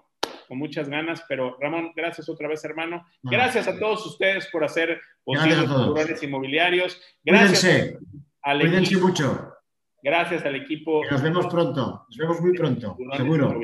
con 0.47 0.59
muchas 0.59 0.89
ganas, 0.89 1.25
pero 1.29 1.57
Ramón, 1.61 1.93
gracias 1.97 2.29
otra 2.29 2.47
vez, 2.47 2.65
hermano. 2.65 3.07
Gracias 3.23 3.67
a 3.69 3.79
todos 3.79 4.05
ustedes 4.07 4.49
por 4.49 4.65
hacer 4.65 5.01
posibles 5.25 5.69
los 5.69 6.23
inmobiliarios. 6.23 7.01
Gracias 7.25 7.97
al 8.43 8.61
equipo. 8.61 9.07
mucho. 9.07 9.55
Gracias 10.03 10.45
al 10.45 10.57
equipo. 10.57 11.03
Nos 11.11 11.23
vemos 11.23 11.47
pronto, 11.47 12.05
nos 12.09 12.17
vemos 12.17 12.41
muy 12.41 12.53
pronto, 12.53 12.97
seguro. 13.17 13.59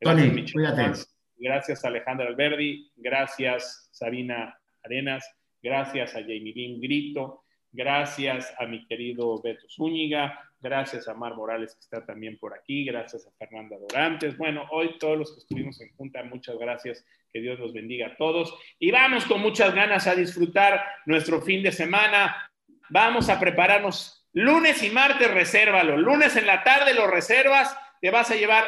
Tony, 0.00 0.44
cuídate. 0.52 1.13
Gracias 1.44 1.84
a 1.84 1.88
Alejandra 1.88 2.26
Alberdi, 2.26 2.90
gracias 2.96 3.90
Sabina 3.92 4.58
Arenas, 4.82 5.30
gracias 5.62 6.14
a 6.14 6.20
Jamie 6.20 6.54
Lynn 6.54 6.80
Grito, 6.80 7.42
gracias 7.70 8.54
a 8.58 8.64
mi 8.64 8.86
querido 8.86 9.42
Beto 9.42 9.66
Zúñiga, 9.68 10.40
gracias 10.58 11.06
a 11.06 11.12
Mar 11.12 11.34
Morales 11.34 11.74
que 11.74 11.80
está 11.80 12.06
también 12.06 12.38
por 12.38 12.54
aquí, 12.54 12.86
gracias 12.86 13.26
a 13.26 13.30
Fernanda 13.32 13.76
Dorantes. 13.76 14.38
Bueno, 14.38 14.66
hoy 14.70 14.96
todos 14.98 15.18
los 15.18 15.34
que 15.34 15.40
estuvimos 15.40 15.78
en 15.82 15.94
junta, 15.94 16.22
muchas 16.22 16.56
gracias, 16.56 17.04
que 17.30 17.42
Dios 17.42 17.58
los 17.58 17.74
bendiga 17.74 18.06
a 18.06 18.16
todos. 18.16 18.58
Y 18.78 18.90
vamos 18.90 19.26
con 19.26 19.42
muchas 19.42 19.74
ganas 19.74 20.06
a 20.06 20.14
disfrutar 20.14 20.82
nuestro 21.04 21.42
fin 21.42 21.62
de 21.62 21.72
semana. 21.72 22.50
Vamos 22.88 23.28
a 23.28 23.38
prepararnos 23.38 24.26
lunes 24.32 24.82
y 24.82 24.88
martes, 24.88 25.30
resérvalo. 25.30 25.98
Lunes 25.98 26.36
en 26.36 26.46
la 26.46 26.64
tarde 26.64 26.94
lo 26.94 27.06
reservas, 27.06 27.76
te 28.00 28.10
vas 28.10 28.30
a 28.30 28.34
llevar 28.34 28.64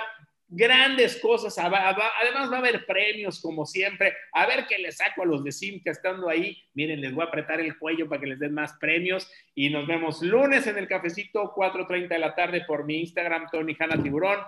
grandes 0.48 1.16
cosas. 1.20 1.58
Además 1.58 2.50
va 2.52 2.56
a 2.56 2.58
haber 2.58 2.86
premios 2.86 3.40
como 3.40 3.66
siempre. 3.66 4.14
A 4.32 4.46
ver 4.46 4.66
qué 4.66 4.78
les 4.78 4.96
saco 4.96 5.22
a 5.22 5.26
los 5.26 5.42
de 5.44 5.52
Simca 5.52 5.90
estando 5.90 6.28
ahí. 6.28 6.56
Miren, 6.74 7.00
les 7.00 7.14
voy 7.14 7.24
a 7.24 7.28
apretar 7.28 7.60
el 7.60 7.78
cuello 7.78 8.08
para 8.08 8.20
que 8.20 8.28
les 8.28 8.38
den 8.38 8.54
más 8.54 8.74
premios. 8.74 9.30
Y 9.54 9.70
nos 9.70 9.86
vemos 9.86 10.22
lunes 10.22 10.66
en 10.66 10.78
el 10.78 10.88
cafecito, 10.88 11.54
4.30 11.54 12.08
de 12.08 12.18
la 12.18 12.34
tarde 12.34 12.64
por 12.66 12.84
mi 12.84 13.00
Instagram, 13.00 13.48
Tony 13.50 13.76
Hanna 13.78 14.02
Tiburón. 14.02 14.38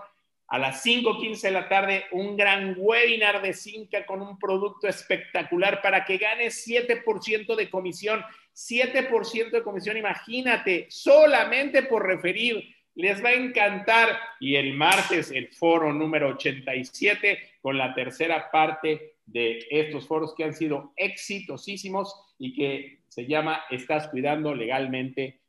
A 0.51 0.59
las 0.59 0.83
5.15 0.83 1.43
de 1.43 1.51
la 1.51 1.69
tarde, 1.69 2.05
un 2.13 2.35
gran 2.35 2.75
webinar 2.79 3.43
de 3.43 3.53
Simca 3.53 4.07
con 4.07 4.23
un 4.23 4.39
producto 4.39 4.89
espectacular 4.89 5.83
para 5.83 6.07
que 6.07 6.17
ganes 6.17 6.67
7% 6.67 7.55
de 7.55 7.69
comisión. 7.69 8.25
7% 8.55 9.51
de 9.51 9.63
comisión, 9.63 9.99
imagínate, 9.99 10.87
solamente 10.89 11.83
por 11.83 12.07
referir 12.07 12.75
les 12.99 13.25
va 13.25 13.31
a 13.31 13.35
encantar. 13.35 14.19
Y 14.41 14.57
el 14.57 14.75
martes 14.75 15.31
el 15.31 15.49
foro 15.49 15.93
número 15.93 16.31
87 16.31 17.59
con 17.63 17.79
la 17.79 17.95
tercera 17.95 18.51
parte 18.51 19.15
de 19.25 19.67
estos 19.71 20.07
foros 20.07 20.35
que 20.35 20.45
han 20.45 20.55
sido 20.55 20.93
exitosísimos 20.97 22.35
y 22.39 22.55
que 22.55 23.01
se 23.09 23.27
llama 23.27 23.63
Estás 23.71 24.09
cuidando 24.09 24.55
legalmente 24.55 25.41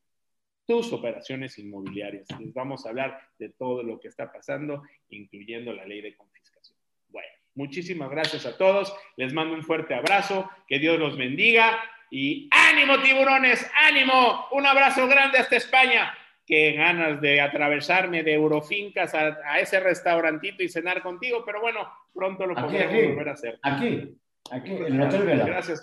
tus 0.67 0.93
operaciones 0.93 1.57
inmobiliarias. 1.57 2.27
Les 2.39 2.53
vamos 2.53 2.85
a 2.85 2.89
hablar 2.89 3.19
de 3.39 3.49
todo 3.49 3.81
lo 3.81 3.99
que 3.99 4.09
está 4.09 4.31
pasando, 4.31 4.84
incluyendo 5.09 5.73
la 5.73 5.85
ley 5.85 6.01
de 6.01 6.15
confiscación. 6.15 6.77
Bueno, 7.07 7.30
muchísimas 7.55 8.11
gracias 8.11 8.45
a 8.45 8.57
todos. 8.57 8.95
Les 9.17 9.34
mando 9.34 9.55
un 9.55 9.63
fuerte 9.63 9.95
abrazo. 9.95 10.47
Que 10.67 10.77
Dios 10.77 10.99
los 10.99 11.17
bendiga. 11.17 11.80
Y 12.11 12.47
ánimo, 12.51 13.01
tiburones, 13.01 13.67
ánimo. 13.81 14.45
Un 14.51 14.67
abrazo 14.67 15.07
grande 15.07 15.39
hasta 15.39 15.55
España 15.55 16.13
qué 16.49 16.71
ganas 16.71 17.21
de 17.21 17.39
atravesarme 17.39 18.23
de 18.23 18.34
Eurofincas 18.34 19.13
a, 19.13 19.59
ese 19.59 19.80
restaurantito 19.80 20.63
y 20.63 20.67
cenar 20.67 21.03
contigo, 21.03 21.43
pero 21.45 21.61
bueno, 21.61 21.88
pronto 22.11 22.47
lo 22.47 22.55
podremos 22.55 23.09
volver 23.09 23.30
a 23.30 23.34
hacer. 23.34 23.59
Aquí, 23.61 24.17
aquí, 24.49 24.71
en 24.71 24.95
el 24.95 25.01
Hotel 25.01 25.26
Vela. 25.26 25.45
Gracias. 25.45 25.80